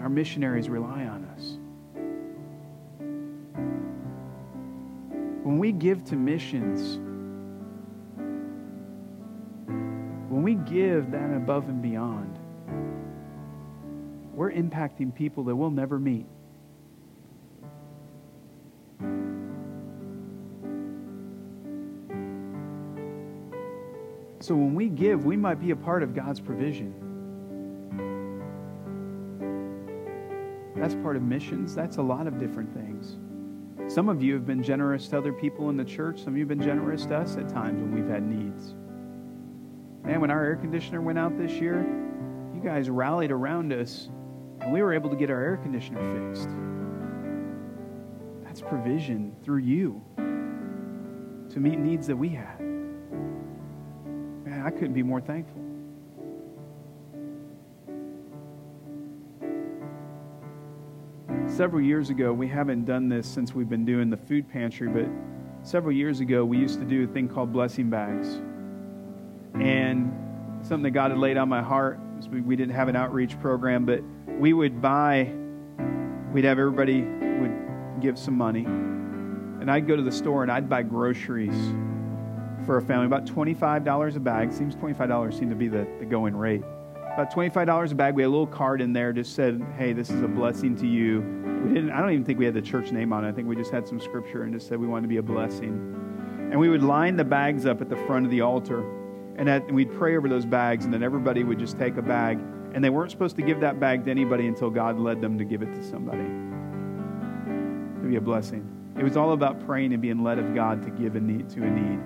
Our 0.03 0.09
missionaries 0.09 0.67
rely 0.67 1.05
on 1.05 1.23
us. 1.33 1.57
When 5.43 5.57
we 5.57 5.71
give 5.71 6.03
to 6.05 6.17
missions, 6.17 6.97
when 10.27 10.43
we 10.43 10.55
give 10.55 11.11
that 11.11 11.33
above 11.33 11.69
and 11.69 11.81
beyond, 11.81 12.37
we're 14.33 14.51
impacting 14.51 15.15
people 15.15 15.45
that 15.45 15.55
we'll 15.55 15.71
never 15.71 15.97
meet. 15.97 16.25
So 24.41 24.53
when 24.53 24.75
we 24.75 24.89
give, 24.89 25.23
we 25.23 25.37
might 25.37 25.61
be 25.61 25.71
a 25.71 25.77
part 25.77 26.03
of 26.03 26.13
God's 26.13 26.41
provision. 26.41 27.12
That's 30.83 30.95
part 30.95 31.15
of 31.15 31.21
missions. 31.21 31.73
That's 31.73 31.95
a 31.95 32.01
lot 32.01 32.27
of 32.27 32.37
different 32.37 32.73
things. 32.73 33.15
Some 33.87 34.09
of 34.09 34.21
you 34.21 34.33
have 34.33 34.45
been 34.45 34.61
generous 34.61 35.07
to 35.07 35.17
other 35.17 35.31
people 35.31 35.69
in 35.69 35.77
the 35.77 35.85
church. 35.85 36.21
Some 36.21 36.33
of 36.33 36.37
you 36.37 36.41
have 36.41 36.49
been 36.49 36.61
generous 36.61 37.05
to 37.05 37.19
us 37.19 37.37
at 37.37 37.47
times 37.47 37.81
when 37.81 37.95
we've 37.95 38.09
had 38.09 38.21
needs. 38.21 38.75
Man, 40.03 40.19
when 40.19 40.29
our 40.29 40.43
air 40.43 40.57
conditioner 40.57 40.99
went 40.99 41.17
out 41.17 41.37
this 41.37 41.53
year, 41.53 41.87
you 42.53 42.59
guys 42.61 42.89
rallied 42.89 43.31
around 43.31 43.71
us 43.71 44.09
and 44.59 44.73
we 44.73 44.81
were 44.81 44.91
able 44.91 45.09
to 45.09 45.15
get 45.15 45.29
our 45.29 45.41
air 45.41 45.55
conditioner 45.55 46.33
fixed. 46.33 46.49
That's 48.43 48.59
provision 48.59 49.33
through 49.41 49.59
you 49.59 50.03
to 50.17 51.61
meet 51.61 51.79
needs 51.79 52.07
that 52.07 52.17
we 52.17 52.27
had. 52.27 52.59
Man, 52.59 54.63
I 54.65 54.69
couldn't 54.69 54.95
be 54.95 55.03
more 55.03 55.21
thankful. 55.21 55.61
Several 61.55 61.83
years 61.83 62.09
ago, 62.09 62.33
we 62.33 62.47
haven't 62.47 62.83
done 62.85 63.07
this 63.07 63.27
since 63.27 63.53
we've 63.53 63.69
been 63.69 63.85
doing 63.85 64.09
the 64.09 64.17
food 64.17 64.49
pantry, 64.49 64.87
but 64.87 65.05
several 65.61 65.95
years 65.95 66.19
ago, 66.19 66.43
we 66.43 66.57
used 66.57 66.79
to 66.79 66.85
do 66.85 67.03
a 67.03 67.07
thing 67.07 67.27
called 67.29 67.53
blessing 67.53 67.91
bags. 67.91 68.41
And 69.53 70.11
something 70.61 70.81
that 70.81 70.91
God 70.91 71.11
had 71.11 71.19
laid 71.19 71.37
on 71.37 71.47
my 71.47 71.61
heart, 71.61 71.99
we, 72.31 72.41
we 72.41 72.55
didn't 72.55 72.73
have 72.73 72.87
an 72.87 72.95
outreach 72.95 73.39
program, 73.39 73.85
but 73.85 74.01
we 74.39 74.53
would 74.53 74.81
buy, 74.81 75.31
we'd 76.31 76.43
have 76.43 76.57
everybody 76.57 77.03
would 77.03 78.01
give 78.01 78.17
some 78.17 78.35
money. 78.35 78.65
And 78.65 79.69
I'd 79.69 79.87
go 79.87 79.95
to 79.95 80.01
the 80.01 80.11
store 80.11 80.41
and 80.41 80.51
I'd 80.51 80.67
buy 80.67 80.81
groceries 80.81 81.55
for 82.65 82.77
a 82.77 82.81
family, 82.81 83.05
about 83.05 83.25
$25 83.25 84.15
a 84.15 84.19
bag. 84.19 84.51
Seems 84.51 84.75
$25 84.75 85.37
seemed 85.37 85.51
to 85.51 85.55
be 85.55 85.67
the, 85.67 85.87
the 85.99 86.05
going 86.05 86.35
rate 86.35 86.63
about 87.13 87.31
$25 87.31 87.91
a 87.91 87.95
bag. 87.95 88.15
We 88.15 88.23
had 88.23 88.27
a 88.27 88.31
little 88.31 88.47
card 88.47 88.81
in 88.81 88.91
there 88.91 89.13
just 89.13 89.35
said, 89.35 89.63
hey, 89.77 89.93
this 89.93 90.09
is 90.09 90.23
a 90.23 90.27
blessing 90.27 90.75
to 90.77 90.87
you. 90.87 91.21
We 91.63 91.75
didn't, 91.75 91.91
I 91.91 92.01
don't 92.01 92.09
even 92.09 92.25
think 92.25 92.39
we 92.39 92.45
had 92.45 92.55
the 92.55 92.61
church 92.61 92.91
name 92.91 93.13
on 93.13 93.23
it. 93.23 93.29
I 93.29 93.31
think 93.31 93.47
we 93.47 93.55
just 93.55 93.71
had 93.71 93.87
some 93.87 93.99
scripture 93.99 94.43
and 94.43 94.53
just 94.53 94.67
said 94.67 94.79
we 94.79 94.87
wanted 94.87 95.03
to 95.03 95.07
be 95.09 95.17
a 95.17 95.23
blessing. 95.23 96.49
And 96.51 96.59
we 96.59 96.69
would 96.69 96.81
line 96.81 97.15
the 97.15 97.23
bags 97.23 97.67
up 97.67 97.81
at 97.81 97.89
the 97.89 97.95
front 98.07 98.25
of 98.25 98.31
the 98.31 98.41
altar. 98.41 98.83
And, 99.37 99.47
at, 99.47 99.63
and 99.65 99.75
we'd 99.75 99.93
pray 99.93 100.17
over 100.17 100.27
those 100.27 100.45
bags, 100.45 100.85
and 100.85 100.93
then 100.93 101.03
everybody 101.03 101.43
would 101.43 101.59
just 101.59 101.77
take 101.77 101.97
a 101.97 102.01
bag. 102.01 102.39
And 102.73 102.83
they 102.83 102.89
weren't 102.89 103.11
supposed 103.11 103.35
to 103.35 103.43
give 103.43 103.59
that 103.59 103.79
bag 103.79 104.05
to 104.05 104.11
anybody 104.11 104.47
until 104.47 104.71
God 104.71 104.99
led 104.99 105.21
them 105.21 105.37
to 105.37 105.45
give 105.45 105.61
it 105.61 105.71
to 105.73 105.83
somebody. 105.83 106.23
To 108.01 108.07
be 108.07 108.15
a 108.15 108.21
blessing. 108.21 108.67
It 108.97 109.03
was 109.03 109.17
all 109.17 109.33
about 109.33 109.63
praying 109.67 109.93
and 109.93 110.01
being 110.01 110.23
led 110.23 110.39
of 110.39 110.55
God 110.55 110.81
to 110.81 110.89
give 110.89 111.15
a 111.15 111.19
need 111.19 111.47
to 111.51 111.63
a 111.63 111.69
need. 111.69 111.99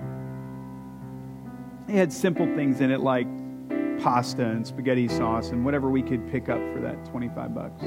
It 1.88 1.96
had 1.96 2.12
simple 2.12 2.44
things 2.54 2.82
in 2.82 2.90
it 2.90 3.00
like 3.00 3.26
pasta 4.00 4.44
and 4.44 4.66
spaghetti 4.66 5.08
sauce 5.08 5.50
and 5.50 5.64
whatever 5.64 5.90
we 5.90 6.02
could 6.02 6.30
pick 6.30 6.48
up 6.48 6.60
for 6.72 6.80
that 6.80 7.04
25 7.06 7.54
bucks. 7.54 7.82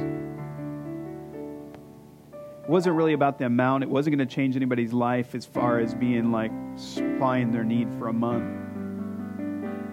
It 2.64 2.70
wasn't 2.70 2.96
really 2.96 3.14
about 3.14 3.40
the 3.40 3.46
amount. 3.46 3.84
It 3.84 3.90
wasn't 3.90 4.18
going 4.18 4.28
to 4.28 4.34
change 4.34 4.56
anybody's 4.56 4.94
life 4.94 5.34
as 5.34 5.46
far 5.46 5.80
as 5.80 5.96
being 5.96 6.32
like 6.32 6.52
supplying 6.76 7.52
their 7.52 7.64
need 7.64 7.90
for 7.98 8.08
a 8.08 8.14
month. 8.14 8.60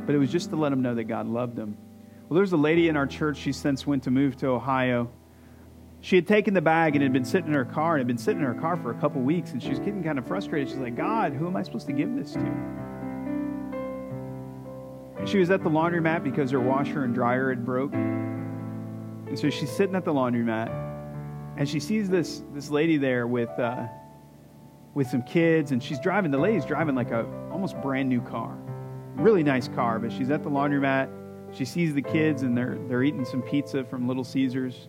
But 0.06 0.14
it 0.14 0.18
was 0.18 0.30
just 0.30 0.50
to 0.50 0.56
let 0.56 0.70
them 0.70 0.82
know 0.82 0.94
that 0.94 1.04
God 1.04 1.26
loved 1.26 1.56
them. 1.56 1.76
Well, 2.28 2.36
there's 2.36 2.52
a 2.52 2.58
lady 2.58 2.88
in 2.88 2.96
our 2.96 3.06
church. 3.06 3.38
She 3.38 3.52
since 3.52 3.86
went 3.86 4.02
to 4.04 4.10
move 4.10 4.36
to 4.38 4.48
Ohio. 4.48 5.10
She 6.00 6.16
had 6.16 6.26
taken 6.26 6.54
the 6.54 6.60
bag 6.60 6.94
and 6.94 7.02
had 7.02 7.12
been 7.12 7.24
sitting 7.24 7.48
in 7.48 7.54
her 7.54 7.64
car 7.64 7.94
and 7.94 8.00
had 8.00 8.06
been 8.06 8.18
sitting 8.18 8.40
in 8.40 8.46
her 8.46 8.60
car 8.60 8.76
for 8.76 8.90
a 8.90 8.94
couple 9.00 9.22
weeks. 9.22 9.52
And 9.52 9.62
she 9.62 9.70
was 9.70 9.78
getting 9.78 10.04
kind 10.04 10.18
of 10.18 10.26
frustrated. 10.26 10.68
She's 10.68 10.78
like, 10.78 10.96
God, 10.96 11.32
who 11.32 11.46
am 11.46 11.56
I 11.56 11.62
supposed 11.62 11.86
to 11.86 11.92
give 11.92 12.14
this 12.14 12.32
to? 12.34 12.87
She 15.26 15.38
was 15.38 15.50
at 15.50 15.62
the 15.62 15.70
laundromat 15.70 16.22
because 16.22 16.50
her 16.50 16.60
washer 16.60 17.04
and 17.04 17.14
dryer 17.14 17.50
had 17.50 17.64
broke. 17.64 17.92
And 17.92 19.38
so 19.38 19.50
she's 19.50 19.70
sitting 19.70 19.94
at 19.94 20.04
the 20.04 20.12
laundromat 20.12 20.68
and 21.56 21.68
she 21.68 21.80
sees 21.80 22.08
this, 22.08 22.42
this 22.54 22.70
lady 22.70 22.96
there 22.96 23.26
with, 23.26 23.50
uh, 23.58 23.86
with 24.94 25.08
some 25.08 25.22
kids. 25.22 25.72
And 25.72 25.82
she's 25.82 25.98
driving, 26.00 26.30
the 26.30 26.38
lady's 26.38 26.64
driving 26.64 26.94
like 26.94 27.10
a 27.10 27.26
almost 27.50 27.80
brand 27.80 28.08
new 28.08 28.20
car. 28.20 28.56
Really 29.16 29.42
nice 29.42 29.68
car, 29.68 29.98
but 29.98 30.12
she's 30.12 30.30
at 30.30 30.42
the 30.42 30.50
laundromat. 30.50 31.10
She 31.52 31.64
sees 31.64 31.94
the 31.94 32.02
kids 32.02 32.42
and 32.42 32.56
they're, 32.56 32.78
they're 32.88 33.02
eating 33.02 33.24
some 33.24 33.42
pizza 33.42 33.84
from 33.84 34.06
Little 34.06 34.24
Caesars. 34.24 34.88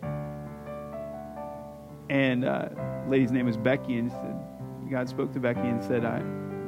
And 2.10 2.44
uh, 2.44 2.70
lady's 3.08 3.32
name 3.32 3.48
is 3.48 3.56
Becky, 3.56 3.98
and 3.98 4.12
said, 4.12 4.36
God 4.90 5.08
spoke 5.08 5.32
to 5.34 5.40
Becky 5.40 5.62
and 5.62 5.84
said, 5.84 6.04
"I 6.04 6.24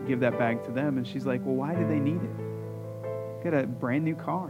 give 0.07 0.19
that 0.19 0.37
bag 0.37 0.63
to 0.65 0.71
them." 0.71 0.97
And 0.97 1.07
she's 1.07 1.25
like, 1.25 1.43
"Well, 1.43 1.55
why 1.55 1.73
do 1.73 1.87
they 1.87 1.99
need 1.99 2.21
it? 2.21 2.50
Got 3.43 3.53
a 3.53 3.65
brand 3.65 4.03
new 4.03 4.15
car. 4.15 4.49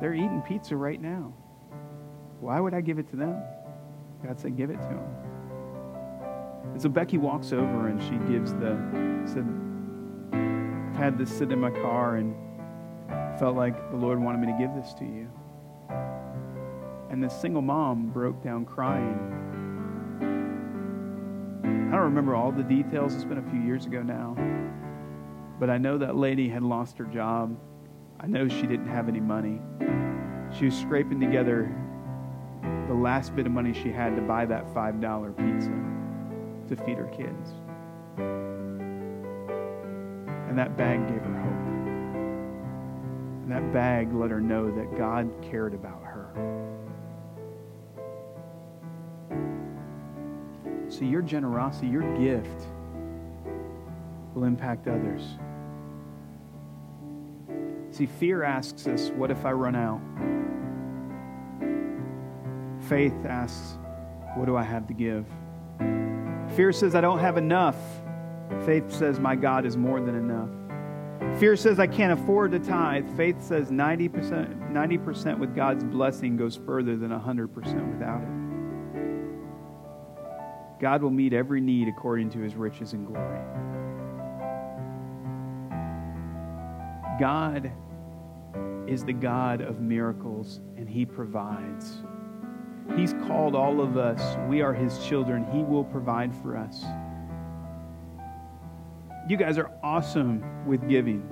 They're 0.00 0.14
eating 0.14 0.42
pizza 0.46 0.76
right 0.76 1.00
now. 1.00 1.32
Why 2.40 2.60
would 2.60 2.74
I 2.74 2.80
give 2.80 2.98
it 2.98 3.08
to 3.10 3.16
them?" 3.16 3.42
God 4.24 4.38
said, 4.38 4.56
"Give 4.56 4.70
it 4.70 4.80
to 4.80 4.88
them." 4.88 5.04
And 6.72 6.80
so 6.80 6.88
Becky 6.88 7.18
walks 7.18 7.52
over 7.52 7.88
and 7.88 8.00
she 8.02 8.16
gives 8.30 8.54
the 8.54 8.78
said, 9.24 9.46
"I've 10.32 10.96
had 10.96 11.18
this 11.18 11.30
sit 11.30 11.52
in 11.52 11.60
my 11.60 11.70
car 11.70 12.16
and 12.16 12.34
felt 13.38 13.56
like 13.56 13.90
the 13.90 13.96
Lord 13.96 14.20
wanted 14.20 14.40
me 14.40 14.52
to 14.52 14.58
give 14.58 14.74
this 14.74 14.94
to 14.94 15.04
you." 15.04 15.28
And 17.10 17.22
this 17.22 17.34
single 17.34 17.62
mom 17.62 18.10
broke 18.10 18.42
down 18.42 18.64
crying 18.64 19.40
I 21.90 21.94
don't 21.94 22.02
remember 22.02 22.36
all 22.36 22.52
the 22.52 22.62
details. 22.62 23.16
It's 23.16 23.24
been 23.24 23.38
a 23.38 23.50
few 23.50 23.58
years 23.58 23.84
ago 23.84 24.00
now. 24.00 24.36
But 25.58 25.70
I 25.70 25.78
know 25.78 25.98
that 25.98 26.14
lady 26.14 26.48
had 26.48 26.62
lost 26.62 26.96
her 26.98 27.04
job. 27.04 27.58
I 28.22 28.26
know 28.26 28.48
she 28.48 28.66
didn't 28.66 28.88
have 28.88 29.08
any 29.08 29.20
money. 29.20 29.62
She 30.52 30.66
was 30.66 30.74
scraping 30.76 31.18
together 31.20 31.74
the 32.86 32.92
last 32.92 33.34
bit 33.34 33.46
of 33.46 33.52
money 33.52 33.72
she 33.72 33.90
had 33.90 34.14
to 34.14 34.20
buy 34.20 34.44
that 34.44 34.66
$5 34.74 35.36
pizza 35.38 35.72
to 36.68 36.76
feed 36.84 36.98
her 36.98 37.06
kids. 37.06 37.54
And 40.48 40.58
that 40.58 40.76
bag 40.76 41.08
gave 41.08 41.22
her 41.22 41.40
hope. 41.40 41.66
And 43.42 43.50
that 43.50 43.72
bag 43.72 44.12
let 44.12 44.30
her 44.30 44.40
know 44.40 44.70
that 44.70 44.98
God 44.98 45.30
cared 45.40 45.72
about 45.72 46.02
her. 46.02 46.30
So 50.88 51.06
your 51.06 51.22
generosity, 51.22 51.86
your 51.86 52.02
gift 52.18 52.66
will 54.34 54.44
impact 54.44 54.88
others. 54.88 55.38
See, 58.00 58.06
fear 58.06 58.42
asks 58.42 58.86
us, 58.86 59.10
What 59.10 59.30
if 59.30 59.44
I 59.44 59.52
run 59.52 59.76
out? 59.76 60.00
Faith 62.88 63.26
asks, 63.26 63.76
What 64.36 64.46
do 64.46 64.56
I 64.56 64.62
have 64.62 64.86
to 64.86 64.94
give? 64.94 65.26
Fear 66.56 66.72
says, 66.72 66.94
I 66.94 67.02
don't 67.02 67.18
have 67.18 67.36
enough. 67.36 67.76
Faith 68.64 68.90
says, 68.90 69.20
My 69.20 69.36
God 69.36 69.66
is 69.66 69.76
more 69.76 70.00
than 70.00 70.14
enough. 70.14 70.48
Fear 71.38 71.56
says, 71.56 71.78
I 71.78 71.86
can't 71.86 72.18
afford 72.18 72.52
to 72.52 72.58
tithe. 72.58 73.06
Faith 73.18 73.42
says, 73.42 73.70
90%, 73.70 74.72
90% 74.72 75.38
with 75.38 75.54
God's 75.54 75.84
blessing 75.84 76.38
goes 76.38 76.56
further 76.56 76.96
than 76.96 77.10
100% 77.10 77.52
without 77.92 78.22
it. 78.22 78.28
God 80.80 81.02
will 81.02 81.10
meet 81.10 81.34
every 81.34 81.60
need 81.60 81.86
according 81.86 82.30
to 82.30 82.38
his 82.38 82.54
riches 82.54 82.94
and 82.94 83.06
glory. 83.06 83.40
God 87.20 87.70
is 88.86 89.04
the 89.04 89.12
God 89.12 89.60
of 89.60 89.80
miracles, 89.80 90.60
and 90.76 90.88
he 90.88 91.04
provides. 91.04 92.02
He's 92.96 93.12
called 93.26 93.54
all 93.54 93.80
of 93.80 93.96
us. 93.96 94.36
We 94.48 94.62
are 94.62 94.72
his 94.72 94.98
children. 95.06 95.46
He 95.52 95.62
will 95.62 95.84
provide 95.84 96.34
for 96.34 96.56
us. 96.56 96.84
You 99.28 99.36
guys 99.36 99.58
are 99.58 99.70
awesome 99.82 100.66
with 100.66 100.88
giving. 100.88 101.22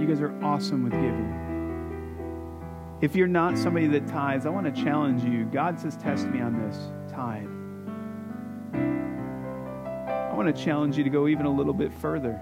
You 0.00 0.08
guys 0.08 0.20
are 0.20 0.34
awesome 0.42 0.82
with 0.82 0.92
giving. 0.92 1.38
If 3.00 3.14
you're 3.14 3.28
not 3.28 3.56
somebody 3.56 3.86
that 3.88 4.08
tithes, 4.08 4.46
I 4.46 4.48
want 4.48 4.72
to 4.74 4.82
challenge 4.82 5.22
you. 5.22 5.44
God 5.44 5.78
says, 5.78 5.96
Test 5.96 6.26
me 6.26 6.40
on 6.40 6.58
this. 6.58 7.12
Tithe. 7.12 7.61
Want 10.42 10.56
to 10.56 10.64
challenge 10.64 10.98
you 10.98 11.04
to 11.04 11.10
go 11.10 11.28
even 11.28 11.46
a 11.46 11.50
little 11.52 11.72
bit 11.72 11.92
further. 11.92 12.40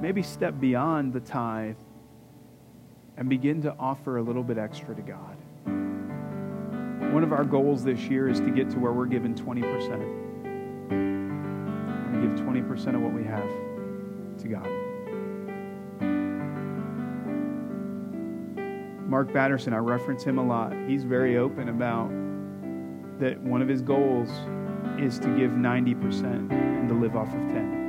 Maybe 0.00 0.24
step 0.24 0.58
beyond 0.58 1.12
the 1.12 1.20
tithe 1.20 1.76
and 3.16 3.28
begin 3.28 3.62
to 3.62 3.76
offer 3.78 4.16
a 4.16 4.22
little 4.22 4.42
bit 4.42 4.58
extra 4.58 4.92
to 4.92 5.02
God. 5.02 5.36
One 7.12 7.22
of 7.22 7.32
our 7.32 7.44
goals 7.44 7.84
this 7.84 8.00
year 8.08 8.28
is 8.28 8.40
to 8.40 8.50
get 8.50 8.68
to 8.70 8.80
where 8.80 8.92
we're 8.92 9.06
giving 9.06 9.36
20%. 9.36 9.62
We 12.12 12.26
give 12.26 12.40
20% 12.44 12.94
of 12.96 13.02
what 13.02 13.12
we 13.12 13.22
have 13.22 13.48
to 14.38 14.48
God. 14.48 14.68
Mark 19.08 19.32
Batterson, 19.32 19.72
I 19.72 19.78
reference 19.78 20.24
him 20.24 20.38
a 20.38 20.44
lot. 20.44 20.72
He's 20.88 21.04
very 21.04 21.36
open 21.36 21.68
about 21.68 22.08
that 23.20 23.40
one 23.40 23.62
of 23.62 23.68
his 23.68 23.80
goals 23.80 24.28
is 24.98 25.18
to 25.18 25.28
give 25.36 25.52
90% 25.52 26.50
and 26.50 26.88
to 26.88 26.94
live 26.94 27.16
off 27.16 27.28
of 27.28 27.40
10. 27.48 27.80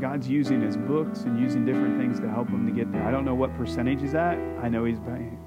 God's 0.00 0.28
using 0.28 0.60
his 0.60 0.76
books 0.76 1.22
and 1.22 1.38
using 1.40 1.64
different 1.64 1.98
things 1.98 2.18
to 2.20 2.28
help 2.28 2.48
him 2.48 2.66
to 2.66 2.72
get 2.72 2.90
there. 2.92 3.02
I 3.02 3.10
don't 3.10 3.24
know 3.24 3.34
what 3.34 3.56
percentage 3.56 4.00
he's 4.00 4.14
at. 4.14 4.36
I 4.62 4.68
know 4.68 4.84
he's 4.84 4.98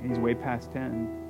he's 0.01 0.17
way 0.17 0.33
past 0.33 0.71
10. 0.71 1.23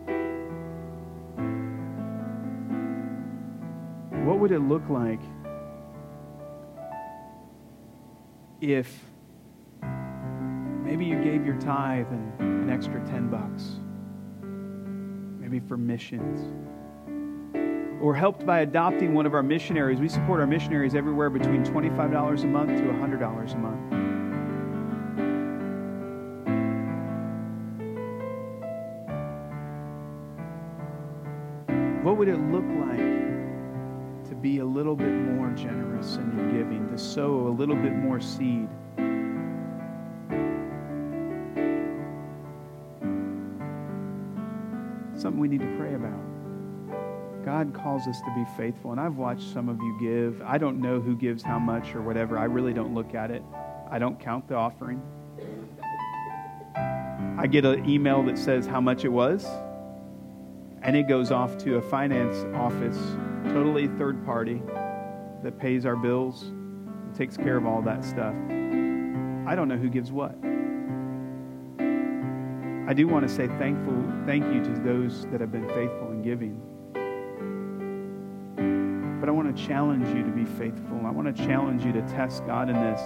What 4.25 4.39
would 4.39 4.51
it 4.51 4.59
look 4.59 4.87
like 4.89 5.19
if 8.61 9.05
maybe 10.83 11.05
you 11.05 11.21
gave 11.23 11.45
your 11.45 11.59
tithe 11.59 12.07
and 12.07 12.39
an 12.39 12.69
extra 12.69 13.05
10 13.05 13.29
bucks, 13.29 13.79
maybe 15.55 15.67
for 15.67 15.77
missions, 15.77 16.51
or 18.01 18.13
helped 18.13 18.45
by 18.45 18.59
adopting 18.59 19.13
one 19.13 19.25
of 19.25 19.33
our 19.33 19.43
missionaries. 19.43 19.99
We 20.01 20.09
support 20.09 20.41
our 20.41 20.47
missionaries 20.47 20.95
everywhere 20.95 21.29
between 21.29 21.63
$25 21.63 22.43
a 22.43 22.47
month 22.47 22.77
to 22.77 22.83
$100 22.83 23.53
a 23.53 23.57
month. 23.57 23.93
What 32.03 32.17
would 32.17 32.27
it 32.27 32.39
look 32.51 32.65
like 32.87 34.25
to 34.29 34.35
be 34.35 34.59
a 34.59 34.65
little 34.65 34.95
bit 34.95 35.13
more 35.13 35.51
generous 35.51 36.17
in 36.17 36.37
your 36.37 36.51
giving, 36.51 36.89
to 36.89 36.97
sow 36.97 37.47
a 37.47 37.49
little 37.49 37.75
bit 37.75 37.95
more 37.95 38.19
seed. 38.19 38.67
Something 45.25 45.41
we 45.41 45.47
need 45.47 45.61
to 45.61 45.75
pray 45.79 45.95
about. 45.95 47.43
God 47.43 47.73
calls 47.73 48.07
us 48.07 48.21
to 48.21 48.31
be 48.35 48.45
faithful, 48.55 48.91
and 48.91 49.01
I've 49.01 49.15
watched 49.15 49.51
some 49.51 49.69
of 49.69 49.79
you 49.79 49.97
give. 49.99 50.39
I 50.43 50.59
don't 50.59 50.79
know 50.79 51.01
who 51.01 51.15
gives 51.15 51.41
how 51.41 51.57
much 51.57 51.95
or 51.95 52.03
whatever. 52.03 52.37
I 52.37 52.43
really 52.43 52.73
don't 52.73 52.93
look 52.93 53.15
at 53.15 53.31
it. 53.31 53.41
I 53.89 53.97
don't 53.97 54.19
count 54.19 54.47
the 54.47 54.53
offering. 54.53 55.01
I 57.39 57.47
get 57.47 57.65
an 57.65 57.89
email 57.89 58.21
that 58.21 58.37
says 58.37 58.67
how 58.67 58.79
much 58.79 59.03
it 59.03 59.09
was, 59.09 59.47
and 60.83 60.95
it 60.95 61.07
goes 61.07 61.31
off 61.31 61.57
to 61.63 61.77
a 61.77 61.81
finance 61.81 62.45
office 62.53 62.99
totally 63.51 63.87
third 63.97 64.23
party 64.25 64.61
that 65.41 65.57
pays 65.57 65.87
our 65.87 65.95
bills 65.95 66.43
and 66.43 67.15
takes 67.15 67.35
care 67.35 67.57
of 67.57 67.65
all 67.65 67.81
that 67.81 68.05
stuff. 68.05 68.35
I 69.47 69.55
don't 69.55 69.69
know 69.69 69.77
who 69.77 69.89
gives 69.89 70.11
what. 70.11 70.35
I 72.87 72.93
do 72.93 73.07
want 73.07 73.27
to 73.27 73.33
say 73.33 73.47
thankful, 73.47 73.95
thank 74.27 74.45
you 74.45 74.63
to 74.63 74.79
those 74.81 75.25
that 75.27 75.41
have 75.41 75.51
been 75.51 75.67
faithful 75.69 76.11
in 76.11 76.21
giving. 76.21 76.61
But 79.19 79.27
I 79.27 79.31
want 79.31 79.55
to 79.55 79.65
challenge 79.65 80.07
you 80.15 80.23
to 80.23 80.29
be 80.29 80.45
faithful. 80.45 81.01
I 81.03 81.09
want 81.09 81.35
to 81.35 81.45
challenge 81.47 81.83
you 81.83 81.91
to 81.93 82.03
test 82.03 82.45
God 82.45 82.69
in 82.69 82.75
this. 82.75 83.01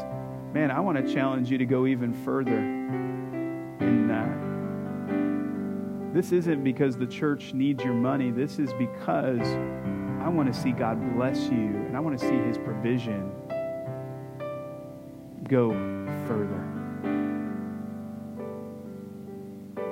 man, 0.54 0.70
I 0.70 0.82
want 0.82 0.98
to 0.98 1.14
challenge 1.14 1.50
you 1.50 1.58
to 1.58 1.66
go 1.66 1.86
even 1.86 2.14
further 2.26 2.58
in 2.58 4.08
that. 4.10 6.14
This 6.14 6.34
isn't 6.34 6.62
because 6.62 6.98
the 6.98 7.08
church 7.08 7.54
needs 7.54 7.82
your 7.82 7.94
money. 7.94 8.32
This 8.32 8.60
is 8.60 8.74
because 8.74 9.48
I 10.20 10.28
want 10.28 10.54
to 10.54 10.60
see 10.60 10.72
God 10.72 11.16
bless 11.16 11.44
you 11.44 11.86
and 11.88 11.96
I 11.96 12.02
want 12.02 12.20
to 12.20 12.28
see 12.28 12.36
his 12.36 12.58
provision 12.58 13.32
go 15.48 15.70
further. 16.28 16.79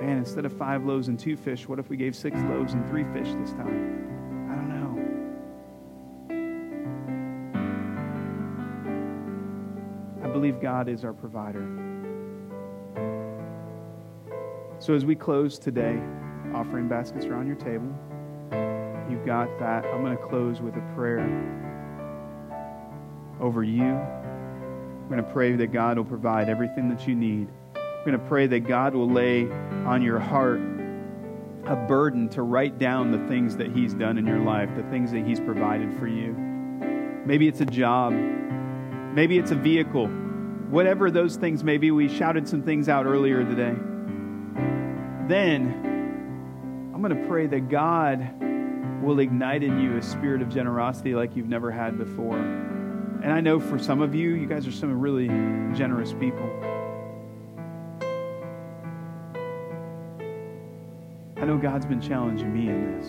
Man, 0.07 0.17
instead 0.19 0.45
of 0.45 0.53
five 0.53 0.85
loaves 0.85 1.09
and 1.09 1.19
two 1.19 1.35
fish, 1.35 1.67
what 1.67 1.79
if 1.79 1.89
we 1.89 1.97
gave 1.97 2.15
six 2.15 2.39
loaves 2.43 2.71
and 2.71 2.87
three 2.87 3.03
fish 3.11 3.27
this 3.41 3.51
time? 3.51 4.47
I 4.49 4.55
don't 4.55 4.69
know. 10.21 10.29
I 10.29 10.31
believe 10.31 10.61
God 10.61 10.87
is 10.87 11.03
our 11.03 11.11
provider. 11.11 11.67
So 14.79 14.93
as 14.93 15.03
we 15.03 15.13
close 15.13 15.59
today, 15.59 16.01
offering 16.53 16.87
baskets 16.87 17.25
are 17.25 17.35
on 17.35 17.45
your 17.45 17.57
table. 17.57 17.93
You've 19.11 19.25
got 19.25 19.49
that. 19.59 19.83
I'm 19.87 20.05
going 20.05 20.15
to 20.15 20.23
close 20.23 20.61
with 20.61 20.77
a 20.77 20.93
prayer 20.95 21.19
over 23.41 23.61
you 23.61 23.83
I'm 25.07 25.13
going 25.13 25.23
to 25.23 25.31
pray 25.31 25.55
that 25.55 25.67
God 25.67 25.95
will 25.97 26.03
provide 26.03 26.49
everything 26.49 26.89
that 26.89 27.07
you 27.07 27.15
need. 27.15 27.47
Going 28.07 28.21
to 28.21 28.25
pray 28.25 28.47
that 28.47 28.61
God 28.61 28.95
will 28.95 29.11
lay 29.11 29.51
on 29.83 30.01
your 30.01 30.17
heart 30.17 30.61
a 31.65 31.75
burden 31.75 32.29
to 32.29 32.41
write 32.41 32.79
down 32.79 33.11
the 33.11 33.27
things 33.27 33.57
that 33.57 33.69
He's 33.73 33.93
done 33.93 34.17
in 34.17 34.25
your 34.25 34.39
life, 34.39 34.73
the 34.77 34.83
things 34.83 35.11
that 35.11 35.25
He's 35.25 35.41
provided 35.41 35.99
for 35.99 36.07
you. 36.07 36.31
Maybe 37.25 37.49
it's 37.49 37.59
a 37.59 37.65
job, 37.65 38.13
maybe 38.13 39.37
it's 39.37 39.51
a 39.51 39.55
vehicle, 39.55 40.07
whatever 40.07 41.11
those 41.11 41.35
things 41.35 41.65
may 41.65 41.77
be. 41.77 41.91
We 41.91 42.07
shouted 42.07 42.47
some 42.47 42.63
things 42.63 42.87
out 42.87 43.05
earlier 43.05 43.43
today. 43.43 43.75
Then 45.27 46.91
I'm 46.95 47.01
going 47.01 47.13
to 47.13 47.27
pray 47.27 47.47
that 47.47 47.67
God 47.67 48.25
will 49.03 49.19
ignite 49.19 49.63
in 49.63 49.81
you 49.81 49.97
a 49.97 50.01
spirit 50.01 50.41
of 50.41 50.47
generosity 50.47 51.13
like 51.13 51.35
you've 51.35 51.49
never 51.49 51.71
had 51.71 51.97
before. 51.97 52.37
And 52.37 53.33
I 53.33 53.41
know 53.41 53.59
for 53.59 53.77
some 53.77 53.99
of 54.01 54.15
you, 54.15 54.29
you 54.29 54.47
guys 54.47 54.65
are 54.65 54.71
some 54.71 54.97
really 54.97 55.27
generous 55.75 56.13
people. 56.13 56.76
Know 61.47 61.57
God's 61.57 61.85
been 61.85 62.01
challenging 62.01 62.53
me 62.53 62.67
in 62.67 62.99
this. 62.99 63.07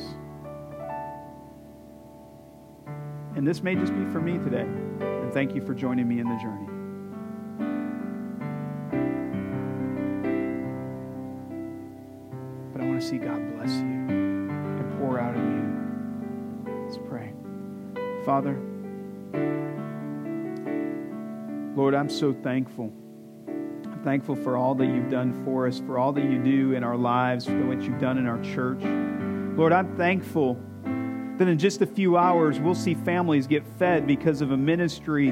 And 3.37 3.45
this 3.45 3.65
may 3.65 3.75
just 3.75 3.93
be 3.93 4.05
for 4.13 4.21
me 4.21 4.39
today. 4.39 4.63
And 4.63 5.33
thank 5.33 5.57
you 5.57 5.61
for 5.61 5.75
joining 5.75 6.07
me 6.07 6.21
in 6.21 6.29
the 6.29 6.37
journey. 6.37 6.69
But 12.73 12.81
I 12.81 12.85
want 12.87 13.01
to 13.01 13.07
see 13.07 13.19
God 13.19 13.57
bless 13.57 13.71
you 13.71 14.07
and 14.09 14.99
pour 15.01 15.19
out 15.19 15.35
of 15.35 15.43
you. 15.43 16.85
Let's 16.85 16.99
pray. 17.09 17.33
Father, 18.25 18.57
Lord, 21.75 21.97
I'm 21.97 22.09
so 22.09 22.33
thankful. 22.33 22.93
I'm 23.99 24.05
thankful 24.05 24.37
for 24.37 24.57
all 24.57 24.77
that 24.77 24.87
you've 24.87 25.11
done 25.11 25.45
for 25.45 25.67
us, 25.67 25.81
for 25.81 25.99
all 25.99 26.13
that 26.13 26.23
you 26.23 26.39
do 26.39 26.73
in 26.73 26.85
our 26.85 26.97
lives, 26.97 27.47
for 27.47 27.67
what 27.67 27.83
you've 27.83 27.99
done 27.99 28.17
in 28.17 28.29
our 28.29 28.41
church. 28.43 28.79
Lord, 29.59 29.73
I'm 29.73 29.97
thankful 29.97 30.57
that 30.85 31.49
in 31.49 31.59
just 31.59 31.83
a 31.83 31.87
few 31.87 32.17
hours 32.17 32.61
we'll 32.61 32.77
see 32.77 32.95
families 32.95 33.49
get 33.49 33.67
fed 33.77 34.07
because 34.07 34.41
of 34.41 34.53
a 34.53 34.57
ministry 34.57 35.31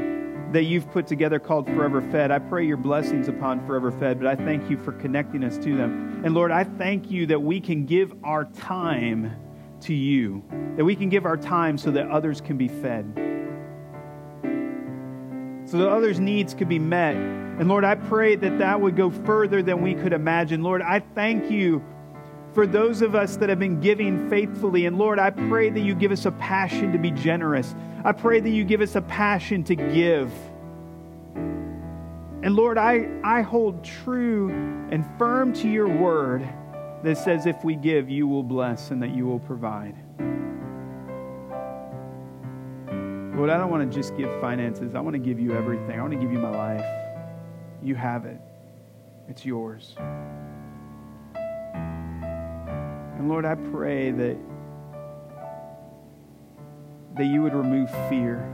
that 0.51 0.65
you've 0.65 0.91
put 0.91 1.07
together 1.07 1.39
called 1.39 1.67
Forever 1.67 2.01
Fed. 2.11 2.33
I 2.33 2.41
pray 2.41 2.67
your 2.67 2.77
blessings 2.77 3.29
upon 3.29 3.65
Forever 3.69 3.93
Fed, 3.93 4.19
but 4.19 4.27
I 4.27 4.35
thank 4.35 4.69
you 4.69 4.77
for 4.77 4.91
connecting 4.91 5.45
us 5.45 5.59
to 5.59 5.77
them. 5.77 6.23
And 6.25 6.35
Lord, 6.35 6.51
I 6.51 6.65
thank 6.65 7.09
you 7.09 7.25
that 7.27 7.41
we 7.41 7.61
can 7.61 7.87
give 7.87 8.13
our 8.25 8.47
time 8.47 9.33
to 9.83 9.95
you, 9.95 10.43
that 10.77 10.85
we 10.85 10.97
can 10.97 11.09
give 11.09 11.25
our 11.25 11.37
time 11.37 11.79
so 11.79 11.93
that 11.93 12.11
others 12.11 12.41
can 12.41 12.57
be 12.57 12.67
fed 12.67 13.36
so 15.67 15.79
that 15.79 15.89
others' 15.89 16.21
needs 16.21 16.55
could 16.55 16.69
be 16.69 16.79
met. 16.79 17.17
And 17.17 17.69
Lord, 17.69 17.85
I 17.85 17.97
pray 17.97 18.37
that 18.37 18.59
that 18.59 18.81
would 18.81 18.97
go 18.97 19.11
further 19.11 19.63
than 19.63 19.83
we 19.83 19.95
could 19.95 20.13
imagine. 20.13 20.63
Lord, 20.63 20.81
I 20.81 21.01
thank 21.15 21.51
you 21.51 21.85
for 22.55 22.67
those 22.67 23.03
of 23.03 23.15
us 23.15 23.37
that 23.37 23.49
have 23.49 23.59
been 23.59 23.81
giving 23.81 24.31
faithfully. 24.31 24.87
And 24.87 24.97
Lord, 24.97 25.19
I 25.19 25.31
pray 25.31 25.69
that 25.71 25.81
you 25.81 25.95
give 25.95 26.13
us 26.13 26.25
a 26.25 26.31
passion 26.33 26.93
to 26.93 26.99
be 26.99 27.11
generous. 27.11 27.75
I 28.05 28.13
pray 28.13 28.41
that 28.41 28.51
you 28.51 28.65
give 28.65 28.81
us 28.81 28.95
a 28.95 29.03
passion 29.03 29.65
to 29.65 29.75
give. 29.75 30.33
And 31.35 32.55
Lord, 32.55 32.79
I, 32.79 33.09
I 33.25 33.43
hold 33.43 33.83
true 33.83 34.51
and 34.91 35.05
firm 35.19 35.53
to 35.55 35.69
your 35.69 35.89
word 35.89 36.49
that 37.03 37.19
says 37.19 37.47
if 37.47 37.65
we 37.65 37.75
give, 37.75 38.09
you 38.09 38.29
will 38.29 38.43
bless 38.43 38.91
and 38.91 39.03
that 39.03 39.11
you 39.11 39.27
will 39.27 39.41
provide. 39.41 39.97
Lord, 43.37 43.51
I 43.51 43.59
don't 43.59 43.71
want 43.71 43.93
to 43.93 43.95
just 43.95 44.17
give 44.17 44.31
finances. 44.41 44.95
I 44.95 45.01
want 45.01 45.13
to 45.13 45.19
give 45.19 45.39
you 45.39 45.53
everything. 45.53 45.99
I 45.99 46.01
want 46.01 46.15
to 46.15 46.19
give 46.19 46.33
you 46.33 46.39
my 46.39 46.49
life. 46.49 46.87
You 47.83 47.95
have 47.95 48.25
it, 48.25 48.41
it's 49.29 49.45
yours. 49.45 49.95
And 51.35 53.29
Lord, 53.29 53.45
I 53.45 53.55
pray 53.55 54.11
that, 54.11 54.39
that 57.17 57.27
you 57.27 57.43
would 57.43 57.53
remove 57.53 57.91
fear, 58.09 58.51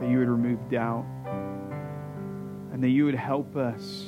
that 0.00 0.10
you 0.10 0.18
would 0.18 0.28
remove 0.28 0.68
doubt, 0.68 1.06
and 2.72 2.82
that 2.82 2.88
you 2.88 3.04
would 3.04 3.14
help 3.14 3.54
us 3.54 4.06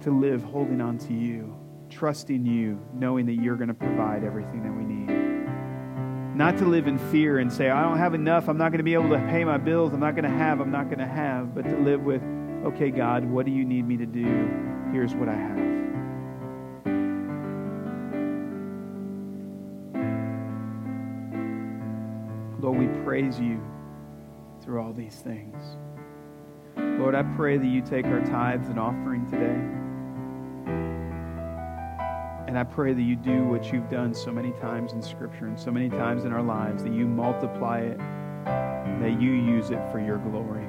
to 0.00 0.10
live 0.10 0.42
holding 0.42 0.80
on 0.80 0.98
to 0.98 1.12
you, 1.12 1.56
trusting 1.88 2.44
you, 2.44 2.80
knowing 2.94 3.26
that 3.26 3.34
you're 3.34 3.54
going 3.54 3.68
to 3.68 3.74
provide 3.74 4.24
everything 4.24 4.64
that 4.64 4.72
we 4.72 4.82
need. 4.82 5.35
Not 6.36 6.58
to 6.58 6.66
live 6.66 6.86
in 6.86 6.98
fear 7.10 7.38
and 7.38 7.50
say, 7.50 7.70
I 7.70 7.80
don't 7.80 7.96
have 7.96 8.12
enough. 8.12 8.46
I'm 8.46 8.58
not 8.58 8.68
going 8.68 8.78
to 8.80 8.84
be 8.84 8.92
able 8.92 9.08
to 9.08 9.18
pay 9.30 9.42
my 9.42 9.56
bills. 9.56 9.94
I'm 9.94 10.00
not 10.00 10.14
going 10.14 10.30
to 10.30 10.36
have. 10.36 10.60
I'm 10.60 10.70
not 10.70 10.90
going 10.90 10.98
to 10.98 11.06
have. 11.06 11.54
But 11.54 11.62
to 11.62 11.78
live 11.78 12.02
with, 12.02 12.22
okay, 12.66 12.90
God, 12.90 13.24
what 13.24 13.46
do 13.46 13.52
you 13.52 13.64
need 13.64 13.88
me 13.88 13.96
to 13.96 14.04
do? 14.04 14.26
Here's 14.92 15.14
what 15.14 15.30
I 15.30 15.34
have. 15.34 15.56
Lord, 22.62 22.78
we 22.80 22.86
praise 23.02 23.40
you 23.40 23.58
through 24.62 24.82
all 24.82 24.92
these 24.92 25.14
things. 25.14 25.56
Lord, 26.76 27.14
I 27.14 27.22
pray 27.34 27.56
that 27.56 27.66
you 27.66 27.80
take 27.80 28.04
our 28.04 28.20
tithes 28.20 28.68
and 28.68 28.78
offering 28.78 29.24
today. 29.30 29.85
And 32.46 32.56
I 32.56 32.62
pray 32.62 32.92
that 32.94 33.02
you 33.02 33.16
do 33.16 33.44
what 33.44 33.72
you've 33.72 33.90
done 33.90 34.14
so 34.14 34.30
many 34.30 34.52
times 34.52 34.92
in 34.92 35.02
Scripture 35.02 35.46
and 35.46 35.58
so 35.58 35.70
many 35.70 35.88
times 35.88 36.24
in 36.24 36.32
our 36.32 36.42
lives, 36.42 36.84
that 36.84 36.92
you 36.92 37.06
multiply 37.06 37.80
it, 37.80 37.98
that 37.98 39.20
you 39.20 39.32
use 39.32 39.70
it 39.70 39.80
for 39.90 39.98
your 39.98 40.18
glory. 40.18 40.68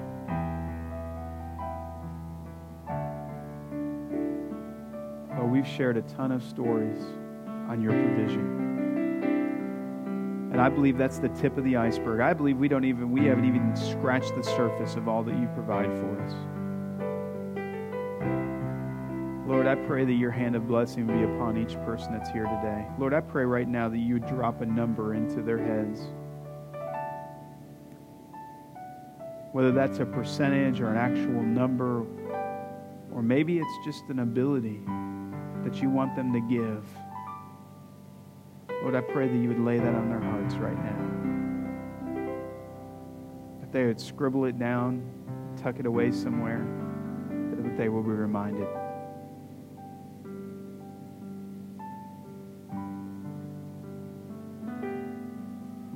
Oh, 5.39 5.45
we've 5.45 5.67
shared 5.67 5.97
a 5.97 6.01
ton 6.01 6.31
of 6.31 6.41
stories 6.41 6.97
on 7.69 7.79
your 7.81 7.91
provision. 7.91 8.57
And 10.51 10.59
I 10.59 10.69
believe 10.69 10.97
that's 10.97 11.19
the 11.19 11.29
tip 11.29 11.57
of 11.57 11.63
the 11.63 11.75
iceberg. 11.77 12.21
I 12.21 12.33
believe 12.33 12.57
we 12.57 12.67
don't 12.67 12.85
even 12.85 13.11
we 13.11 13.25
haven't 13.25 13.45
even 13.45 13.75
scratched 13.75 14.35
the 14.35 14.41
surface 14.41 14.95
of 14.95 15.07
all 15.07 15.21
that 15.21 15.37
you 15.37 15.47
provide 15.53 15.95
for 15.99 16.19
us. 16.21 16.33
Lord, 19.67 19.79
I 19.79 19.85
pray 19.85 20.05
that 20.05 20.13
your 20.13 20.31
hand 20.31 20.55
of 20.55 20.65
blessing 20.65 21.05
be 21.07 21.23
upon 21.23 21.57
each 21.57 21.73
person 21.83 22.13
that's 22.13 22.29
here 22.29 22.45
today. 22.45 22.87
Lord, 22.97 23.13
I 23.13 23.19
pray 23.19 23.43
right 23.43 23.67
now 23.67 23.89
that 23.89 23.97
you 23.97 24.13
would 24.13 24.25
drop 24.25 24.61
a 24.61 24.65
number 24.65 25.13
into 25.13 25.41
their 25.41 25.57
heads. 25.57 25.99
Whether 29.51 29.73
that's 29.73 29.99
a 29.99 30.05
percentage 30.05 30.79
or 30.79 30.87
an 30.87 30.95
actual 30.95 31.43
number, 31.43 32.05
or 33.13 33.21
maybe 33.21 33.59
it's 33.59 33.77
just 33.83 34.05
an 34.07 34.19
ability 34.19 34.79
that 35.65 35.81
you 35.81 35.89
want 35.89 36.15
them 36.15 36.31
to 36.31 36.39
give. 36.39 36.87
Lord, 38.81 38.95
I 38.95 39.01
pray 39.01 39.27
that 39.27 39.35
you 39.35 39.49
would 39.49 39.59
lay 39.59 39.79
that 39.79 39.95
on 39.95 40.07
their 40.07 40.21
hearts 40.21 40.55
right 40.55 40.81
now. 40.81 40.95
That 43.59 43.73
they 43.73 43.85
would 43.85 43.99
scribble 43.99 44.45
it 44.45 44.57
down, 44.57 45.03
tuck 45.61 45.77
it 45.77 45.85
away 45.85 46.13
somewhere, 46.13 46.65
that 47.61 47.75
they 47.75 47.89
will 47.89 48.03
be 48.03 48.11
reminded. 48.11 48.69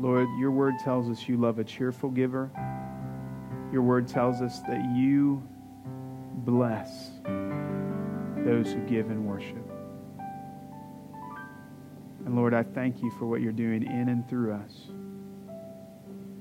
Lord, 0.02 0.28
your 0.39 0.49
word 0.49 0.80
tells 0.84 1.10
us 1.10 1.30
you 1.30 1.38
love 1.38 1.60
a 1.60 1.64
cheerful 1.64 2.10
giver. 2.10 2.49
Your 3.72 3.84
word 3.84 4.08
tells 4.08 4.41
us 4.41 4.60
that 4.62 4.84
you 4.95 5.47
bless 6.38 7.12
those 8.38 8.74
who 8.74 8.80
give 8.88 9.12
and 9.12 9.28
worship. 9.28 9.64
And 12.26 12.36
Lord, 12.36 12.56
I 12.56 12.64
thank 12.64 13.04
you 13.04 13.12
for 13.12 13.28
what 13.28 13.41
you're 13.41 13.52
doing 13.52 13.84
in 13.84 14.10
and 14.10 14.28
through 14.28 14.54
us. 14.54 14.88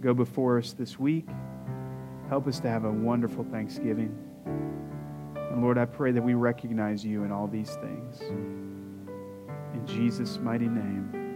Go 0.01 0.15
before 0.15 0.57
us 0.57 0.73
this 0.73 0.99
week. 0.99 1.29
Help 2.31 2.47
us 2.47 2.61
to 2.61 2.69
have 2.69 2.87
a 2.87 2.91
wonderful 2.91 3.45
Thanksgiving. 3.45 4.17
And 5.37 5.63
Lord, 5.63 5.77
I 5.77 5.85
pray 5.85 6.13
that 6.13 6.23
we 6.23 6.33
recognize 6.33 7.05
you 7.05 7.25
in 7.25 7.31
all 7.31 7.47
these 7.47 7.75
things. 7.77 8.21
In 8.23 9.83
Jesus' 9.87 10.39
mighty 10.39 10.69
name. 10.69 11.30